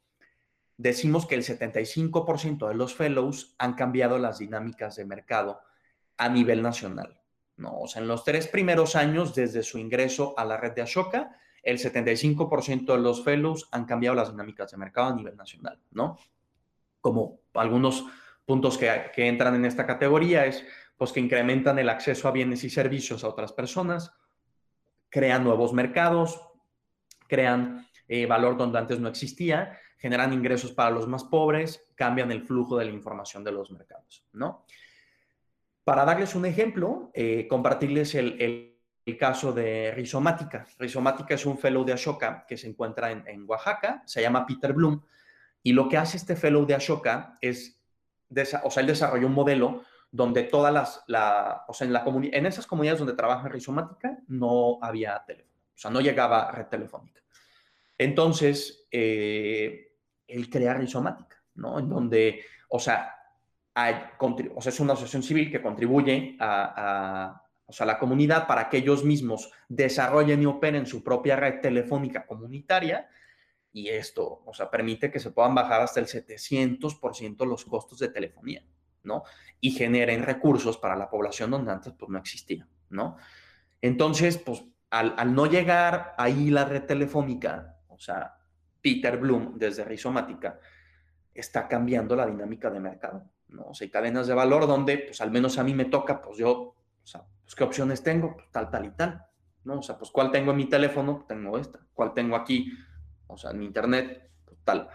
decimos 0.77 1.27
que 1.27 1.35
el 1.35 1.42
75% 1.42 2.68
de 2.68 2.74
los 2.74 2.94
fellows 2.94 3.55
han 3.59 3.74
cambiado 3.74 4.18
las 4.18 4.38
dinámicas 4.38 4.96
de 4.96 5.05
mercado 5.05 5.61
a 6.16 6.29
nivel 6.29 6.62
nacional. 6.62 7.20
¿no? 7.57 7.81
O 7.81 7.88
sea, 7.88 8.03
en 8.03 8.09
los 8.09 8.24
tres 8.24 8.48
primeros 8.48 8.96
años 8.96 9.35
desde 9.35 9.62
su 9.62 9.79
ingreso 9.79 10.35
a 10.37 10.44
la 10.44 10.57
red 10.57 10.72
de 10.72 10.83
Ashoka, 10.83 11.37
el 11.64 11.79
75% 11.79 12.94
de 12.94 12.98
los 12.98 13.24
fellows 13.24 13.68
han 13.72 13.87
cambiado 13.87 14.14
las 14.14 14.31
dinámicas 14.31 14.70
de 14.70 14.77
mercado 14.77 15.09
a 15.12 15.16
nivel 15.16 15.37
nacional, 15.37 15.81
¿no? 15.90 16.18
Como 17.00 17.40
algunos 17.55 18.05
puntos 18.44 18.79
que, 18.79 19.12
entran 19.16 19.55
en 19.55 19.64
esta 19.64 19.87
categoría 19.87 20.46
es, 20.46 20.64
pues, 20.96 21.12
que 21.12 21.20
incrementan 21.20 21.79
el 21.79 21.88
acceso 21.88 22.29
a 22.29 22.33
bienes 22.33 22.64
y 22.64 22.70
servicios 22.70 23.24
a 23.24 23.29
otras 23.29 23.53
personas, 23.53 24.12
crean 25.09 25.44
nuevos 25.44 25.72
mercados, 25.72 26.40
crean 27.27 27.87
eh, 28.09 28.27
valor 28.27 28.57
donde 28.57 28.79
antes 28.79 29.00
no 29.00 29.09
existía, 29.09 29.79
generan 29.96 30.33
ingresos 30.33 30.72
para 30.72 30.90
los 30.90 31.09
más 31.09 31.24
pobres, 31.24 31.87
cambian 31.94 32.31
el 32.31 32.42
flujo 32.42 32.77
de 32.77 32.85
la 32.85 32.90
información 32.90 33.42
de 33.42 33.53
los 33.53 33.70
mercados, 33.70 34.27
¿no? 34.33 34.66
Para 35.83 36.05
darles 36.05 36.35
un 36.35 36.46
ejemplo, 36.46 37.11
eh, 37.14 37.46
compartirles 37.48 38.14
el 38.14 38.74
el 39.07 39.19
caso 39.19 39.53
de 39.53 39.93
Rizomática. 39.95 40.67
Rizomática 40.79 41.35
es 41.35 41.45
un 41.45 41.59
fellow 41.59 41.85
de 41.85 41.93
Ashoka 41.93 42.45
que 42.49 42.57
se 42.57 42.69
encuentra 42.69 43.11
en, 43.11 43.27
en, 43.27 43.45
Oaxaca, 43.47 44.03
se 44.07 44.23
llama 44.23 44.47
Peter 44.47 44.73
Bloom, 44.73 45.03
y 45.62 45.73
lo 45.73 45.88
que 45.88 45.97
hace 45.97 46.17
este 46.17 46.37
fellow 46.37 46.64
de 46.67 46.75
Ashoka 46.75 47.38
es, 47.40 47.81
o 48.62 48.71
sea, 48.71 48.81
él 48.81 48.87
desarrolló 48.87 49.27
un 49.27 49.35
modelo 49.35 49.83
donde 50.11 50.45
todas 50.45 50.73
las, 50.73 51.05
la, 51.07 51.64
o 51.69 51.75
sea, 51.75 51.87
en, 51.87 51.93
la 51.93 52.05
en 52.07 52.47
esas 52.47 52.67
comunidades 52.67 53.01
donde 53.01 53.14
trabaja 53.14 53.49
Rizomática 53.49 54.19
no 54.29 54.79
había 54.81 55.23
teléfono, 55.27 55.59
o 55.75 55.79
sea, 55.79 55.90
no 55.90 56.01
llegaba 56.01 56.51
red 56.53 56.67
telefónica. 56.67 57.21
Entonces, 57.98 58.87
eh, 58.90 59.92
él 60.27 60.48
crea 60.48 60.75
Rizomática, 60.75 61.42
¿no? 61.55 61.79
En 61.79 61.88
donde, 61.88 62.44
o 62.69 62.79
sea, 62.79 63.15
hay, 63.75 63.96
o 64.19 64.63
sea, 64.63 64.71
es 64.71 64.81
una 64.81 64.92
asociación 64.92 65.23
civil 65.23 65.50
que 65.50 65.63
contribuye 65.63 66.37
a, 66.38 66.75
a 66.77 67.44
o 67.67 67.73
sea, 67.73 67.87
la 67.87 67.98
comunidad 67.98 68.46
para 68.46 68.69
que 68.69 68.79
ellos 68.79 69.04
mismos 69.04 69.50
desarrollen 69.69 70.42
y 70.42 70.46
operen 70.46 70.87
su 70.87 71.02
propia 71.02 71.37
red 71.37 71.60
telefónica 71.60 72.27
comunitaria 72.27 73.08
y 73.73 73.88
esto, 73.88 74.42
o 74.44 74.54
sea, 74.54 74.71
permite 74.71 75.10
que 75.10 75.19
se 75.19 75.33
puedan 75.33 75.54
bajar 75.54 75.81
hasta 75.81 75.98
el 75.98 76.06
700% 76.06 77.44
los 77.44 77.65
costos 77.65 77.98
de 77.98 78.08
telefonía, 78.08 78.65
¿no? 79.02 79.25
Y 79.60 79.73
generen 79.73 80.23
recursos 80.23 80.79
para 80.79 80.94
la 80.94 81.10
población 81.10 81.50
donde 81.50 81.73
antes 81.73 81.92
pues 81.98 82.08
no 82.08 82.19
existía, 82.19 82.69
¿no? 82.90 83.17
Entonces, 83.81 84.38
pues 84.38 84.65
al, 84.90 85.15
al 85.19 85.35
no 85.35 85.46
llegar 85.46 86.15
ahí 86.19 86.50
la 86.50 86.65
red 86.65 86.85
telefónica, 86.85 87.81
o 87.88 87.98
sea, 87.98 88.37
Peter 88.81 89.17
Bloom 89.17 89.58
desde 89.58 89.85
Rizomática 89.85 90.60
está 91.33 91.67
cambiando 91.67 92.15
la 92.15 92.27
dinámica 92.27 92.71
de 92.71 92.79
mercado, 92.79 93.29
¿no? 93.48 93.65
O 93.69 93.75
sea, 93.75 93.87
hay 93.87 93.90
cadenas 93.90 94.29
de 94.29 94.35
valor 94.35 94.69
donde, 94.69 94.98
pues 94.98 95.21
al 95.21 95.33
menos 95.33 95.58
a 95.58 95.65
mí 95.65 95.75
me 95.75 95.87
toca, 95.87 96.23
pues 96.23 96.38
yo, 96.38 96.52
o 96.52 96.77
sea, 97.02 97.27
pues, 97.45 97.55
¿qué 97.55 97.65
opciones 97.65 98.03
tengo? 98.03 98.35
Pues, 98.35 98.51
tal, 98.51 98.71
tal 98.71 98.87
y 98.87 98.90
tal, 98.90 99.27
¿no? 99.65 99.79
O 99.79 99.83
sea, 99.83 99.97
pues 99.99 100.11
¿cuál 100.11 100.31
tengo 100.31 100.51
en 100.51 100.57
mi 100.57 100.67
teléfono? 100.67 101.25
Tengo 101.29 101.59
esta. 101.59 101.81
¿Cuál 101.95 102.13
tengo 102.15 102.37
aquí? 102.37 102.73
O 103.27 103.37
sea, 103.37 103.53
en 103.53 103.63
internet, 103.63 104.31
pues, 104.45 104.59
tal. 104.65 104.88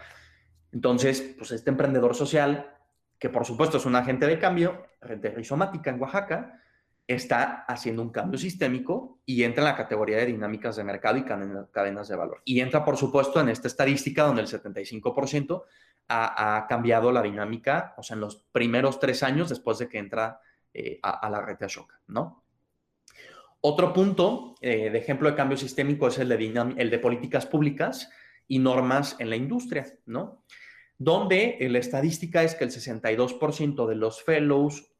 Entonces, 0.72 1.34
pues 1.36 1.50
este 1.52 1.70
emprendedor 1.70 2.14
social, 2.14 2.76
que 3.18 3.28
por 3.28 3.44
supuesto 3.44 3.78
es 3.78 3.86
un 3.86 3.96
agente 3.96 4.26
de 4.26 4.38
cambio, 4.38 4.86
de 5.02 5.30
rizomática 5.30 5.90
en 5.90 6.00
Oaxaca, 6.00 6.60
está 7.14 7.64
haciendo 7.66 8.02
un 8.02 8.10
cambio 8.10 8.38
sistémico 8.38 9.20
y 9.26 9.42
entra 9.42 9.62
en 9.62 9.70
la 9.70 9.76
categoría 9.76 10.18
de 10.18 10.26
dinámicas 10.26 10.76
de 10.76 10.84
mercado 10.84 11.16
y 11.16 11.24
cadenas 11.24 12.08
de 12.08 12.16
valor. 12.16 12.40
Y 12.44 12.60
entra, 12.60 12.84
por 12.84 12.96
supuesto, 12.96 13.40
en 13.40 13.48
esta 13.48 13.66
estadística 13.66 14.22
donde 14.22 14.42
el 14.42 14.48
75% 14.48 15.64
ha, 16.08 16.66
cambiado 16.68 17.10
la 17.10 17.22
dinámica, 17.22 17.94
o 17.96 18.02
sea, 18.02 18.14
en 18.14 18.20
los 18.20 18.36
primeros 18.52 19.00
tres 19.00 19.22
años 19.22 19.48
después 19.48 19.78
de 19.78 19.88
que 19.88 19.98
entra 19.98 20.40
eh, 20.72 20.98
a, 21.02 21.28
la 21.28 21.40
red 21.40 21.58
de 21.58 21.66
Ashoka, 21.66 22.00
¿no? 22.08 22.44
Otro 23.62 23.92
punto 23.92 24.54
eh, 24.60 24.90
de 24.90 24.98
ejemplo 24.98 25.28
de 25.28 25.36
cambio 25.36 25.56
sistémico 25.56 26.08
es 26.08 26.18
el 26.18 26.28
de, 26.28 26.98
políticas 26.98 27.46
públicas 27.46 28.10
y 28.48 28.58
normas 28.58 29.16
en 29.18 29.28
la 29.28 29.36
industria, 29.36 29.86
¿no? 30.06 30.44
Donde 30.96 31.56
la 31.60 31.78
estadística 31.78 32.42
es 32.42 32.54
que 32.54 32.64
el 32.64 32.70
62% 32.70 33.86
de 33.86 33.94
los 33.94 34.22
fellows 34.22 34.90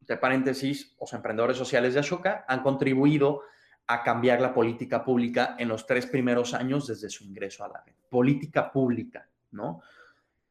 de 0.00 0.16
paréntesis, 0.16 0.96
los 1.00 1.12
emprendedores 1.12 1.56
sociales 1.56 1.94
de 1.94 2.00
Ashoka 2.00 2.44
han 2.48 2.62
contribuido 2.62 3.42
a 3.86 4.02
cambiar 4.02 4.40
la 4.40 4.54
política 4.54 5.04
pública 5.04 5.56
en 5.58 5.68
los 5.68 5.86
tres 5.86 6.06
primeros 6.06 6.54
años 6.54 6.86
desde 6.86 7.10
su 7.10 7.24
ingreso 7.24 7.64
a 7.64 7.68
la 7.68 7.82
red. 7.84 7.94
Política 8.10 8.70
pública, 8.70 9.28
¿no? 9.50 9.82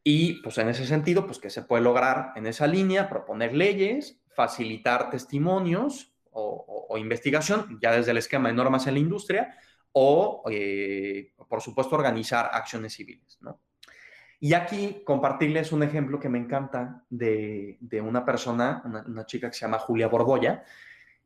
Y 0.03 0.41
pues 0.41 0.57
en 0.57 0.69
ese 0.69 0.86
sentido, 0.86 1.25
pues 1.25 1.38
que 1.38 1.49
se 1.49 1.63
puede 1.63 1.84
lograr 1.84 2.32
en 2.36 2.47
esa 2.47 2.65
línea, 2.65 3.09
proponer 3.09 3.53
leyes, 3.53 4.21
facilitar 4.38 5.09
testimonios 5.09 6.13
o, 6.31 6.95
investigación, 6.99 7.79
ya 7.81 7.91
desde 7.91 8.11
el 8.11 8.17
esquema 8.17 8.49
de 8.49 8.53
normas 8.53 8.85
en 8.85 8.93
la 8.93 8.99
industria, 8.99 9.57
o, 9.91 10.43
eh, 10.49 11.33
por 11.49 11.59
supuesto, 11.59 11.95
organizar 11.95 12.51
acciones 12.53 12.93
civiles, 12.93 13.39
¿no? 13.41 13.59
Y 14.39 14.53
aquí 14.53 15.01
compartirles 15.03 15.71
un 15.71 15.81
ejemplo 15.81 16.19
que 16.19 16.29
me 16.29 16.38
encanta 16.38 17.03
de, 17.09 17.79
una 18.03 18.23
persona, 18.23 18.83
una, 19.07 19.25
chica 19.25 19.49
que 19.49 19.55
se 19.55 19.61
llama 19.61 19.79
Julia 19.79 20.07
Borbolla, 20.07 20.63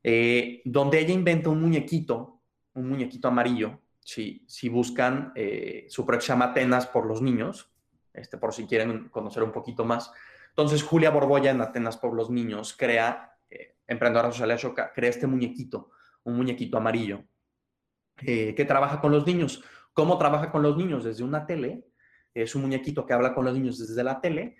eh, 0.02 0.62
donde 0.64 1.00
ella 1.00 1.14
inventa 1.14 1.50
un 1.50 1.62
muñequito, 1.62 2.40
un 2.76 2.88
muñequito 2.88 3.28
amarillo. 3.28 3.82
Si, 4.00 4.46
si 4.48 4.70
buscan, 4.70 5.34
eh, 5.36 5.86
su 5.90 6.06
proyecto 6.06 6.28
se 6.28 6.32
llama 6.32 6.46
Atenas 6.46 6.88
por 6.88 7.06
los 7.06 7.22
niños, 7.22 7.70
este, 8.14 8.38
por 8.38 8.54
si 8.54 8.66
quieren 8.66 9.10
conocer 9.10 9.44
un 9.44 9.52
poquito 9.52 9.84
más. 9.84 10.12
Entonces, 10.52 10.84
Julia 10.84 11.10
Borbolla 11.10 11.52
en 11.52 11.62
Atenas 11.62 11.98
por 11.98 12.14
los 12.14 12.30
niños 12.30 12.76
crea, 12.78 13.38
eh, 13.50 13.76
Emprendedora 13.88 14.32
Social 14.32 14.60
crea 14.94 15.10
este 15.10 15.28
muñequito, 15.28 15.92
un 16.24 16.38
muñequito 16.38 16.78
amarillo, 16.78 17.24
eh, 18.22 18.54
que 18.56 18.66
trabaja 18.66 19.02
con 19.02 19.12
los 19.12 19.26
niños. 19.26 19.64
¿Cómo 19.94 20.18
trabaja 20.18 20.52
con 20.52 20.62
los 20.62 20.78
niños? 20.78 21.04
Desde 21.04 21.24
una 21.24 21.46
tele 21.46 21.86
es 22.34 22.56
un 22.56 22.62
muñequito 22.62 23.06
que 23.06 23.14
habla 23.14 23.34
con 23.34 23.46
los 23.46 23.54
niños 23.54 23.80
desde 23.80 24.04
la 24.04 24.22
tele, 24.22 24.58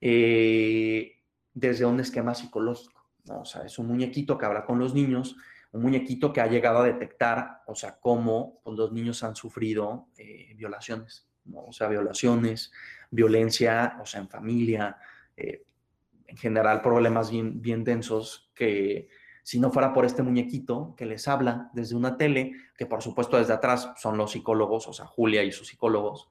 eh, 0.00 1.22
desde 1.54 1.84
un 1.84 2.00
esquema 2.00 2.34
psicológico. 2.34 3.06
O 3.28 3.44
sea, 3.44 3.62
es 3.62 3.78
un 3.78 3.86
muñequito 3.88 4.36
que 4.36 4.46
habla 4.46 4.64
con 4.64 4.78
los 4.78 4.94
niños, 4.94 5.36
un 5.72 5.82
muñequito 5.82 6.32
que 6.32 6.40
ha 6.40 6.46
llegado 6.46 6.80
a 6.80 6.84
detectar, 6.84 7.62
o 7.66 7.74
sea, 7.74 7.98
cómo 8.00 8.60
pues, 8.62 8.76
los 8.76 8.92
niños 8.92 9.22
han 9.24 9.34
sufrido 9.34 10.08
eh, 10.16 10.54
violaciones, 10.56 11.28
o 11.52 11.72
sea, 11.72 11.88
violaciones, 11.88 12.72
violencia, 13.10 13.98
o 14.00 14.06
sea, 14.06 14.20
en 14.20 14.28
familia, 14.28 14.96
eh, 15.36 15.64
en 16.26 16.36
general 16.36 16.82
problemas 16.82 17.30
bien, 17.30 17.60
bien 17.60 17.84
densos 17.84 18.50
que 18.54 19.08
si 19.42 19.60
no 19.60 19.70
fuera 19.70 19.92
por 19.92 20.04
este 20.04 20.24
muñequito 20.24 20.94
que 20.96 21.06
les 21.06 21.28
habla 21.28 21.70
desde 21.72 21.94
una 21.94 22.16
tele, 22.16 22.52
que 22.76 22.86
por 22.86 23.00
supuesto 23.00 23.36
desde 23.36 23.52
atrás 23.52 23.92
son 23.96 24.16
los 24.16 24.32
psicólogos, 24.32 24.88
o 24.88 24.92
sea, 24.92 25.06
Julia 25.06 25.44
y 25.44 25.52
sus 25.52 25.68
psicólogos, 25.68 26.28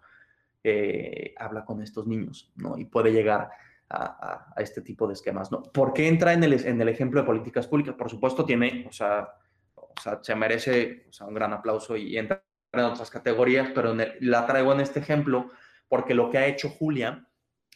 eh, 0.63 1.33
habla 1.37 1.63
con 1.63 1.81
estos 1.81 2.07
niños, 2.07 2.51
¿no? 2.55 2.77
Y 2.77 2.85
puede 2.85 3.13
llegar 3.13 3.49
a, 3.89 4.53
este 4.57 4.81
tipo 4.81 5.07
de 5.07 5.13
esquemas, 5.13 5.49
¿no? 5.49 5.63
¿Por 5.63 5.93
qué 5.93 6.07
entra 6.07 6.33
en 6.33 6.43
el, 6.43 6.53
en 6.53 6.81
el 6.81 6.89
ejemplo 6.89 7.21
de 7.21 7.25
políticas 7.25 7.67
públicas? 7.67 7.95
Por 7.95 8.09
supuesto, 8.09 8.43
tiene, 8.43 8.85
o 8.89 8.91
sea, 8.91 9.29
o 9.75 9.93
sea 10.01 10.19
se 10.21 10.35
merece 10.35 11.05
un 11.25 11.33
gran 11.33 11.53
aplauso 11.53 11.95
y 11.95 12.17
entra 12.17 12.43
en 12.73 12.79
otras 12.81 13.09
categorías, 13.09 13.69
pero 13.73 13.95
la 14.19 14.45
traigo 14.45 14.73
en 14.73 14.81
este 14.81 14.99
ejemplo 14.99 15.51
porque 15.87 16.13
lo 16.13 16.29
que 16.29 16.37
ha 16.37 16.47
hecho 16.47 16.69
Julia 16.69 17.25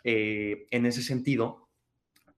eh, 0.03 0.67
en 0.71 0.85
ese 0.85 1.01
sentido 1.01 1.69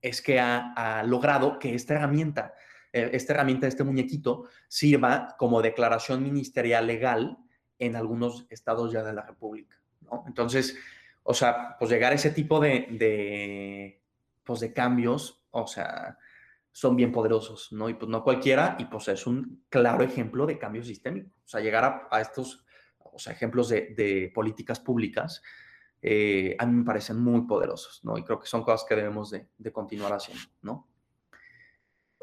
es 0.01 0.21
que 0.21 0.39
ha, 0.39 1.03
logrado 1.05 1.59
que 1.59 1.75
esta 1.75 1.93
herramienta, 1.93 2.53
eh, 2.91 3.11
esta 3.13 3.33
herramienta, 3.33 3.67
este 3.67 3.83
muñequito, 3.83 4.45
sirva 4.67 5.35
como 5.37 5.61
declaración 5.61 6.23
ministerial 6.23 6.87
legal 6.87 7.37
en 7.77 7.95
algunos 7.95 8.47
estados 8.49 8.91
ya 8.91 9.03
de 9.03 9.13
la 9.13 9.23
República. 9.23 9.79
Entonces, 10.27 10.77
o 11.23 11.33
sea, 11.33 11.77
pues 11.77 11.91
llegar 11.91 12.11
a 12.11 12.15
ese 12.15 12.31
tipo 12.31 12.59
de, 12.59 12.87
de, 12.91 14.01
pues 14.43 14.59
de 14.59 14.73
cambios, 14.73 15.43
o 15.51 15.67
sea, 15.67 16.17
son 16.71 16.95
bien 16.95 17.11
poderosos, 17.11 17.71
¿no? 17.71 17.89
Y 17.89 17.93
pues 17.93 18.09
no 18.09 18.23
cualquiera, 18.23 18.75
y 18.79 18.85
pues 18.85 19.07
es 19.07 19.27
un 19.27 19.65
claro 19.69 20.03
ejemplo 20.03 20.45
de 20.45 20.57
cambio 20.57 20.83
sistémico. 20.83 21.29
O 21.45 21.47
sea, 21.47 21.59
llegar 21.61 22.07
a, 22.09 22.21
estos, 22.21 22.65
o 22.97 23.19
sea, 23.19 23.33
ejemplos 23.33 23.69
de, 23.69 23.93
de 23.95 24.31
políticas 24.33 24.79
públicas, 24.79 25.41
eh, 26.01 26.55
a 26.57 26.65
mí 26.65 26.79
me 26.79 26.83
parecen 26.83 27.19
muy 27.19 27.41
poderosos, 27.41 28.03
¿no? 28.03 28.17
Y 28.17 28.23
creo 28.23 28.39
que 28.39 28.47
son 28.47 28.63
cosas 28.63 28.85
que 28.87 28.95
debemos 28.95 29.29
de, 29.29 29.47
continuar 29.71 30.13
haciendo, 30.13 30.43
¿no? 30.61 30.87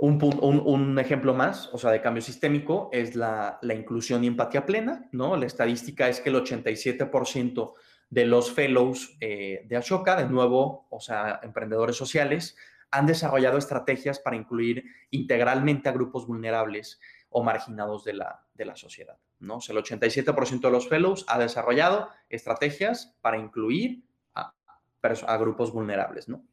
Un, 0.01 0.97
ejemplo 0.99 1.35
más, 1.35 1.69
o 1.73 1.79
sea, 1.79 1.91
de 1.91 2.01
cambio 2.01 2.23
sistémico 2.23 2.89
es 2.93 3.17
la, 3.17 3.59
inclusión 3.63 4.23
y 4.23 4.29
empatía 4.29 4.65
plena, 4.65 5.09
¿no? 5.13 5.37
La 5.37 5.47
estadística 5.47 6.09
es 6.09 6.21
que 6.21 6.31
el 6.31 6.37
87% 6.37 7.75
de 8.11 8.27
los 8.27 8.53
fellows 8.53 9.17
eh, 9.21 9.65
de 9.67 9.77
Ashoka, 9.77 10.17
de 10.17 10.29
nuevo, 10.29 10.87
o 10.91 11.01
sea, 11.01 11.41
emprendedores 11.43 11.97
sociales, 11.97 12.57
han 12.91 13.07
desarrollado 13.07 13.59
estrategias 13.59 14.19
para 14.19 14.37
incluir 14.37 14.85
integralmente 15.11 15.89
a 15.89 15.93
grupos 15.93 16.27
vulnerables 16.27 17.01
o 17.29 17.43
marginados 17.43 18.05
de 18.05 18.15
la 18.15 18.77
sociedad, 18.77 19.19
¿no? 19.41 19.57
O 19.57 19.61
sea, 19.61 19.77
el 19.77 19.83
87% 19.83 20.61
de 20.61 20.71
los 20.71 20.89
fellows 20.89 21.25
ha 21.29 21.39
desarrollado 21.39 22.09
estrategias 22.29 23.17
para 23.21 23.39
incluir 23.39 24.03
a, 24.35 24.55
a 25.27 25.37
grupos 25.37 25.73
vulnerables, 25.73 26.29
¿no? 26.29 26.45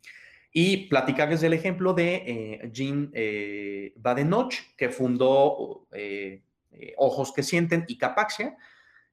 Y 0.58 0.88
platicarles 0.88 1.42
del 1.42 1.52
ejemplo 1.52 1.94
de 1.94 2.16
eh, 2.16 2.70
Jean 2.72 3.12
eh, 3.14 3.92
Badenoch, 3.98 4.54
que 4.78 4.88
fundó 4.88 5.86
eh, 5.92 6.44
eh, 6.72 6.94
Ojos 6.96 7.34
que 7.34 7.44
Sienten 7.44 7.84
y 7.90 7.98
Capaxia. 7.98 8.56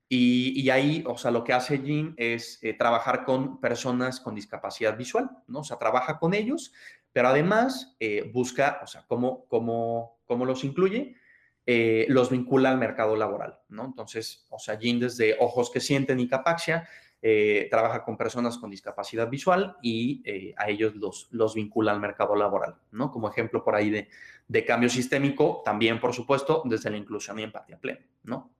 Y, 0.08 0.70
ahí, 0.70 1.02
o 1.04 1.18
sea, 1.18 1.32
lo 1.32 1.42
que 1.42 1.52
hace 1.52 1.82
Jean 1.82 2.14
es 2.16 2.60
trabajar 2.78 3.24
con 3.24 3.60
personas 3.60 4.20
con 4.20 4.34
discapacidad 4.34 4.96
visual, 4.96 5.30
¿no? 5.48 5.60
O 5.60 5.64
sea, 5.64 5.78
trabaja 5.78 6.18
con 6.18 6.34
ellos, 6.34 6.72
pero 7.12 7.28
además 7.28 7.96
busca, 8.30 8.80
o 8.82 8.86
sea, 8.86 9.06
cómo, 9.08 9.46
cómo, 9.46 10.20
cómo 10.26 10.44
los 10.44 10.64
incluye, 10.64 11.16
los 11.64 12.30
vincula 12.30 12.70
al 12.70 12.78
mercado 12.78 13.16
laboral, 13.16 13.58
¿no? 13.68 13.84
Entonces, 13.84 14.46
o 14.50 14.58
sea, 14.58 14.78
Jean 14.78 14.98
desde 14.98 15.36
Ojos 15.38 15.70
que 15.70 15.80
Sienten 15.80 16.18
y 16.20 16.28
Capaxia 16.28 16.88
eh, 17.24 17.68
trabaja 17.70 18.02
con 18.02 18.16
personas 18.16 18.58
con 18.58 18.68
discapacidad 18.68 19.30
visual 19.30 19.76
y 19.80 20.22
eh, 20.24 20.54
a 20.56 20.68
ellos 20.68 20.96
los, 20.96 21.28
los 21.30 21.54
vincula 21.54 21.92
al 21.92 22.00
mercado 22.00 22.34
laboral, 22.34 22.74
¿no? 22.90 23.12
Como 23.12 23.30
ejemplo 23.30 23.62
por 23.62 23.76
ahí 23.76 23.90
de, 23.90 24.08
de 24.48 24.64
cambio 24.64 24.88
sistémico, 24.88 25.62
también, 25.64 26.00
por 26.00 26.12
supuesto, 26.12 26.62
desde 26.64 26.90
la 26.90 26.96
inclusión 26.96 27.38
y 27.38 27.44
empatía 27.44 27.78
plena, 27.78 28.00
¿no? 28.24 28.50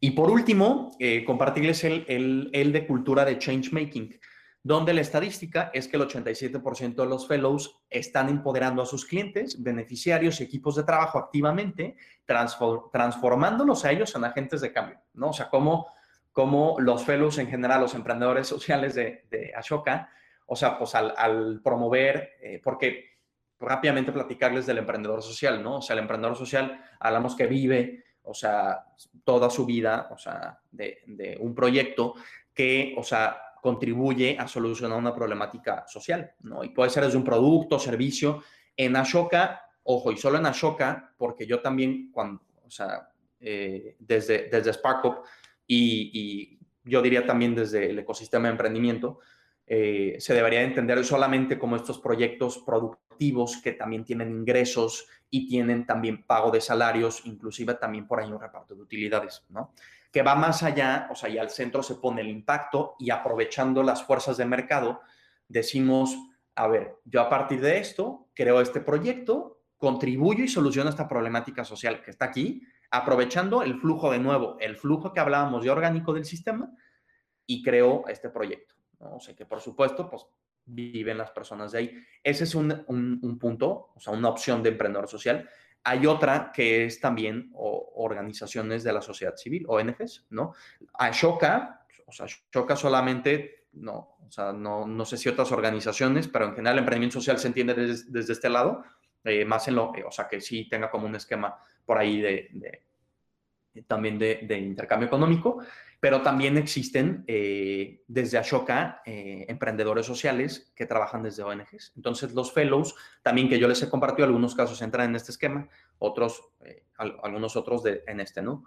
Y 0.00 0.12
por 0.12 0.30
último, 0.30 0.96
eh, 0.98 1.22
compartirles 1.22 1.84
el, 1.84 2.06
el, 2.08 2.48
el, 2.54 2.72
de 2.72 2.86
cultura 2.86 3.26
de 3.26 3.38
change 3.38 3.72
making, 3.72 4.18
donde 4.62 4.92
la 4.92 5.00
estadística 5.00 5.70
es 5.72 5.88
que 5.88 5.96
el 5.96 6.02
87% 6.02 6.94
de 6.94 7.06
los 7.06 7.26
fellows 7.26 7.80
están 7.88 8.28
empoderando 8.28 8.82
a 8.82 8.86
sus 8.86 9.04
clientes, 9.04 9.62
beneficiarios 9.62 10.40
y 10.40 10.44
equipos 10.44 10.76
de 10.76 10.82
trabajo 10.82 11.18
activamente, 11.18 11.96
transformándolos 12.26 13.84
a 13.84 13.92
ellos 13.92 14.14
en 14.14 14.24
agentes 14.24 14.60
de 14.60 14.72
cambio, 14.72 15.00
¿no? 15.14 15.30
O 15.30 15.32
sea, 15.32 15.48
como 15.48 16.76
los 16.80 17.04
fellows 17.04 17.38
en 17.38 17.48
general, 17.48 17.80
los 17.80 17.94
emprendedores 17.94 18.46
sociales 18.48 18.94
de, 18.94 19.24
de 19.30 19.52
Ashoka, 19.54 20.10
o 20.46 20.56
sea, 20.56 20.78
pues 20.78 20.94
al, 20.94 21.60
promover, 21.62 22.36
eh, 22.40 22.60
porque 22.62 23.18
rápidamente 23.60 24.12
platicarles 24.12 24.66
del 24.66 24.78
emprendedor 24.78 25.22
social, 25.22 25.62
¿no? 25.62 25.76
O 25.76 25.82
sea, 25.82 25.94
el 25.94 26.00
emprendedor 26.00 26.36
social, 26.36 26.80
hablamos 27.00 27.36
que 27.36 27.46
vive, 27.46 28.04
o 28.22 28.34
sea, 28.34 28.84
toda 29.24 29.50
su 29.50 29.66
vida, 29.66 30.08
o 30.10 30.18
sea, 30.18 30.60
de, 30.70 31.02
de 31.06 31.36
un 31.40 31.54
proyecto 31.54 32.14
que, 32.54 32.94
o 32.96 33.02
sea, 33.02 33.47
contribuye 33.62 34.36
a 34.38 34.46
solucionar 34.46 34.98
una 34.98 35.14
problemática 35.14 35.84
social, 35.86 36.32
¿no? 36.40 36.64
Y 36.64 36.70
puede 36.70 36.90
ser 36.90 37.04
desde 37.04 37.18
un 37.18 37.24
producto, 37.24 37.78
servicio. 37.78 38.42
En 38.76 38.96
Ashoka, 38.96 39.62
ojo, 39.82 40.12
y 40.12 40.16
solo 40.16 40.38
en 40.38 40.46
Ashoka, 40.46 41.14
porque 41.16 41.46
yo 41.46 41.60
también, 41.60 42.10
cuando, 42.12 42.42
o 42.64 42.70
sea, 42.70 43.08
eh, 43.40 43.96
desde, 43.98 44.48
desde 44.48 44.72
SparkUp, 44.72 45.24
y, 45.66 46.58
yo 46.84 47.02
diría 47.02 47.26
también 47.26 47.54
desde 47.54 47.90
el 47.90 47.98
ecosistema 47.98 48.48
de 48.48 48.52
emprendimiento, 48.52 49.18
eh, 49.66 50.16
se 50.18 50.32
debería 50.32 50.62
entender 50.62 51.04
solamente 51.04 51.58
como 51.58 51.76
estos 51.76 51.98
proyectos 51.98 52.58
productivos 52.58 53.60
que 53.62 53.72
también 53.72 54.04
tienen 54.04 54.30
ingresos 54.30 55.06
y 55.28 55.46
tienen 55.46 55.84
también 55.84 56.24
pago 56.24 56.50
de 56.50 56.62
salarios, 56.62 57.20
inclusive 57.26 57.74
también 57.74 58.06
por 58.06 58.20
ahí 58.20 58.30
un 58.30 58.40
reparto 58.40 58.74
de 58.74 58.80
utilidades, 58.80 59.44
¿no? 59.50 59.74
Que 60.10 60.22
va 60.22 60.34
más 60.34 60.62
allá, 60.62 61.08
o 61.10 61.14
sea, 61.14 61.28
y 61.28 61.38
al 61.38 61.50
centro 61.50 61.82
se 61.82 61.96
pone 61.96 62.22
el 62.22 62.28
impacto 62.28 62.94
y 62.98 63.10
aprovechando 63.10 63.82
las 63.82 64.02
fuerzas 64.02 64.36
de 64.36 64.46
mercado, 64.46 65.00
decimos, 65.48 66.16
a 66.54 66.66
ver, 66.66 66.96
yo 67.04 67.20
a 67.20 67.28
partir 67.28 67.60
de 67.60 67.78
esto 67.78 68.28
creo 68.34 68.60
este 68.60 68.80
proyecto, 68.80 69.60
contribuyo 69.76 70.44
y 70.44 70.48
soluciono 70.48 70.90
esta 70.90 71.08
problemática 71.08 71.64
social 71.64 72.02
que 72.02 72.10
está 72.10 72.26
aquí, 72.26 72.62
aprovechando 72.90 73.62
el 73.62 73.78
flujo 73.78 74.10
de 74.10 74.18
nuevo, 74.18 74.56
el 74.60 74.76
flujo 74.76 75.12
que 75.12 75.20
hablábamos 75.20 75.62
de 75.62 75.70
orgánico 75.70 76.12
del 76.12 76.24
sistema 76.24 76.70
y 77.46 77.62
creo 77.62 78.04
este 78.08 78.30
proyecto. 78.30 78.74
¿no? 79.00 79.16
O 79.16 79.20
sea 79.20 79.36
que 79.36 79.46
por 79.46 79.60
supuesto, 79.60 80.08
pues 80.08 80.26
viven 80.68 81.18
las 81.18 81.30
personas 81.30 81.72
de 81.72 81.78
ahí. 81.78 82.04
Ese 82.22 82.44
es 82.44 82.54
un, 82.54 82.84
un, 82.88 83.38
punto, 83.38 83.90
o 83.94 84.00
sea, 84.00 84.12
una 84.12 84.28
opción 84.28 84.62
de 84.62 84.70
emprendedor 84.70 85.08
social. 85.08 85.48
Hay 85.88 86.06
otra 86.06 86.52
que 86.52 86.84
es 86.84 87.00
también 87.00 87.50
organizaciones 87.54 88.84
de 88.84 88.92
la 88.92 89.00
sociedad 89.00 89.34
civil, 89.36 89.64
ONGs, 89.66 90.26
¿no? 90.28 90.52
Ashoka, 90.92 91.86
o 92.06 92.12
sea, 92.12 92.26
Ashoka 92.26 92.76
solamente, 92.76 93.68
no, 93.72 94.18
o 94.26 94.30
sea, 94.30 94.52
no, 94.52 94.86
no 94.86 95.04
sé 95.06 95.16
si 95.16 95.30
otras 95.30 95.50
organizaciones, 95.50 96.28
pero 96.28 96.44
en 96.44 96.50
general 96.54 96.74
el 96.74 96.80
emprendimiento 96.80 97.20
social 97.20 97.38
se 97.38 97.48
entiende 97.48 97.72
desde, 97.72 98.10
desde 98.10 98.34
este 98.34 98.50
lado, 98.50 98.84
eh, 99.24 99.46
más 99.46 99.66
en 99.68 99.76
lo, 99.76 99.90
o 99.90 100.10
sea, 100.10 100.28
que 100.28 100.42
sí 100.42 100.68
tenga 100.68 100.90
como 100.90 101.06
un 101.06 101.16
esquema 101.16 101.58
por 101.86 101.96
ahí 101.96 102.20
de, 102.20 102.48
de 102.52 103.82
también 103.86 104.18
de, 104.18 104.40
de 104.42 104.58
intercambio 104.58 105.06
económico 105.06 105.62
pero 106.00 106.22
también 106.22 106.56
existen 106.56 107.24
eh, 107.26 108.02
desde 108.06 108.38
Ashoka 108.38 109.02
eh, 109.04 109.46
emprendedores 109.48 110.06
sociales 110.06 110.72
que 110.76 110.86
trabajan 110.86 111.22
desde 111.22 111.42
ONGs. 111.42 111.92
Entonces, 111.96 112.34
los 112.34 112.52
fellows, 112.52 112.94
también 113.22 113.48
que 113.48 113.58
yo 113.58 113.66
les 113.66 113.82
he 113.82 113.90
compartido, 113.90 114.26
algunos 114.26 114.54
casos 114.54 114.80
entran 114.82 115.10
en 115.10 115.16
este 115.16 115.32
esquema, 115.32 115.68
otros, 115.98 116.50
eh, 116.64 116.84
algunos 116.98 117.56
otros 117.56 117.82
de, 117.82 118.04
en 118.06 118.20
este, 118.20 118.42
¿no? 118.42 118.64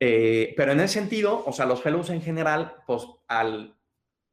pero 0.00 0.70
en 0.70 0.78
ese 0.78 0.94
sentido, 0.94 1.42
o 1.44 1.52
sea, 1.52 1.66
los 1.66 1.82
fellows 1.82 2.10
en 2.10 2.22
general, 2.22 2.76
pues 2.86 3.04
al 3.26 3.74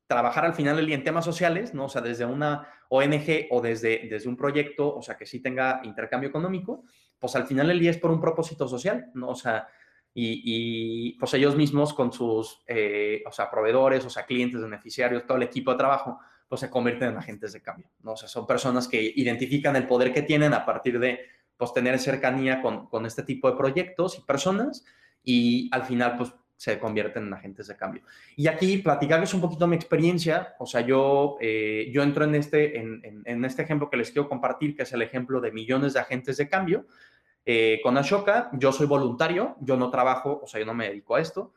trabajar 0.06 0.46
al 0.46 0.54
final 0.54 0.76
del 0.76 0.86
día 0.86 0.96
en 0.96 1.04
temas 1.04 1.26
sociales, 1.26 1.74
¿no? 1.74 1.86
O 1.86 1.90
sea, 1.90 2.02
desde 2.02 2.24
una 2.24 2.68
ONG 2.90 3.48
o 3.50 3.62
desde, 3.62 4.08
desde 4.08 4.30
un 4.30 4.38
proyecto, 4.38 4.96
o 4.96 5.02
sea, 5.02 5.18
que 5.18 5.26
sí 5.26 5.40
tenga 5.40 5.82
intercambio 5.84 6.30
económico, 6.30 6.84
pues 7.18 7.36
al 7.36 7.48
final 7.48 7.68
del 7.68 7.80
día 7.80 7.90
es 7.90 7.98
por 7.98 8.12
un 8.12 8.22
propósito 8.22 8.68
social, 8.68 9.10
¿no? 9.16 9.30
O 9.30 9.36
sea, 9.36 9.68
y, 10.18 11.18
pues 11.20 11.34
ellos 11.34 11.58
mismos 11.58 11.94
con 11.94 12.14
sus, 12.14 12.64
eh, 12.68 13.22
o 13.28 13.32
sea, 13.32 13.52
proveedores, 13.52 14.06
o 14.06 14.10
sea, 14.10 14.26
clientes, 14.26 14.62
beneficiarios, 14.62 15.26
todo 15.26 15.38
el 15.38 15.44
equipo 15.44 15.72
de 15.72 15.78
trabajo, 15.78 16.20
pues 16.48 16.62
se 16.62 16.70
convierten 16.70 17.10
en 17.10 17.18
agentes 17.18 17.52
de 17.52 17.62
cambio, 17.62 17.90
¿no? 18.02 18.14
O 18.14 18.18
sea, 18.18 18.30
son 18.30 18.48
personas 18.48 18.88
que 18.88 19.02
identifican 19.16 19.76
el 19.76 19.88
poder 19.88 20.14
que 20.14 20.22
tienen 20.22 20.54
a 20.54 20.66
partir 20.66 21.00
de, 21.00 21.20
pues, 21.58 21.74
tener 21.74 22.00
cercanía 22.00 22.62
con, 22.62 22.88
con 22.88 23.06
este 23.06 23.24
tipo 23.24 23.52
de 23.52 23.58
proyectos 23.58 24.18
y 24.18 24.22
personas 24.22 24.86
y 25.22 25.70
al 25.74 25.84
final, 25.84 26.16
pues, 26.16 26.34
se 26.56 26.80
convierten 26.80 27.28
en 27.28 27.34
agentes 27.34 27.68
de 27.68 27.76
cambio. 27.76 28.04
Y 28.38 28.48
aquí 28.48 28.78
platicarles 28.78 29.34
un 29.34 29.42
poquito 29.42 29.68
mi 29.68 29.76
experiencia, 29.76 30.56
o 30.60 30.66
sea, 30.66 30.80
yo, 30.80 31.36
eh, 31.42 31.92
yo 31.94 32.02
entro 32.02 32.24
en 32.24 32.36
este, 32.36 32.80
en, 32.80 33.02
en, 33.04 33.22
en, 33.26 33.44
este 33.44 33.64
ejemplo 33.64 33.90
que 33.90 33.98
les 33.98 34.12
quiero 34.12 34.30
compartir, 34.30 34.74
que 34.74 34.84
es 34.84 34.94
el 34.94 35.02
ejemplo 35.02 35.42
de 35.42 35.52
millones 35.52 35.94
de 35.94 36.00
agentes 36.00 36.38
de 36.38 36.48
cambio, 36.48 36.86
eh, 37.46 37.80
con 37.84 37.98
Ashoka, 37.98 38.50
yo 38.54 38.72
soy 38.72 38.88
voluntario, 38.88 39.56
yo 39.62 39.78
no 39.78 39.92
trabajo, 39.92 40.42
o 40.44 40.48
sea, 40.48 40.60
yo 40.60 40.66
no 40.66 40.74
me 40.74 40.90
dedico 40.90 41.16
a 41.16 41.22
esto, 41.22 41.54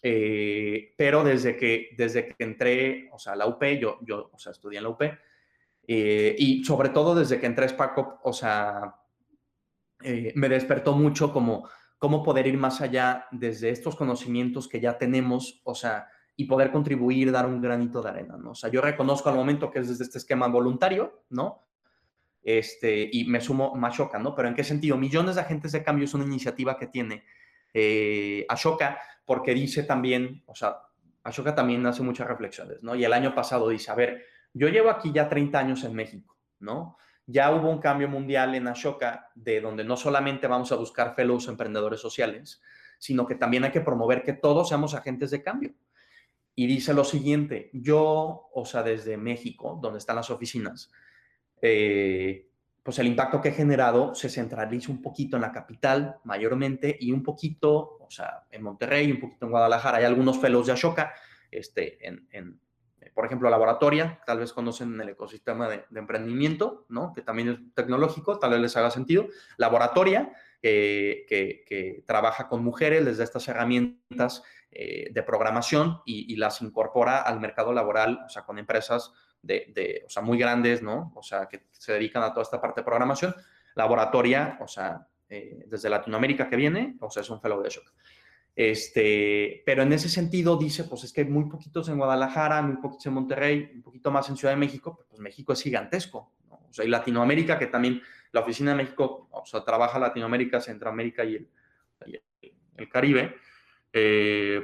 eh, 0.00 0.94
pero 0.96 1.24
desde 1.24 1.56
que, 1.56 1.90
desde 1.96 2.28
que 2.28 2.44
entré, 2.44 3.08
o 3.12 3.18
sea, 3.18 3.32
a 3.32 3.36
la 3.36 3.46
UP, 3.46 3.62
yo, 3.80 3.98
yo, 4.02 4.30
o 4.32 4.38
sea, 4.38 4.52
estudié 4.52 4.78
en 4.78 4.84
la 4.84 4.90
UP, 4.90 5.02
eh, 5.86 6.36
y 6.38 6.64
sobre 6.64 6.90
todo 6.90 7.14
desde 7.14 7.40
que 7.40 7.46
entré 7.46 7.64
a 7.64 7.68
SparkUp, 7.68 8.20
o 8.22 8.32
sea, 8.32 8.94
me 10.34 10.48
despertó 10.50 10.92
mucho 10.92 11.32
como 11.32 11.66
cómo 11.98 12.22
poder 12.22 12.46
ir 12.46 12.58
más 12.58 12.82
allá 12.82 13.26
desde 13.30 13.70
estos 13.70 13.96
conocimientos 13.96 14.68
que 14.68 14.78
ya 14.78 14.98
tenemos, 14.98 15.62
o 15.64 15.74
sea, 15.74 16.08
y 16.36 16.44
poder 16.44 16.70
contribuir, 16.70 17.32
dar 17.32 17.46
un 17.46 17.60
granito 17.60 18.02
de 18.02 18.10
arena, 18.10 18.36
¿no? 18.36 18.50
O 18.50 18.54
sea, 18.54 18.70
yo 18.70 18.80
reconozco 18.80 19.30
al 19.30 19.36
momento 19.36 19.70
que 19.70 19.78
es 19.78 19.88
desde 19.88 20.04
este 20.04 20.18
esquema 20.18 20.48
voluntario, 20.48 21.24
¿no? 21.30 21.64
Este, 22.44 23.08
y 23.10 23.24
me 23.24 23.40
sumo 23.40 23.74
Ashoka, 23.82 24.18
¿no? 24.18 24.34
Pero 24.34 24.48
¿en 24.48 24.54
qué 24.54 24.62
sentido? 24.62 24.98
Millones 24.98 25.36
de 25.36 25.40
agentes 25.40 25.72
de 25.72 25.82
cambio 25.82 26.04
es 26.04 26.14
una 26.14 26.24
iniciativa 26.24 26.76
que 26.76 26.86
tiene 26.86 27.24
eh, 27.72 28.44
Ashoka 28.48 28.98
porque 29.24 29.54
dice 29.54 29.82
también, 29.84 30.44
o 30.46 30.54
sea, 30.54 30.76
Ashoka 31.22 31.54
también 31.54 31.84
hace 31.86 32.02
muchas 32.02 32.28
reflexiones, 32.28 32.82
¿no? 32.82 32.94
Y 32.94 33.04
el 33.04 33.14
año 33.14 33.34
pasado 33.34 33.70
dice, 33.70 33.90
a 33.90 33.94
ver, 33.94 34.24
yo 34.52 34.68
llevo 34.68 34.90
aquí 34.90 35.10
ya 35.10 35.28
30 35.28 35.58
años 35.58 35.84
en 35.84 35.94
México, 35.94 36.36
¿no? 36.60 36.98
Ya 37.26 37.50
hubo 37.50 37.70
un 37.70 37.78
cambio 37.78 38.08
mundial 38.08 38.54
en 38.54 38.68
Ashoka 38.68 39.30
de 39.34 39.62
donde 39.62 39.82
no 39.82 39.96
solamente 39.96 40.46
vamos 40.46 40.70
a 40.70 40.76
buscar 40.76 41.14
fellows 41.14 41.48
emprendedores 41.48 42.00
sociales, 42.00 42.60
sino 42.98 43.26
que 43.26 43.34
también 43.34 43.64
hay 43.64 43.70
que 43.70 43.80
promover 43.80 44.22
que 44.22 44.34
todos 44.34 44.68
seamos 44.68 44.94
agentes 44.94 45.30
de 45.30 45.42
cambio. 45.42 45.74
Y 46.54 46.66
dice 46.66 46.92
lo 46.92 47.04
siguiente, 47.04 47.70
yo, 47.72 48.50
o 48.52 48.64
sea, 48.66 48.82
desde 48.82 49.16
México, 49.16 49.78
donde 49.82 49.98
están 49.98 50.16
las 50.16 50.30
oficinas, 50.30 50.92
eh, 51.60 52.48
pues 52.82 52.98
el 52.98 53.06
impacto 53.06 53.40
que 53.40 53.48
he 53.48 53.52
generado 53.52 54.14
se 54.14 54.28
centraliza 54.28 54.92
un 54.92 55.00
poquito 55.00 55.36
en 55.36 55.42
la 55.42 55.52
capital 55.52 56.18
mayormente 56.24 56.96
y 57.00 57.12
un 57.12 57.22
poquito, 57.22 57.98
o 57.98 58.10
sea, 58.10 58.44
en 58.50 58.62
Monterrey, 58.62 59.10
un 59.10 59.20
poquito 59.20 59.46
en 59.46 59.52
Guadalajara. 59.52 59.98
Hay 59.98 60.04
algunos 60.04 60.38
fellows 60.38 60.66
de 60.66 60.72
Ashoka, 60.72 61.14
este, 61.50 62.06
en, 62.06 62.28
en 62.30 62.60
por 63.14 63.24
ejemplo, 63.24 63.48
Laboratoria, 63.48 64.20
tal 64.26 64.40
vez 64.40 64.52
conocen 64.52 65.00
el 65.00 65.08
ecosistema 65.08 65.68
de, 65.68 65.84
emprendimiento, 65.94 66.84
¿no? 66.88 67.12
Que 67.12 67.22
también 67.22 67.48
es 67.48 67.74
tecnológico, 67.74 68.38
tal 68.38 68.50
vez 68.50 68.60
les 68.60 68.76
haga 68.76 68.90
sentido. 68.90 69.28
Laboratoria, 69.56 70.32
eh, 70.60 71.24
que, 71.28 71.64
que, 71.66 72.02
trabaja 72.06 72.48
con 72.48 72.64
mujeres, 72.64 73.04
les 73.04 73.18
da 73.18 73.24
estas 73.24 73.46
herramientas 73.46 74.42
eh, 74.72 75.10
de 75.12 75.22
programación 75.22 76.00
y, 76.04 76.32
y, 76.32 76.36
las 76.36 76.60
incorpora 76.60 77.20
al 77.20 77.38
mercado 77.38 77.72
laboral, 77.72 78.20
o 78.26 78.28
sea, 78.28 78.42
con 78.42 78.58
empresas 78.58 79.12
de, 79.44 80.02
o 80.06 80.10
sea, 80.10 80.22
muy 80.22 80.38
grandes, 80.38 80.82
¿no? 80.82 81.12
O 81.14 81.22
sea, 81.22 81.46
que 81.46 81.66
se 81.70 81.92
dedican 81.92 82.22
a 82.22 82.30
toda 82.30 82.42
esta 82.42 82.60
parte 82.60 82.80
de 82.80 82.84
programación. 82.84 83.34
Laboratoria, 83.74 84.58
o 84.60 84.68
sea, 84.68 85.06
eh, 85.28 85.64
desde 85.66 85.90
Latinoamérica 85.90 86.48
que 86.48 86.56
viene, 86.56 86.96
o 87.00 87.10
sea, 87.10 87.22
es 87.22 87.30
un 87.30 87.40
fellow 87.40 87.62
de 87.62 87.70
shock. 87.70 87.92
Este, 88.56 89.62
pero 89.66 89.82
en 89.82 89.92
ese 89.92 90.08
sentido 90.08 90.56
dice, 90.56 90.84
pues 90.84 91.04
es 91.04 91.12
que 91.12 91.22
hay 91.22 91.28
muy 91.28 91.48
poquitos 91.48 91.88
en 91.88 91.98
Guadalajara, 91.98 92.62
muy 92.62 92.76
poquitos 92.76 93.06
en 93.06 93.14
Monterrey, 93.14 93.70
un 93.74 93.82
poquito 93.82 94.10
más 94.10 94.28
en 94.28 94.36
Ciudad 94.36 94.54
de 94.54 94.60
México, 94.60 95.04
pues 95.08 95.20
México 95.20 95.52
es 95.52 95.62
gigantesco, 95.62 96.32
¿no? 96.48 96.66
O 96.68 96.72
sea, 96.72 96.84
y 96.84 96.88
Latinoamérica, 96.88 97.58
que 97.58 97.66
también 97.66 98.00
la 98.30 98.40
oficina 98.40 98.70
de 98.70 98.76
México, 98.76 99.28
o 99.30 99.44
sea, 99.44 99.64
trabaja 99.64 99.98
Latinoamérica, 99.98 100.60
Centroamérica 100.60 101.24
y 101.24 101.36
el, 101.36 101.50
y 102.06 102.20
el 102.76 102.88
Caribe, 102.88 103.34
eh, 103.92 104.60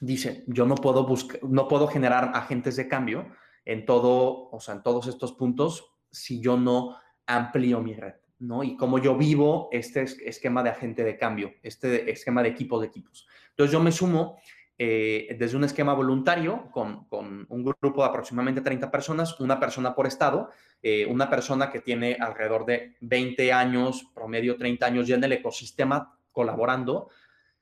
dice, 0.00 0.44
yo 0.46 0.66
no 0.66 0.74
puedo 0.74 1.06
buscar, 1.06 1.42
no 1.44 1.68
puedo 1.68 1.86
generar 1.86 2.32
agentes 2.34 2.76
de 2.76 2.88
cambio 2.88 3.32
en 3.64 3.84
todo, 3.86 4.48
o 4.50 4.60
sea, 4.60 4.74
en 4.74 4.82
todos 4.82 5.06
estos 5.06 5.32
puntos 5.32 5.92
si 6.10 6.40
yo 6.40 6.56
no 6.56 6.96
amplío 7.26 7.80
mi 7.80 7.94
red, 7.94 8.14
¿no? 8.38 8.62
Y 8.62 8.76
como 8.76 8.98
yo 8.98 9.16
vivo 9.16 9.68
este 9.72 10.02
esquema 10.02 10.62
de 10.62 10.70
agente 10.70 11.04
de 11.04 11.16
cambio, 11.16 11.54
este 11.62 12.10
esquema 12.10 12.42
de 12.42 12.50
equipos 12.50 12.80
de 12.80 12.88
equipos. 12.88 13.26
Entonces 13.50 13.72
yo 13.72 13.80
me 13.80 13.92
sumo 13.92 14.38
eh, 14.78 15.36
desde 15.38 15.56
un 15.56 15.64
esquema 15.64 15.94
voluntario 15.94 16.68
con, 16.72 17.04
con, 17.04 17.46
un 17.48 17.64
grupo 17.64 18.02
de 18.02 18.08
aproximadamente 18.08 18.62
30 18.62 18.90
personas, 18.90 19.38
una 19.40 19.60
persona 19.60 19.94
por 19.94 20.06
estado, 20.06 20.50
eh, 20.82 21.06
una 21.06 21.30
persona 21.30 21.70
que 21.70 21.80
tiene 21.80 22.16
alrededor 22.18 22.64
de 22.64 22.96
20 23.00 23.52
años, 23.52 24.10
promedio 24.14 24.56
30 24.56 24.86
años 24.86 25.06
ya 25.06 25.16
en 25.16 25.24
el 25.24 25.32
ecosistema 25.32 26.18
colaborando, 26.32 27.10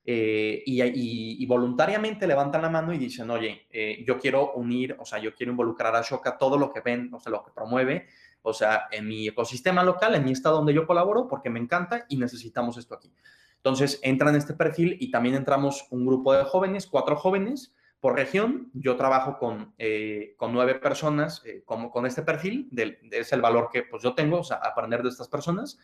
eh, 0.04 0.62
y, 0.64 1.44
voluntariamente 1.46 2.26
levantan 2.26 2.62
la 2.62 2.70
mano 2.70 2.92
y 2.92 2.98
dicen, 2.98 3.30
oye, 3.30 3.66
eh, 3.70 4.02
yo 4.06 4.18
quiero 4.18 4.52
unir, 4.54 4.96
o 4.98 5.04
sea, 5.04 5.18
yo 5.18 5.34
quiero 5.34 5.52
involucrar 5.52 5.94
a 5.94 6.02
Shoka 6.02 6.38
todo 6.38 6.56
lo 6.56 6.72
que 6.72 6.80
ven, 6.80 7.12
o 7.12 7.20
sea, 7.20 7.30
lo 7.30 7.44
que 7.44 7.50
promueve, 7.50 8.06
o 8.42 8.52
sea, 8.52 8.84
en 8.90 9.06
mi 9.06 9.28
ecosistema 9.28 9.82
local, 9.82 10.14
en 10.14 10.24
mi 10.24 10.32
estado 10.32 10.56
donde 10.56 10.72
yo 10.72 10.86
colaboro, 10.86 11.28
porque 11.28 11.50
me 11.50 11.60
encanta 11.60 12.06
y 12.08 12.16
necesitamos 12.16 12.78
esto 12.78 12.94
aquí. 12.94 13.12
Entonces, 13.56 14.00
entran 14.02 14.34
en 14.34 14.40
este 14.40 14.54
perfil 14.54 14.96
y 15.00 15.10
también 15.10 15.34
entramos 15.34 15.86
un 15.90 16.06
grupo 16.06 16.32
de 16.32 16.44
jóvenes, 16.44 16.86
cuatro 16.86 17.16
jóvenes 17.16 17.74
por 18.00 18.14
región. 18.16 18.70
Yo 18.72 18.96
trabajo 18.96 19.36
con, 19.38 19.74
eh, 19.76 20.34
con 20.38 20.52
nueve 20.52 20.76
personas 20.76 21.42
como, 21.66 21.90
con 21.90 22.06
este 22.06 22.22
perfil, 22.22 22.70
es 23.10 23.32
el 23.34 23.42
valor 23.42 23.68
que 23.70 23.82
pues, 23.82 24.02
yo 24.02 24.14
tengo, 24.14 24.38
o 24.38 24.44
sea, 24.44 24.56
aprender 24.56 25.02
de 25.02 25.10
estas 25.10 25.28
personas. 25.28 25.78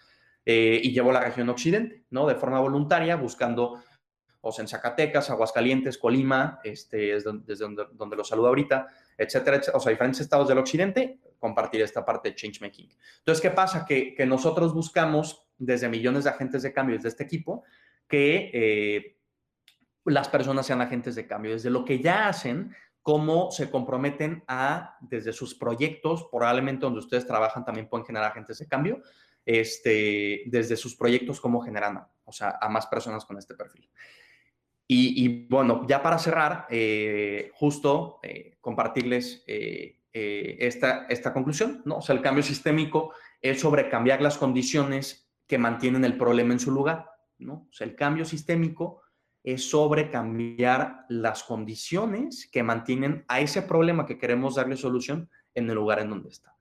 y 0.49 0.93
llevo 0.93 1.11
la 1.11 1.21
región 1.21 1.49
occidente, 1.49 2.05
¿no? 2.11 2.25
De 2.25 2.37
forma 2.37 2.61
voluntaria, 2.61 3.17
buscando 3.17 3.83
sea, 4.53 4.63
en 4.63 4.69
Zacatecas, 4.69 5.31
Aguascalientes, 5.31 5.99
Colima, 5.99 6.61
este, 6.65 7.17
es 7.17 7.25
desde 7.25 7.65
donde, 7.65 7.87
donde 7.93 8.17
los 8.17 8.29
saludo 8.29 8.49
ahorita, 8.49 8.87
etcétera, 9.17 9.57
etcétera, 9.57 9.79
o 9.79 9.81
sea, 9.81 9.91
diferentes 9.91 10.21
estados 10.21 10.49
del 10.49 10.59
occidente, 10.59 11.21
compartir 11.39 11.83
esta 11.83 12.05
parte 12.05 12.31
de 12.31 12.35
changemaking. 12.35 12.89
Entonces, 13.19 13.43
¿qué 13.43 13.51
pasa? 13.51 13.85
Que, 13.85 14.15
que 14.15 14.27
nosotros 14.27 14.75
buscamos 14.75 15.47
desde 15.59 15.89
millones 15.89 16.25
de 16.25 16.31
agentes 16.31 16.63
de 16.63 16.73
cambio 16.73 16.97
desde 16.97 17.09
este 17.09 17.25
equipo 17.25 17.65
que 18.09 18.51
eh, 18.53 19.17
las 20.05 20.29
personas 20.29 20.67
sean 20.67 20.81
agentes 20.81 21.15
de 21.15 21.27
cambio, 21.27 21.53
desde 21.53 21.71
lo 21.71 21.85
que 21.85 22.01
ya 22.01 22.29
hacen, 22.29 22.75
cómo 23.03 23.51
se 23.51 23.71
comprometen 23.71 24.45
a, 24.47 24.97
desde 25.01 25.33
sus 25.33 25.55
proyectos, 25.55 26.29
probablemente 26.31 26.83
donde 26.83 27.01
ustedes 27.01 27.27
trabajan 27.27 27.65
también 27.65 27.89
pueden 27.89 28.07
generar 28.07 28.31
agentes 28.31 28.59
de 28.59 28.69
cambio, 28.69 29.03
este, 29.45 30.43
desde 30.47 30.77
sus 30.77 30.97
proyectos, 30.97 31.41
cómo 31.41 31.61
generan, 31.61 32.05
o 32.25 32.33
sea, 32.33 32.59
a 32.61 32.69
más 32.69 32.87
personas 32.87 33.25
con 33.25 33.39
este 33.39 33.55
perfil. 33.55 33.89
Y, 34.89 35.47
bueno, 35.49 35.85
ya 35.89 36.03
para 36.03 36.19
cerrar, 36.19 36.67
eh, 36.71 37.51
justo 37.55 38.21
eh, 38.23 38.57
compartirles 38.61 39.43
eh, 39.47 39.99
esta, 40.13 41.07
esta 41.09 41.33
conclusión, 41.33 41.83
¿no? 41.85 41.99
O 41.99 42.03
sea, 42.03 42.15
el 42.15 42.23
cambio 42.23 42.43
sistémico 42.43 43.13
es 43.41 43.61
sobre 43.61 43.89
cambiar 43.89 44.23
las 44.23 44.39
condiciones 44.39 45.29
que 45.47 45.59
mantienen 45.59 46.05
el 46.05 46.17
problema 46.17 46.53
en 46.53 46.61
su 46.61 46.71
lugar, 46.71 47.11
¿no? 47.39 47.67
O 47.69 47.73
sea, 47.73 47.87
el 47.87 47.97
cambio 47.97 48.25
sistémico 48.25 49.03
es 49.43 49.69
sobre 49.69 50.11
cambiar 50.11 51.05
las 51.09 51.43
condiciones 51.43 52.49
que 52.51 52.63
mantienen 52.63 53.25
a 53.29 53.41
ese 53.41 53.63
problema 53.63 54.07
que 54.07 54.19
queremos 54.19 54.55
darle 54.55 54.77
solución 54.77 55.29
en 55.55 55.69
el 55.69 55.75
lugar 55.75 55.99
en 55.99 56.11
donde 56.11 56.31
está. 56.31 56.57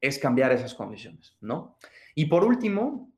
Es 0.00 0.18
cambiar 0.18 0.52
esas 0.52 0.74
condiciones, 0.74 1.36
¿no? 1.40 1.78
Y 2.14 2.26
por 2.26 2.44
último, 2.44 3.12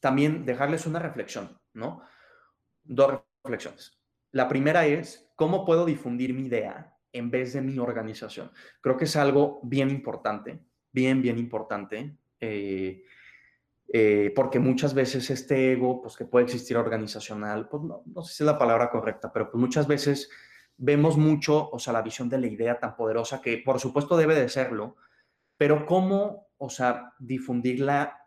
también 0.00 0.44
dejarles 0.44 0.86
una 0.86 0.98
reflexión, 0.98 1.58
¿no? 1.72 2.02
Dos 2.84 3.20
reflexiones. 3.42 3.98
La 4.30 4.48
primera 4.48 4.86
es, 4.86 5.30
¿cómo 5.36 5.64
puedo 5.64 5.84
difundir 5.84 6.32
mi 6.34 6.46
idea 6.46 6.96
en 7.12 7.30
vez 7.30 7.52
de 7.52 7.60
mi 7.60 7.78
organización? 7.78 8.50
Creo 8.80 8.96
que 8.96 9.04
es 9.04 9.16
algo 9.16 9.60
bien 9.62 9.90
importante, 9.90 10.60
bien, 10.92 11.20
bien 11.20 11.38
importante, 11.38 12.16
eh, 12.40 13.04
eh, 13.92 14.32
porque 14.34 14.58
muchas 14.58 14.94
veces 14.94 15.28
este 15.30 15.72
ego, 15.72 16.00
pues 16.00 16.16
que 16.16 16.24
puede 16.24 16.46
existir 16.46 16.76
organizacional, 16.76 17.68
pues 17.68 17.82
no, 17.82 18.02
no 18.06 18.22
sé 18.22 18.34
si 18.34 18.42
es 18.42 18.46
la 18.46 18.58
palabra 18.58 18.90
correcta, 18.90 19.32
pero 19.32 19.50
pues 19.50 19.60
muchas 19.60 19.86
veces 19.86 20.30
vemos 20.78 21.16
mucho, 21.16 21.70
o 21.70 21.78
sea, 21.78 21.92
la 21.92 22.02
visión 22.02 22.28
de 22.28 22.38
la 22.38 22.46
idea 22.46 22.80
tan 22.80 22.96
poderosa 22.96 23.40
que 23.40 23.58
por 23.58 23.78
supuesto 23.78 24.16
debe 24.16 24.34
de 24.34 24.48
serlo, 24.48 24.96
pero 25.56 25.86
cómo, 25.86 26.48
o 26.58 26.70
sea, 26.70 27.12
difundir 27.18 27.80
la, 27.80 28.18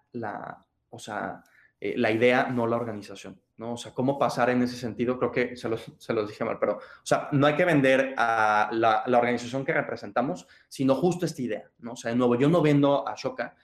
o 0.89 0.99
sea, 0.99 1.43
eh, 1.79 1.95
la 1.97 2.11
idea, 2.11 2.49
no 2.49 2.67
la 2.67 2.77
organización. 2.77 3.41
¿No? 3.57 3.73
O 3.73 3.77
sea, 3.77 3.93
cómo 3.93 4.19
pasar 4.19 4.49
en 4.49 4.61
ese 4.61 4.75
sentido, 4.75 5.17
creo 5.17 5.31
que 5.31 5.55
se 5.55 5.69
los, 5.69 5.91
se 5.97 6.13
los 6.13 6.27
dije 6.27 6.43
mal, 6.43 6.57
pero, 6.59 6.73
o 6.77 7.05
sea, 7.05 7.29
no 7.31 7.47
hay 7.47 7.55
que 7.55 7.65
vender 7.65 8.13
a 8.17 8.69
la, 8.71 9.03
la, 9.05 9.17
organización 9.17 9.63
que 9.63 9.73
representamos, 9.73 10.47
sino 10.67 10.95
justo 10.95 11.25
esta 11.25 11.41
idea, 11.41 11.71
¿no? 11.79 11.93
O 11.93 11.95
sea, 11.95 12.11
de 12.11 12.17
nuevo, 12.17 12.35
yo 12.35 12.49
no 12.49 12.61
vendo 12.61 13.07
a 13.07 13.13
Ashoka, 13.13 13.55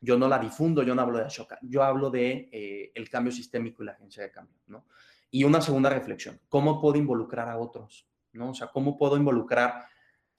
yo 0.00 0.18
no 0.18 0.28
la 0.28 0.38
difundo, 0.38 0.82
yo 0.82 0.94
no 0.94 1.02
hablo 1.02 1.18
de 1.18 1.24
Ashoka, 1.24 1.58
yo 1.62 1.82
hablo 1.82 2.10
de 2.10 2.48
eh, 2.52 2.92
el 2.94 3.08
cambio 3.08 3.32
sistémico 3.32 3.82
y 3.82 3.86
la 3.86 3.92
agencia 3.92 4.22
de 4.22 4.30
cambio, 4.30 4.60
¿no? 4.66 4.86
Y 5.30 5.44
una 5.44 5.60
segunda 5.60 5.90
reflexión, 5.90 6.40
¿cómo 6.48 6.80
puedo 6.80 6.96
involucrar 6.96 7.48
a 7.48 7.58
otros? 7.58 8.06
¿no? 8.34 8.50
O 8.50 8.54
sea, 8.54 8.68
¿cómo 8.68 8.96
puedo 8.98 9.16
involucrar 9.16 9.86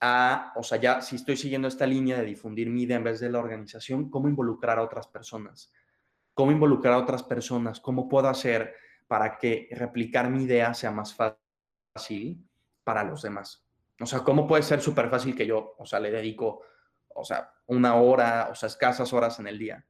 a, 0.00 0.52
o 0.56 0.62
sea, 0.62 0.78
ya 0.78 1.00
si 1.00 1.16
estoy 1.16 1.36
siguiendo 1.36 1.68
esta 1.68 1.86
línea 1.86 2.18
de 2.18 2.26
difundir 2.26 2.68
mi 2.70 2.82
idea 2.82 2.98
en 2.98 3.04
vez 3.04 3.20
de 3.20 3.30
la 3.30 3.38
organización, 3.38 4.10
¿cómo 4.10 4.28
involucrar 4.28 4.78
a 4.78 4.82
otras 4.82 5.08
personas? 5.08 5.72
¿Cómo 6.34 6.52
involucrar 6.52 6.94
a 6.94 6.98
otras 6.98 7.22
personas? 7.22 7.80
¿Cómo 7.80 8.08
puedo 8.08 8.28
hacer 8.28 8.74
para 9.06 9.38
que 9.38 9.68
replicar 9.72 10.30
mi 10.30 10.44
idea 10.44 10.74
sea 10.74 10.90
más 10.90 11.14
fácil 11.14 12.44
para 12.84 13.04
los 13.04 13.22
demás. 13.22 13.64
O 14.00 14.06
sea, 14.06 14.20
¿cómo 14.20 14.46
puede 14.46 14.62
ser 14.62 14.80
súper 14.80 15.08
fácil 15.08 15.34
que 15.34 15.46
yo, 15.46 15.74
o 15.78 15.86
sea, 15.86 16.00
le 16.00 16.10
dedico, 16.10 16.62
o 17.14 17.24
sea, 17.24 17.52
una 17.66 17.94
hora, 17.96 18.48
o 18.50 18.54
sea, 18.54 18.68
escasas 18.68 19.12
horas 19.12 19.40
en 19.40 19.46
el 19.46 19.58
día, 19.58 19.84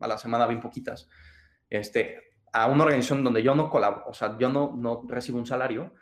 a 0.00 0.08
la 0.08 0.18
semana 0.18 0.46
bien 0.46 0.60
poquitas, 0.60 1.08
este, 1.68 2.38
a 2.52 2.66
una 2.66 2.84
organización 2.84 3.22
donde 3.22 3.42
yo 3.42 3.54
no 3.54 3.68
colaboro, 3.68 4.06
o 4.06 4.14
sea, 4.14 4.36
yo 4.38 4.48
no, 4.48 4.74
no 4.76 5.04
recibo 5.06 5.38
un 5.38 5.46
salario, 5.46 5.94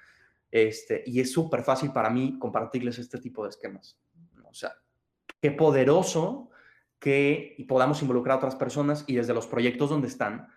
este, 0.50 1.02
y 1.06 1.20
es 1.20 1.32
súper 1.32 1.64
fácil 1.64 1.92
para 1.92 2.10
mí 2.10 2.38
compartirles 2.38 2.98
este 2.98 3.18
tipo 3.18 3.42
de 3.42 3.50
esquemas. 3.50 3.98
O 4.44 4.54
sea, 4.54 4.72
qué 5.40 5.50
poderoso 5.50 6.50
que 7.00 7.56
podamos 7.68 8.00
involucrar 8.02 8.34
a 8.34 8.38
otras 8.38 8.54
personas 8.54 9.04
y 9.08 9.16
desde 9.16 9.34
los 9.34 9.48
proyectos 9.48 9.90
donde 9.90 10.06
están, 10.06 10.48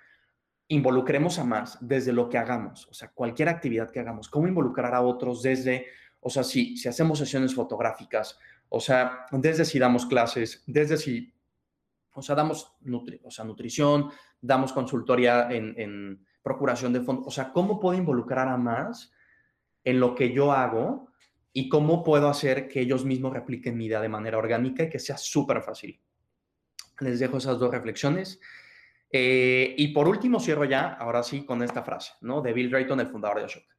involucremos 0.70 1.39
a 1.39 1.43
más 1.43 1.78
desde 1.82 2.11
lo 2.11 2.30
que 2.30 2.38
hagamos, 2.38 2.88
o 2.88 2.93
sea, 2.93 3.09
cualquier 3.09 3.49
actividad 3.49 3.89
que 3.89 3.99
hagamos, 3.99 4.30
cómo 4.30 4.47
involucrar 4.47 4.93
a 4.93 5.01
otros 5.01 5.41
desde, 5.41 5.88
o 6.20 6.30
sea, 6.30 6.43
si, 6.43 6.76
hacemos 6.88 7.20
sesiones 7.20 7.55
fotográficas, 7.55 8.38
o 8.70 8.80
sea, 8.80 9.26
desde 9.32 9.63
si 9.63 9.80
damos 9.80 10.05
clases, 10.05 10.63
desde 10.68 10.97
si, 10.97 11.34
o 12.13 12.22
sea, 12.22 12.36
damos 12.36 12.76
o 13.24 13.32
sea, 13.32 13.45
nutrición, 13.45 14.09
damos 14.41 14.74
consultoría 14.74 15.47
en, 15.49 15.74
en 15.78 16.26
procuración 16.41 16.91
de 16.91 17.01
fondos, 17.01 17.28
o 17.28 17.32
sea, 17.32 17.53
cómo 17.53 17.80
puedo 17.80 17.97
involucrar 17.97 18.49
a 18.49 18.57
más 18.57 19.13
en 19.86 20.01
lo 20.01 20.15
que 20.15 20.34
yo 20.34 20.51
hago 20.51 21.07
y 21.53 21.70
cómo 21.70 22.03
puedo 22.03 22.28
hacer 22.28 22.68
que 22.68 22.82
ellos 22.82 23.05
mismos 23.05 23.34
repliquen 23.34 23.78
mi 23.78 23.86
idea 23.86 24.01
de 24.01 24.09
manera 24.09 24.38
orgánica 24.38 24.84
y 24.84 24.89
que 24.89 24.99
sea 24.99 25.18
súper 25.18 25.61
fácil. 25.61 25.99
Les 26.99 27.20
dejo 27.20 27.38
esas 27.38 27.57
dos 27.57 27.72
reflexiones. 27.72 28.39
Eh, 29.10 29.74
y 29.78 29.89
por 29.89 30.08
último, 30.08 30.39
cierro 30.39 30.66
ya, 30.66 30.93
ahora 30.93 31.24
sí, 31.24 31.45
con 31.45 31.64
esta 31.64 31.84
frase, 31.84 32.14
¿no? 32.22 32.41
De 32.41 32.53
Bill 32.53 32.70
Drayton, 32.70 32.99
el 32.99 33.08
fundador 33.08 33.39
de 33.39 33.45
Ashoka, 33.45 33.76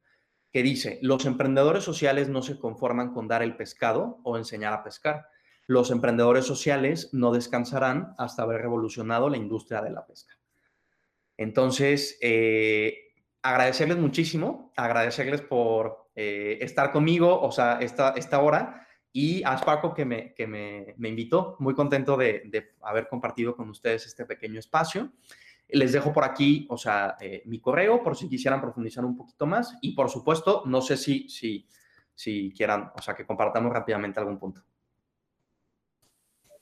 que 0.51 0.63
dice, 0.63 0.99
los 1.01 1.25
emprendedores 1.25 1.83
sociales 1.83 2.29
no 2.29 2.41
se 2.41 2.57
conforman 2.57 3.13
con 3.13 3.27
dar 3.27 3.43
el 3.43 3.55
pescado 3.55 4.19
o 4.23 4.37
enseñar 4.37 4.73
a 4.73 4.83
pescar. 4.83 5.27
Los 5.67 5.91
emprendedores 5.91 6.45
sociales 6.45 7.09
no 7.13 7.31
descansarán 7.31 8.15
hasta 8.17 8.41
haber 8.41 8.61
revolucionado 8.61 9.29
la 9.29 9.37
industria 9.37 9.81
de 9.81 9.91
la 9.91 10.05
pesca. 10.07 10.35
Entonces, 11.37 12.17
eh, 12.21 13.13
agradecerles 13.43 13.97
muchísimo, 13.97 14.73
agradecerles 14.75 15.41
por 15.41 16.09
eh, 16.15 16.57
estar 16.61 16.91
conmigo, 16.91 17.39
o 17.39 17.51
sea, 17.51 17.79
esta, 17.79 18.09
esta 18.17 18.41
hora, 18.41 18.87
y 19.11 19.43
a 19.43 19.57
Sparko 19.57 19.93
que 19.93 20.05
me, 20.05 20.33
que 20.33 20.47
me, 20.47 20.93
me 20.97 21.09
invitó. 21.09 21.55
Muy 21.59 21.73
contento 21.73 22.15
de, 22.15 22.43
de, 22.45 22.73
haber 22.81 23.07
compartido 23.07 23.55
con 23.55 23.69
ustedes 23.69 24.05
este 24.05 24.25
pequeño 24.25 24.59
espacio. 24.59 25.11
Les 25.69 25.91
dejo 25.91 26.11
por 26.11 26.23
aquí, 26.23 26.67
o 26.69 26.77
sea, 26.77 27.15
eh, 27.19 27.43
mi 27.45 27.59
correo 27.59 28.03
por 28.03 28.15
si 28.15 28.27
quisieran 28.27 28.61
profundizar 28.61 29.05
un 29.05 29.15
poquito 29.15 29.45
más. 29.45 29.77
Y 29.81 29.93
por 29.93 30.09
supuesto, 30.09 30.63
no 30.65 30.81
sé 30.81 30.97
si, 30.97 31.29
si, 31.29 31.67
si 32.13 32.53
quieran, 32.55 32.91
o 32.95 33.01
sea, 33.01 33.15
que 33.15 33.25
compartamos 33.25 33.71
rápidamente 33.71 34.19
algún 34.19 34.39
punto. 34.39 34.63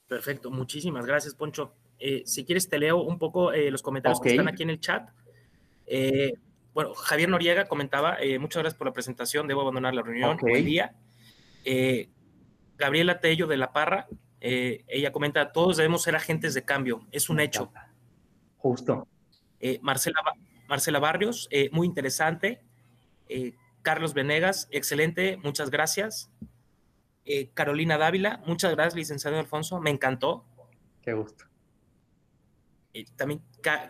Perfecto, 0.08 0.52
muchísimas 0.52 1.06
gracias, 1.06 1.36
Poncho. 1.36 1.74
Eh, 2.00 2.24
si 2.26 2.45
quieres, 2.45 2.70
te 2.70 2.80
leo 2.80 3.02
un 3.02 3.18
poco 3.18 3.52
eh, 3.52 3.72
los 3.72 3.82
comentarios 3.82 4.20
okay. 4.20 4.32
que 4.32 4.36
están 4.36 4.54
aquí 4.54 4.64
en 4.64 4.70
el 4.70 4.80
chat. 4.80 5.10
Eh, 5.86 6.34
bueno, 6.74 6.93
Javier 6.93 7.28
Noriega 7.28 7.66
comentaba, 7.66 8.18
eh, 8.22 8.38
muchas 8.38 8.62
gracias 8.62 8.78
por 8.78 8.86
la 8.86 8.93
presentación, 8.93 9.48
debo 9.48 9.62
abandonar 9.62 9.95
la 9.95 10.04
reunión 10.04 10.36
okay. 10.36 10.54
hoy 10.54 10.62
día. 10.62 10.93
Eh, 11.66 12.10
Gabriela 12.78 13.19
Tello 13.19 13.47
de 13.47 13.57
La 13.57 13.73
Parra, 13.73 14.07
eh, 14.39 14.84
ella 14.88 15.11
comenta, 15.11 15.51
todos 15.51 15.78
debemos 15.78 16.03
ser 16.03 16.15
agentes 16.15 16.53
de 16.53 16.63
cambio, 16.63 17.05
es 17.11 17.30
un 17.30 17.39
hecho. 17.39 17.71
Justo. 18.57 19.07
Eh, 19.59 19.80
Marcela, 19.82 20.21
Marcela 20.67 20.99
Barrios, 20.99 21.47
eh, 21.51 21.69
muy 21.71 21.88
interesante. 21.88 22.61
Carlos 23.82 24.13
Venegas, 24.13 24.69
excelente, 24.71 25.38
muchas 25.38 25.69
gracias. 25.69 26.32
Carolina 27.53 27.97
Dávila, 27.97 28.41
muchas 28.45 28.71
gracias, 28.73 28.95
licenciado 28.95 29.38
Alfonso, 29.38 29.82
me 29.82 29.89
encantó. 29.89 30.45
Qué 31.01 31.11
gusto. 31.11 31.43
también 33.17 33.41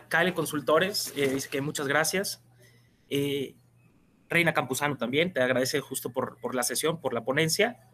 Kale 0.10 0.34
Consultores, 0.34 1.14
dice 1.16 1.50
que 1.50 1.62
muchas 1.62 1.88
gracias. 1.88 2.44
Reina 4.28 4.54
Campuzano 4.56 4.98
también, 4.98 5.34
te 5.34 5.42
agradece 5.42 5.80
justo 5.82 6.12
por, 6.12 6.40
por 6.42 6.56
la 6.56 6.64
sesión, 6.64 7.00
por 7.00 7.14
la 7.14 7.24
ponencia. 7.24 7.87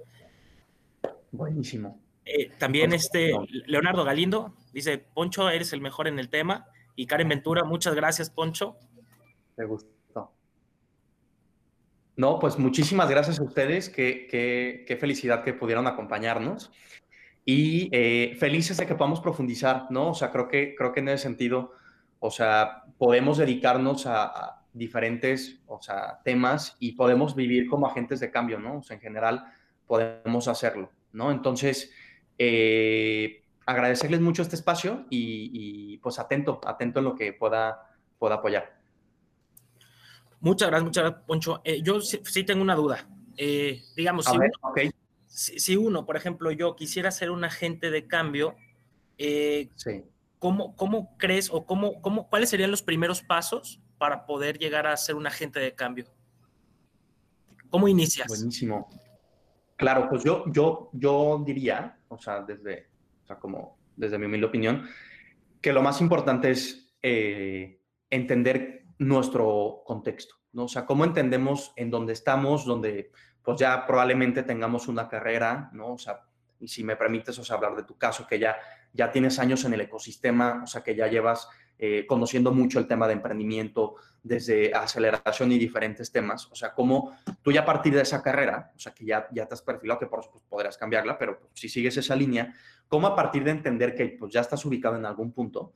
Buenísimo. 1.34 2.00
Eh, 2.26 2.52
también 2.60 2.94
este 2.94 3.32
no. 3.32 3.46
Leonardo 3.66 4.06
Galindo 4.06 4.56
dice, 4.72 5.00
Poncho, 5.00 5.50
eres 5.50 5.74
el 5.74 5.82
mejor 5.82 6.08
en 6.08 6.20
el 6.20 6.30
tema. 6.30 6.68
Y 6.96 7.08
Karen 7.08 7.28
Ventura, 7.28 7.64
muchas 7.64 7.96
gracias, 7.96 8.30
Poncho. 8.30 8.78
Me 9.58 9.66
gustó. 9.66 10.32
No, 12.16 12.38
pues 12.38 12.60
muchísimas 12.60 13.10
gracias 13.10 13.40
a 13.40 13.44
ustedes. 13.44 13.90
Qué, 13.90 14.28
qué, 14.30 14.86
qué 14.88 14.96
felicidad 14.96 15.44
que 15.44 15.54
pudieron 15.54 15.88
acompañarnos. 15.88 16.72
Y 17.46 17.90
eh, 17.92 18.36
felices 18.40 18.78
de 18.78 18.86
que 18.86 18.94
podamos 18.94 19.20
profundizar, 19.20 19.88
¿no? 19.90 20.12
O 20.12 20.14
sea, 20.14 20.32
creo 20.32 20.48
que, 20.48 20.76
creo 20.76 20.94
que 20.94 21.00
en 21.00 21.10
ese 21.10 21.24
sentido, 21.24 21.72
o 22.20 22.30
sea, 22.30 22.84
podemos 23.00 23.40
dedicarnos 23.40 24.06
a, 24.06 24.26
a 24.26 24.66
diferentes, 24.72 25.60
o 25.66 25.82
sea, 25.82 26.22
temas 26.24 26.78
y 26.80 26.92
podemos 26.92 27.36
vivir 27.36 27.68
como 27.68 27.88
agentes 27.88 28.20
de 28.20 28.30
cambio, 28.30 28.60
¿no? 28.60 28.78
O 28.78 28.84
sea, 28.84 28.96
en 28.96 29.02
general 29.02 29.46
podemos 29.88 30.48
hacerlo. 30.48 30.92
¿No? 31.14 31.32
Entonces, 31.32 31.92
eh, 32.38 33.44
agradecerles 33.66 34.20
mucho 34.20 34.42
este 34.42 34.56
espacio 34.56 35.06
y, 35.10 35.50
y, 35.54 35.98
pues 35.98 36.20
atento, 36.20 36.60
atento 36.66 37.00
en 37.00 37.06
lo 37.06 37.16
que 37.16 37.34
pueda, 37.34 37.96
pueda 38.20 38.36
apoyar. 38.36 38.78
Muchas 40.42 40.70
gracias, 40.70 40.86
muchas 40.86 41.04
gracias, 41.04 41.24
Poncho. 41.26 41.62
Eh, 41.64 41.82
yo 41.82 42.02
sí, 42.02 42.20
sí, 42.26 42.44
tengo 42.44 42.62
una 42.62 42.76
duda. 42.76 43.08
Eh, 43.38 43.82
digamos, 43.96 44.26
si, 44.26 44.38
ver, 44.38 44.52
uno, 44.62 44.70
okay. 44.72 44.92
si, 45.28 45.60
si, 45.60 45.78
uno, 45.78 46.06
por 46.06 46.18
ejemplo, 46.18 46.52
yo 46.52 46.76
quisiera 46.76 47.12
ser 47.12 47.32
un 47.32 47.46
agente 47.46 47.92
de 47.92 48.08
cambio, 48.08 48.56
eh, 49.18 49.70
sí. 49.76 50.04
¿cómo, 50.40 50.76
¿cómo, 50.76 51.18
crees 51.18 51.50
o 51.50 51.66
cómo, 51.66 52.02
cómo, 52.02 52.30
cuáles 52.30 52.50
serían 52.50 52.72
los 52.72 52.84
primeros 52.84 53.22
pasos 53.22 53.80
para 53.98 54.26
poder 54.26 54.60
llegar 54.60 54.86
a 54.86 54.98
ser 54.98 55.16
un 55.16 55.28
agente 55.28 55.62
de 55.62 55.74
cambio? 55.74 56.08
¿Cómo 57.70 57.88
inicias? 57.88 58.28
Buenísimo. 58.28 58.90
Claro, 59.76 60.08
pues 60.10 60.24
yo, 60.24 60.44
yo, 60.48 60.90
yo 60.94 61.42
diría, 61.46 61.98
o 62.08 62.18
sea, 62.18 62.42
desde, 62.42 62.88
o 63.24 63.28
sea, 63.28 63.38
como 63.38 63.78
desde 63.96 64.18
mi 64.18 64.26
humilde 64.26 64.48
opinión, 64.48 64.88
que 65.62 65.74
lo 65.74 65.82
más 65.82 66.02
importante 66.02 66.52
es 66.52 66.94
eh, 67.02 67.80
entender 68.10 68.86
nuestro 69.00 69.84
contexto, 69.86 70.36
¿no? 70.52 70.66
O 70.66 70.68
sea, 70.68 70.86
cómo 70.86 71.06
entendemos 71.06 71.74
en 71.76 71.90
dónde 71.90 72.14
estamos, 72.14 72.66
donde 72.66 73.12
pues 73.44 73.60
ya 73.60 73.86
probablemente 73.86 74.44
tengamos 74.44 74.88
una 74.88 75.10
carrera, 75.10 75.70
¿no? 75.74 75.94
O 75.94 75.98
sea, 75.98 76.22
y 76.60 76.68
si 76.68 76.84
me 76.84 76.96
permites, 76.96 77.38
o 77.40 77.44
sea, 77.44 77.58
hablar 77.58 77.76
de 77.76 77.84
tu 77.84 77.98
caso, 77.98 78.26
que 78.26 78.40
ya, 78.40 78.58
ya 78.94 79.12
tienes 79.12 79.38
años 79.40 79.66
en 79.66 79.74
el 79.74 79.82
ecosistema, 79.82 80.62
o 80.64 80.68
sea, 80.68 80.82
que 80.82 80.96
ya 80.96 81.08
llevas 81.08 81.50
eh, 81.86 82.06
conociendo 82.08 82.54
mucho 82.54 82.80
el 82.80 82.88
tema 82.88 83.08
de 83.08 83.14
emprendimiento, 83.14 83.96
desde 84.24 84.74
aceleración 84.74 85.52
y 85.52 85.58
diferentes 85.60 86.14
temas, 86.14 86.50
o 86.50 86.56
sea, 86.56 86.74
cómo 86.74 87.12
tú 87.42 87.52
ya 87.52 87.64
a 87.64 87.66
partir 87.66 87.94
de 87.94 88.04
esa 88.04 88.22
carrera, 88.22 88.72
o 88.74 88.80
sea, 88.80 88.94
que 88.94 89.04
ya, 89.04 89.28
ya 89.34 89.46
te 89.46 89.56
has 89.56 89.62
perfilado, 89.62 90.00
que 90.00 90.06
por 90.06 90.24
supuesto 90.24 90.48
podrás 90.48 90.78
cambiarla, 90.78 91.18
pero 91.18 91.38
pues, 91.42 91.52
si 91.56 91.68
sigues 91.68 91.98
esa 91.98 92.16
línea, 92.16 92.54
cómo 92.88 93.08
a 93.08 93.18
partir 93.18 93.44
de 93.44 93.52
entender 93.52 93.96
que 93.96 94.16
pues 94.18 94.32
ya 94.32 94.40
estás 94.40 94.64
ubicado 94.64 94.96
en 94.96 95.06
algún 95.06 95.34
punto, 95.34 95.74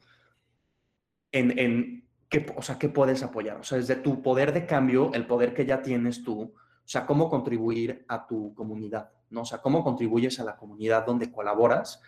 en, 1.29 1.59
en 1.59 2.07
qué, 2.29 2.45
o 2.55 2.61
sea, 2.61 2.79
qué 2.79 2.87
puedes 2.87 3.21
apoyar, 3.21 3.57
o 3.57 3.63
sea, 3.65 3.77
desde 3.77 3.97
tu 3.97 4.21
poder 4.21 4.53
de 4.53 4.65
cambio, 4.65 5.11
el 5.13 5.27
poder 5.27 5.53
que 5.53 5.65
ya 5.65 5.81
tienes 5.81 6.23
tú, 6.23 6.41
o 6.41 6.53
sea, 6.85 7.05
cómo 7.05 7.29
contribuir 7.29 8.05
a 8.07 8.25
tu 8.25 8.53
comunidad, 8.53 9.11
¿no? 9.29 9.41
O 9.41 9.45
sea, 9.45 9.57
cómo 9.57 9.83
contribuyes 9.83 10.39
a 10.39 10.45
la 10.45 10.55
comunidad 10.55 11.05
donde 11.05 11.33
colaboras, 11.33 12.01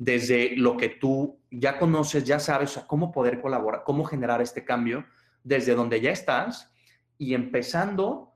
desde 0.00 0.56
lo 0.56 0.78
que 0.78 0.88
tú 0.88 1.38
ya 1.50 1.78
conoces, 1.78 2.24
ya 2.24 2.40
sabes, 2.40 2.70
o 2.70 2.74
sea, 2.74 2.86
cómo 2.86 3.12
poder 3.12 3.38
colaborar, 3.42 3.82
cómo 3.84 4.04
generar 4.04 4.40
este 4.40 4.64
cambio 4.64 5.04
desde 5.44 5.74
donde 5.74 6.00
ya 6.00 6.10
estás 6.10 6.72
y 7.18 7.34
empezando 7.34 8.32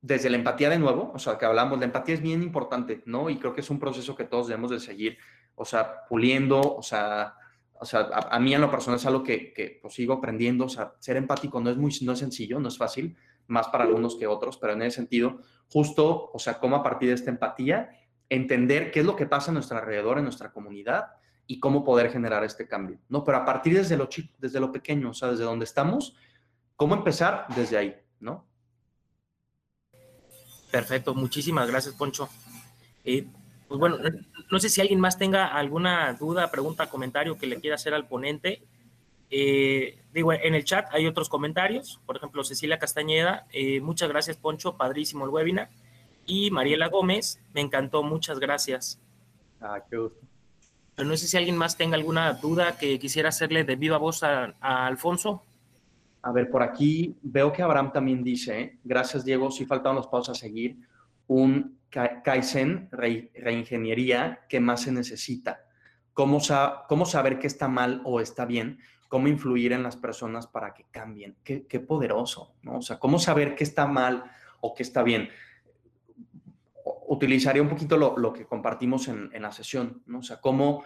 desde 0.00 0.30
la 0.30 0.36
empatía 0.36 0.70
de 0.70 0.78
nuevo, 0.78 1.10
o 1.12 1.18
sea, 1.18 1.38
que 1.38 1.44
hablamos, 1.44 1.80
la 1.80 1.86
empatía 1.86 2.14
es 2.14 2.22
bien 2.22 2.40
importante, 2.40 3.02
¿no? 3.04 3.30
Y 3.30 3.36
creo 3.38 3.52
que 3.52 3.62
es 3.62 3.70
un 3.70 3.80
proceso 3.80 4.14
que 4.14 4.22
todos 4.22 4.46
debemos 4.46 4.70
de 4.70 4.78
seguir, 4.78 5.18
o 5.56 5.64
sea, 5.64 6.06
puliendo, 6.08 6.60
o 6.60 6.82
sea, 6.82 7.34
o 7.80 7.84
sea, 7.84 8.02
a, 8.12 8.38
mí 8.38 8.54
en 8.54 8.60
lo 8.60 8.70
personal 8.70 9.00
es 9.00 9.06
algo 9.06 9.24
que, 9.24 9.52
que 9.52 9.80
pues, 9.82 9.94
sigo 9.94 10.14
aprendiendo, 10.14 10.66
o 10.66 10.68
sea, 10.68 10.94
ser 11.00 11.16
empático 11.16 11.60
no 11.60 11.68
es 11.68 11.76
muy 11.76 11.92
no 12.02 12.12
es 12.12 12.20
sencillo, 12.20 12.60
no 12.60 12.68
es 12.68 12.78
fácil, 12.78 13.16
más 13.48 13.66
para 13.66 13.82
algunos 13.82 14.14
que 14.14 14.28
otros, 14.28 14.56
pero 14.56 14.74
en 14.74 14.82
ese 14.82 14.98
sentido, 14.98 15.40
justo, 15.68 16.30
o 16.32 16.38
sea, 16.38 16.60
cómo 16.60 16.76
a 16.76 16.82
partir 16.84 17.08
de 17.08 17.16
esta 17.16 17.30
empatía 17.30 17.90
entender 18.34 18.90
qué 18.90 19.00
es 19.00 19.06
lo 19.06 19.14
que 19.14 19.26
pasa 19.26 19.50
a 19.50 19.54
nuestro 19.54 19.76
alrededor, 19.76 20.16
en 20.16 20.24
nuestra 20.24 20.52
comunidad 20.52 21.16
y 21.46 21.60
cómo 21.60 21.84
poder 21.84 22.10
generar 22.10 22.44
este 22.44 22.66
cambio, 22.66 22.98
¿no? 23.10 23.24
Pero 23.24 23.36
a 23.36 23.44
partir 23.44 23.74
desde 23.74 23.96
lo 23.96 24.06
chico, 24.06 24.32
desde 24.38 24.58
lo 24.58 24.72
pequeño, 24.72 25.10
o 25.10 25.14
sea, 25.14 25.28
desde 25.28 25.44
donde 25.44 25.66
estamos, 25.66 26.16
¿cómo 26.74 26.94
empezar 26.94 27.46
desde 27.54 27.76
ahí, 27.76 27.94
¿no? 28.20 28.46
Perfecto, 30.70 31.14
muchísimas 31.14 31.68
gracias, 31.68 31.94
Poncho. 31.94 32.30
Eh, 33.04 33.26
pues 33.68 33.78
bueno, 33.78 33.98
no 34.50 34.58
sé 34.58 34.70
si 34.70 34.80
alguien 34.80 34.98
más 34.98 35.18
tenga 35.18 35.48
alguna 35.48 36.14
duda, 36.14 36.50
pregunta, 36.50 36.88
comentario 36.88 37.36
que 37.36 37.46
le 37.46 37.60
quiera 37.60 37.74
hacer 37.74 37.92
al 37.92 38.06
ponente. 38.06 38.62
Eh, 39.28 39.98
digo, 40.14 40.32
en 40.32 40.54
el 40.54 40.64
chat 40.64 40.88
hay 40.92 41.06
otros 41.06 41.28
comentarios, 41.28 42.00
por 42.06 42.16
ejemplo, 42.16 42.44
Cecilia 42.44 42.78
Castañeda, 42.78 43.46
eh, 43.52 43.80
muchas 43.80 44.08
gracias, 44.08 44.38
Poncho, 44.38 44.78
padrísimo 44.78 45.26
el 45.26 45.30
webinar. 45.30 45.68
Y 46.34 46.50
Mariela 46.50 46.88
Gómez, 46.88 47.42
me 47.52 47.60
encantó, 47.60 48.02
muchas 48.02 48.38
gracias. 48.40 48.98
Ah, 49.60 49.84
qué 49.90 49.98
gusto. 49.98 50.18
Pero 50.96 51.06
no 51.06 51.14
sé 51.14 51.26
si 51.26 51.36
alguien 51.36 51.58
más 51.58 51.76
tenga 51.76 51.94
alguna 51.94 52.32
duda 52.32 52.78
que 52.78 52.98
quisiera 52.98 53.28
hacerle 53.28 53.64
de 53.64 53.76
viva 53.76 53.98
voz 53.98 54.22
a, 54.22 54.54
Alfonso. 54.62 55.42
A 56.22 56.32
ver, 56.32 56.48
por 56.48 56.62
aquí 56.62 57.14
veo 57.20 57.52
que 57.52 57.60
Abraham 57.60 57.92
también 57.92 58.24
dice, 58.24 58.78
gracias 58.82 59.26
Diego, 59.26 59.50
si 59.50 59.66
faltan 59.66 59.94
los 59.94 60.06
pasos 60.06 60.30
a 60.30 60.34
seguir, 60.40 60.78
un 61.26 61.78
Kaizen, 61.90 62.88
reingeniería, 62.90 64.46
¿qué 64.48 64.58
más 64.58 64.80
se 64.80 64.92
necesita? 64.92 65.66
¿Cómo, 66.14 66.38
¿Cómo, 66.88 67.04
saber 67.04 67.40
qué 67.40 67.46
está 67.46 67.68
mal 67.68 68.00
o 68.06 68.20
está 68.20 68.46
bien? 68.46 68.78
¿Cómo 69.08 69.28
influir 69.28 69.72
en 69.72 69.82
las 69.82 69.96
personas 69.96 70.46
para 70.46 70.72
que 70.72 70.84
cambien? 70.90 71.36
Qué, 71.44 71.66
qué 71.66 71.78
poderoso, 71.78 72.54
¿no? 72.62 72.78
O 72.78 72.82
sea, 72.82 72.98
¿cómo 72.98 73.18
saber 73.18 73.54
qué 73.54 73.64
está 73.64 73.86
mal 73.86 74.24
o 74.62 74.72
qué 74.72 74.82
está 74.82 75.02
bien? 75.02 75.28
Utilizaría 77.12 77.60
un 77.60 77.68
poquito 77.68 77.98
lo, 77.98 78.32
que 78.32 78.46
compartimos 78.46 79.06
en, 79.08 79.30
la 79.42 79.52
sesión, 79.52 80.02
¿no? 80.06 80.20
O 80.20 80.22
sea, 80.22 80.40
cómo, 80.40 80.82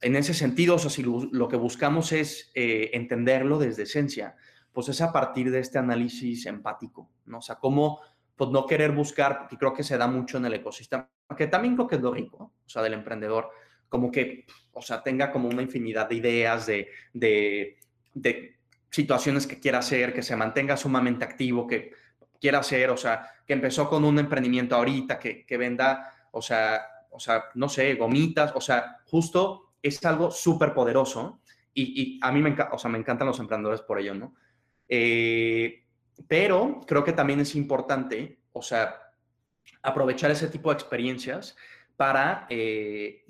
en 0.00 0.16
ese 0.16 0.32
sentido, 0.32 0.76
o 0.76 0.78
sea, 0.78 0.88
si 0.88 1.02
lo, 1.02 1.48
que 1.48 1.56
buscamos 1.56 2.12
es 2.12 2.50
eh, 2.54 2.90
entenderlo 2.94 3.58
desde 3.58 3.82
esencia, 3.82 4.36
pues 4.72 4.88
es 4.88 5.02
a 5.02 5.12
partir 5.12 5.50
de 5.50 5.60
este 5.60 5.78
análisis 5.78 6.46
empático, 6.46 7.10
¿no? 7.26 7.38
O 7.38 7.42
sea, 7.42 7.56
cómo, 7.56 8.00
pues 8.34 8.50
no 8.50 8.64
querer 8.66 8.92
buscar, 8.92 9.38
porque 9.38 9.58
creo 9.58 9.74
que 9.74 9.84
se 9.84 9.98
da 9.98 10.06
mucho 10.06 10.38
en 10.38 10.46
el 10.46 10.54
ecosistema, 10.54 11.10
que 11.36 11.46
también 11.46 11.74
creo 11.74 11.88
que 11.88 11.96
es 11.96 12.02
lo 12.02 12.14
rico, 12.14 12.54
o 12.64 12.68
sea, 12.68 12.80
del 12.80 12.94
emprendedor, 12.94 13.50
como 13.90 14.10
que, 14.10 14.46
o 14.72 14.80
sea, 14.80 15.02
tenga 15.02 15.30
como 15.30 15.48
una 15.50 15.60
infinidad 15.60 16.08
de 16.08 16.14
ideas, 16.14 16.64
de, 16.64 16.88
de, 17.12 17.76
de 18.14 18.56
situaciones 18.90 19.46
que 19.46 19.60
quiera 19.60 19.80
hacer, 19.80 20.14
que 20.14 20.22
se 20.22 20.36
mantenga 20.36 20.78
sumamente 20.78 21.22
activo, 21.22 21.66
que 21.66 21.92
quiera 22.40 22.60
hacer, 22.60 22.88
o 22.88 22.96
sea, 22.96 23.28
que 23.46 23.52
empezó 23.52 23.88
con 23.88 24.04
un 24.04 24.18
emprendimiento 24.18 24.76
ahorita, 24.76 25.18
que, 25.18 25.44
que 25.44 25.56
venda, 25.56 26.28
o 26.32 26.40
sea, 26.42 26.82
o 27.14 27.20
sea, 27.20 27.44
no 27.54 27.68
sé, 27.68 27.94
gomitas, 27.94 28.52
o 28.56 28.60
sea, 28.60 28.98
justo 29.06 29.74
es 29.80 30.04
algo 30.04 30.30
súper 30.32 30.74
poderoso 30.74 31.40
y, 31.72 32.18
a 32.22 32.32
mí 32.32 32.40
me, 32.40 32.56
o 32.72 32.78
sea, 32.78 32.90
me 32.90 32.98
encantan 32.98 33.28
los 33.28 33.38
emprendedores 33.38 33.82
por 33.82 34.00
ello, 34.00 34.14
¿no? 34.14 34.34
Eh, 34.88 35.84
pero 36.26 36.80
creo 36.86 37.04
que 37.04 37.12
también 37.12 37.40
es 37.40 37.54
importante, 37.54 38.40
o 38.52 38.62
sea, 38.62 38.96
aprovechar 39.82 40.30
ese 40.30 40.48
tipo 40.48 40.70
de 40.70 40.74
experiencias 40.74 41.56
para 41.96 42.46
eh, 42.48 43.24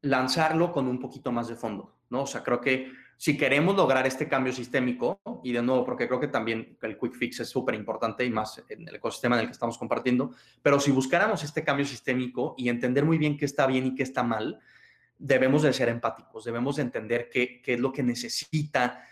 lanzarlo 0.00 0.72
con 0.72 0.88
un 0.88 0.98
poquito 0.98 1.30
más 1.30 1.48
de 1.48 1.56
fondo, 1.56 1.98
¿no? 2.10 2.22
O 2.22 2.26
sea, 2.26 2.42
creo 2.42 2.60
que 2.60 2.92
si 3.22 3.36
queremos 3.36 3.76
lograr 3.76 4.04
este 4.04 4.26
cambio 4.26 4.52
sistémico, 4.52 5.20
y 5.44 5.52
de 5.52 5.62
nuevo, 5.62 5.84
porque 5.84 6.08
creo 6.08 6.18
que 6.18 6.26
también 6.26 6.76
el 6.82 6.98
quick 6.98 7.14
fix 7.14 7.38
es 7.38 7.48
súper 7.48 7.76
importante 7.76 8.24
y 8.24 8.30
más 8.30 8.60
en 8.68 8.88
el 8.88 8.96
ecosistema 8.96 9.36
en 9.36 9.42
el 9.42 9.46
que 9.46 9.52
estamos 9.52 9.78
compartiendo, 9.78 10.32
pero 10.60 10.80
si 10.80 10.90
buscáramos 10.90 11.44
este 11.44 11.62
cambio 11.62 11.86
sistémico 11.86 12.56
y 12.58 12.68
entender 12.68 13.04
muy 13.04 13.18
bien 13.18 13.36
qué 13.36 13.44
está 13.44 13.68
bien 13.68 13.86
y 13.86 13.94
qué 13.94 14.02
está 14.02 14.24
mal, 14.24 14.58
debemos 15.16 15.62
de 15.62 15.72
ser 15.72 15.88
empáticos, 15.88 16.42
debemos 16.42 16.74
de 16.74 16.82
entender 16.82 17.28
qué, 17.30 17.62
qué 17.62 17.74
es 17.74 17.80
lo 17.80 17.92
que 17.92 18.02
necesita 18.02 19.04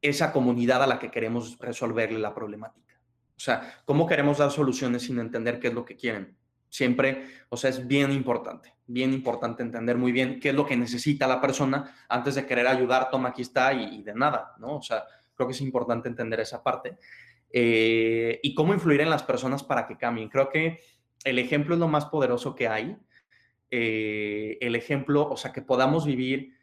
esa 0.00 0.32
comunidad 0.32 0.82
a 0.82 0.86
la 0.86 0.98
que 0.98 1.10
queremos 1.10 1.58
resolverle 1.58 2.18
la 2.18 2.34
problemática. 2.34 2.98
O 3.36 3.40
sea, 3.40 3.82
¿cómo 3.84 4.06
queremos 4.06 4.38
dar 4.38 4.50
soluciones 4.50 5.02
sin 5.02 5.18
entender 5.18 5.60
qué 5.60 5.68
es 5.68 5.74
lo 5.74 5.84
que 5.84 5.96
quieren? 5.96 6.34
Siempre, 6.70 7.26
o 7.50 7.58
sea, 7.58 7.68
es 7.68 7.86
bien 7.86 8.10
importante, 8.10 8.72
bien 8.92 9.12
importante 9.12 9.62
entender 9.62 9.96
muy 9.96 10.10
bien 10.10 10.40
qué 10.40 10.48
es 10.48 10.54
lo 10.54 10.66
que 10.66 10.76
necesita 10.76 11.28
la 11.28 11.40
persona 11.40 11.94
antes 12.08 12.34
de 12.34 12.44
querer 12.44 12.66
ayudar, 12.66 13.08
toma, 13.08 13.28
aquí 13.28 13.42
está 13.42 13.72
y, 13.72 14.02
de 14.02 14.14
nada, 14.14 14.54
¿no? 14.58 14.78
O 14.78 14.82
sea, 14.82 15.04
creo 15.34 15.46
que 15.46 15.54
es 15.54 15.60
importante 15.60 16.08
entender 16.08 16.40
esa 16.40 16.62
parte. 16.62 16.98
Eh, 17.52 18.40
y 18.42 18.52
cómo 18.54 18.74
influir 18.74 19.00
en 19.00 19.10
las 19.10 19.22
personas 19.22 19.62
para 19.62 19.86
que 19.86 19.96
cambien. 19.96 20.28
Creo 20.28 20.48
que 20.48 20.80
el 21.24 21.38
ejemplo 21.38 21.74
es 21.74 21.80
lo 21.80 21.86
más 21.86 22.06
poderoso 22.06 22.56
que 22.56 22.66
hay. 22.66 22.96
Eh, 23.70 24.58
el 24.60 24.74
ejemplo, 24.74 25.28
o 25.28 25.36
sea, 25.36 25.52
que 25.52 25.62
podamos 25.62 26.04
vivir 26.04 26.56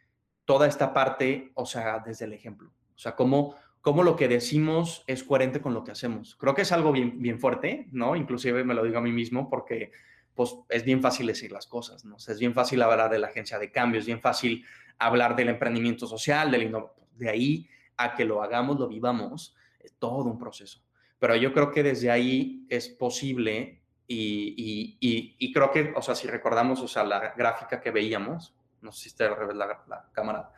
toda 0.43 0.67
esta 0.67 0.93
parte, 0.93 1.51
o 1.55 1.65
sea, 1.65 1.99
desde 2.05 2.25
el 2.25 2.33
ejemplo. 2.33 2.71
O 2.93 2.99
sea, 2.99 3.15
cómo, 3.15 3.55
cómo 3.79 4.03
lo 4.03 4.17
que 4.17 4.27
decimos 4.27 5.03
es 5.07 5.23
coherente 5.23 5.61
con 5.61 5.73
lo 5.73 5.85
que 5.85 5.91
hacemos. 5.91 6.35
Creo 6.35 6.55
que 6.55 6.63
es 6.63 6.73
algo 6.73 6.91
bien, 6.91 7.21
bien 7.21 7.39
fuerte, 7.39 7.87
¿no? 7.93 8.17
Inclusive 8.17 8.65
me 8.65 8.73
lo 8.73 8.83
digo 8.83 8.97
a 8.97 9.01
mí 9.01 9.13
mismo 9.13 9.49
porque 9.49 9.91
pues 10.37 10.55
es 10.69 10.83
bien 10.83 11.01
fácil 11.01 11.25
decir 11.25 11.51
las 11.51 11.65
cosas, 11.65 12.05
¿no? 12.05 12.15
es 12.15 12.39
bien 12.39 12.53
fácil 12.53 12.79
hablar 12.83 13.09
de 13.09 13.17
la 13.17 13.27
agencia 13.27 13.57
de 13.57 13.71
cambio, 13.71 13.99
es 13.99 14.05
bien 14.05 14.21
fácil 14.21 14.63
hablar 14.99 15.35
del 15.35 15.49
emprendimiento 15.49 16.05
social, 16.05 16.51
del 16.51 16.71
de 17.15 17.29
ahí 17.29 17.67
a 17.97 18.13
que 18.13 18.23
lo 18.23 18.43
hagamos, 18.43 18.79
lo 18.79 18.87
vivamos, 18.87 19.55
es 19.79 19.95
todo 19.95 20.25
un 20.25 20.37
proceso. 20.37 20.83
Pero 21.17 21.35
yo 21.35 21.51
creo 21.51 21.71
que 21.71 21.81
desde 21.81 22.11
ahí 22.11 22.67
es 22.69 22.87
posible 22.87 23.81
y, 24.07 24.95
y, 24.99 25.51
creo 25.51 25.71
que, 25.71 25.91
o 25.95 26.01
sea, 26.03 26.13
si 26.13 26.27
recordamos, 26.27 26.81
o 26.81 26.87
sea, 26.87 27.03
la 27.03 27.33
gráfica 27.35 27.81
que 27.81 27.89
veíamos, 27.89 28.53
no 28.81 28.91
sé 28.91 29.03
si 29.03 29.09
está 29.09 29.25
al 29.25 29.35
revés 29.35 29.55
la, 29.55 29.83
la 29.87 30.05
cámara, 30.13 30.51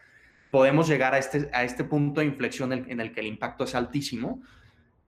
podemos 0.52 0.90
llegar 0.90 1.14
a 1.14 1.20
este, 1.20 1.50
a 1.54 1.64
este 1.64 1.86
punto 1.86 2.20
de 2.20 2.28
inflexión 2.28 2.74
en, 2.74 3.00
el 3.00 3.14
que 3.14 3.22
el 3.22 3.28
impacto 3.28 3.64
es 3.64 3.76
altísimo. 3.76 4.42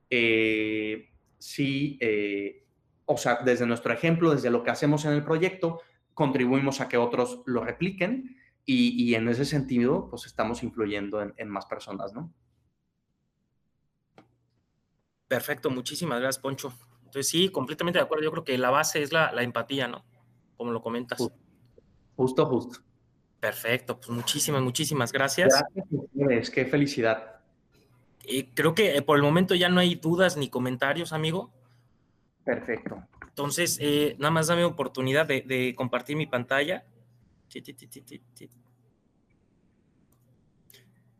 Eh, 0.09 1.09
si, 1.37 1.97
eh, 1.99 2.60
o 3.11 3.17
sea, 3.17 3.39
desde 3.43 3.65
nuestro 3.65 3.93
ejemplo, 3.93 4.33
desde 4.33 4.49
lo 4.49 4.63
que 4.63 4.71
hacemos 4.71 5.05
en 5.05 5.13
el 5.13 5.23
proyecto, 5.23 5.81
contribuimos 6.13 6.81
a 6.81 6.87
que 6.87 6.97
otros 6.97 7.41
lo 7.45 7.63
repliquen 7.63 8.37
y, 8.63 9.15
en 9.15 9.27
ese 9.27 9.43
sentido, 9.43 10.07
pues 10.09 10.25
estamos 10.25 10.63
influyendo 10.63 11.21
en, 11.21 11.49
más 11.49 11.65
personas, 11.65 12.13
¿no? 12.13 12.31
Perfecto, 15.27 15.69
muchísimas 15.69 16.19
gracias, 16.19 16.41
Poncho. 16.41 16.73
Entonces, 16.99 17.27
sí, 17.27 17.49
completamente 17.49 17.99
de 17.99 18.03
acuerdo. 18.03 18.23
Yo 18.23 18.31
creo 18.31 18.43
que 18.43 18.57
la 18.57 18.69
base 18.69 19.01
es 19.01 19.11
la, 19.11 19.31
empatía, 19.41 19.87
¿no? 19.87 20.05
Como 20.55 20.71
lo 20.71 20.81
comentas. 20.81 21.19
Justo, 22.15 22.45
justo. 22.45 22.79
Perfecto, 23.39 23.97
pues 23.97 24.09
muchísimas, 24.09 24.61
muchísimas 24.61 25.11
gracias. 25.11 25.63
Gracias 26.13 26.49
qué 26.51 26.65
felicidad. 26.65 27.41
creo 28.53 28.75
que 28.75 28.95
eh, 28.95 29.01
por 29.01 29.17
el 29.17 29.23
momento 29.23 29.55
ya 29.55 29.67
no 29.69 29.79
hay 29.79 29.95
dudas 29.95 30.37
ni 30.37 30.49
comentarios, 30.49 31.11
amigo. 31.11 31.51
Perfecto. 32.43 33.03
Entonces, 33.27 33.77
eh, 33.81 34.15
nada 34.19 34.31
más 34.31 34.47
dame 34.47 34.63
oportunidad 34.63 35.25
de, 35.25 35.73
compartir 35.75 36.15
mi 36.17 36.25
pantalla. 36.25 36.83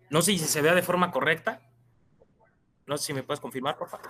No 0.10 0.22
sé 0.22 0.34
si 0.34 0.40
se 0.40 0.62
vea 0.62 0.76
de 0.76 0.82
forma 0.82 1.12
correcta. 1.12 1.62
No 2.86 2.98
sé 2.98 3.08
si 3.08 3.14
me 3.14 3.24
puedes 3.24 3.40
confirmar, 3.40 3.78
por 3.78 3.90
favor. 3.90 4.10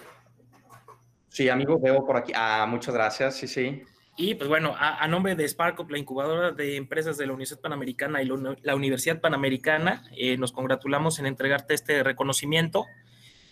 Sí, 1.30 1.48
amigo, 1.48 1.80
veo 1.80 2.06
por 2.06 2.18
aquí. 2.18 2.34
Ah, 2.36 2.66
muchas 2.68 2.94
gracias, 2.94 3.36
sí, 3.36 3.48
sí. 3.48 3.84
Y 4.18 4.36
pues 4.36 4.50
bueno, 4.50 4.76
a, 4.78 5.08
nombre 5.08 5.36
de 5.36 5.48
SparkUp, 5.48 5.90
la 5.90 5.98
incubadora 5.98 6.52
de 6.52 6.76
empresas 6.76 7.18
de 7.18 7.26
la 7.26 7.34
Universidad 7.34 7.62
Panamericana 7.62 8.22
y 8.22 8.30
la 8.62 8.76
Universidad 8.76 9.22
Panamericana, 9.22 10.04
eh, 10.16 10.38
nos 10.38 10.52
congratulamos 10.52 11.20
en 11.20 11.28
entregarte 11.28 11.74
este 11.74 12.04
reconocimiento, 12.04 12.86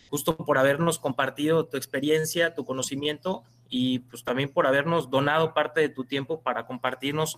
justo 0.09 0.35
por 0.37 0.57
habernos 0.57 0.99
compartido 0.99 1.65
tu 1.65 1.77
experiencia, 1.77 2.55
tu 2.55 2.65
conocimiento 2.65 3.43
y 3.69 3.99
pues 3.99 4.23
también 4.23 4.49
por 4.49 4.67
habernos 4.67 5.09
donado 5.09 5.53
parte 5.53 5.81
de 5.81 5.89
tu 5.89 6.05
tiempo 6.05 6.41
para 6.41 6.65
compartirnos 6.65 7.37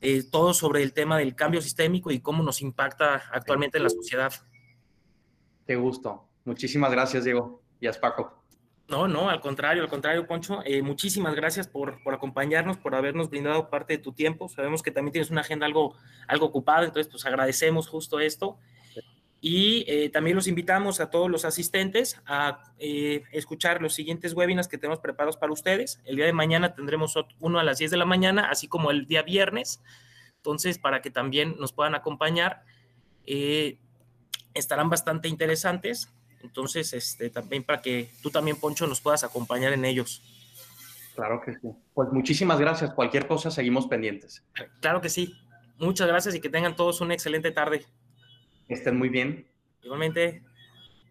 eh, 0.00 0.22
todo 0.30 0.54
sobre 0.54 0.82
el 0.82 0.94
tema 0.94 1.18
del 1.18 1.34
cambio 1.34 1.60
sistémico 1.60 2.10
y 2.10 2.20
cómo 2.20 2.42
nos 2.42 2.62
impacta 2.62 3.22
actualmente 3.32 3.76
en 3.76 3.84
la 3.84 3.90
sociedad. 3.90 4.32
Qué 5.66 5.76
gusto. 5.76 6.26
Muchísimas 6.44 6.90
gracias, 6.90 7.24
Diego. 7.24 7.62
Y 7.80 7.86
a 7.86 7.92
SparkUp. 7.92 8.40
No, 8.88 9.06
no, 9.06 9.30
al 9.30 9.40
contrario, 9.40 9.82
al 9.82 9.88
contrario, 9.88 10.26
Poncho. 10.26 10.62
Eh, 10.64 10.82
muchísimas 10.82 11.36
gracias 11.36 11.68
por, 11.68 12.02
por, 12.02 12.12
acompañarnos, 12.12 12.76
por 12.76 12.94
habernos 12.94 13.30
brindado 13.30 13.70
parte 13.70 13.96
de 13.96 14.02
tu 14.02 14.12
tiempo. 14.12 14.48
Sabemos 14.48 14.82
que 14.82 14.90
también 14.90 15.12
tienes 15.12 15.30
una 15.30 15.42
agenda 15.42 15.64
algo, 15.64 15.94
algo 16.26 16.46
ocupada, 16.46 16.84
entonces 16.84 17.08
pues 17.08 17.24
agradecemos 17.24 17.86
justo 17.86 18.18
esto. 18.18 18.58
Y 19.40 19.84
eh, 19.88 20.10
también 20.10 20.36
los 20.36 20.46
invitamos 20.46 21.00
a 21.00 21.08
todos 21.08 21.30
los 21.30 21.44
asistentes 21.44 22.20
a 22.26 22.62
eh, 22.78 23.22
escuchar 23.32 23.80
los 23.80 23.94
siguientes 23.94 24.34
webinars 24.34 24.68
que 24.68 24.76
tenemos 24.76 25.00
preparados 25.00 25.36
para 25.36 25.52
ustedes. 25.52 26.00
El 26.04 26.16
día 26.16 26.26
de 26.26 26.32
mañana 26.32 26.74
tendremos 26.74 27.14
uno 27.38 27.58
a 27.58 27.64
las 27.64 27.78
10 27.78 27.90
de 27.90 27.96
la 27.96 28.04
mañana, 28.04 28.50
así 28.50 28.68
como 28.68 28.90
el 28.90 29.06
día 29.06 29.22
viernes. 29.22 29.82
Entonces, 30.36 30.78
para 30.78 31.00
que 31.00 31.10
también 31.10 31.56
nos 31.58 31.72
puedan 31.72 31.94
acompañar, 31.94 32.64
estarán 34.54 34.90
bastante 34.90 35.28
interesantes. 35.28 36.12
Entonces, 36.42 36.92
este, 36.92 37.30
también 37.30 37.64
para 37.64 37.82
que 37.82 38.10
tú 38.22 38.30
también, 38.30 38.56
Poncho, 38.58 38.86
nos 38.86 39.00
puedas 39.00 39.24
acompañar 39.24 39.72
en 39.72 39.84
ellos. 39.84 40.22
Claro 41.14 41.40
que 41.40 41.52
sí. 41.52 41.68
Pues 41.94 42.10
muchísimas 42.12 42.58
gracias. 42.58 42.92
Cualquier 42.94 43.26
cosa, 43.26 43.50
seguimos 43.50 43.86
pendientes. 43.86 44.42
Claro 44.80 45.00
que 45.00 45.08
sí. 45.08 45.34
Muchas 45.78 46.08
gracias 46.08 46.34
y 46.34 46.40
que 46.40 46.48
tengan 46.48 46.76
todos 46.76 47.00
una 47.00 47.14
excelente 47.14 47.50
tarde. 47.50 47.84
Estén 48.74 48.96
muy 48.96 49.08
bien. 49.08 49.46
Igualmente. 49.82 50.42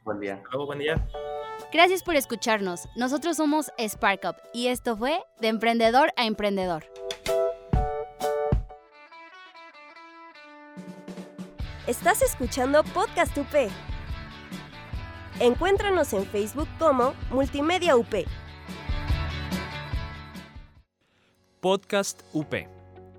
Buen 0.03 0.19
día. 0.19 0.41
Luego, 0.51 0.65
buen 0.65 0.79
día. 0.79 1.07
Gracias 1.71 2.01
por 2.03 2.15
escucharnos. 2.15 2.87
Nosotros 2.95 3.37
somos 3.37 3.71
SparkUp 3.79 4.35
y 4.53 4.67
esto 4.67 4.97
fue 4.97 5.19
De 5.39 5.49
Emprendedor 5.49 6.11
a 6.15 6.25
Emprendedor. 6.25 6.85
Estás 11.85 12.21
escuchando 12.21 12.83
Podcast 12.83 13.35
UP. 13.37 13.69
Encuéntranos 15.39 16.13
en 16.13 16.25
Facebook 16.25 16.67
como 16.77 17.13
Multimedia 17.31 17.95
UP. 17.95 18.13
Podcast 21.61 22.21
UP. 22.33 22.78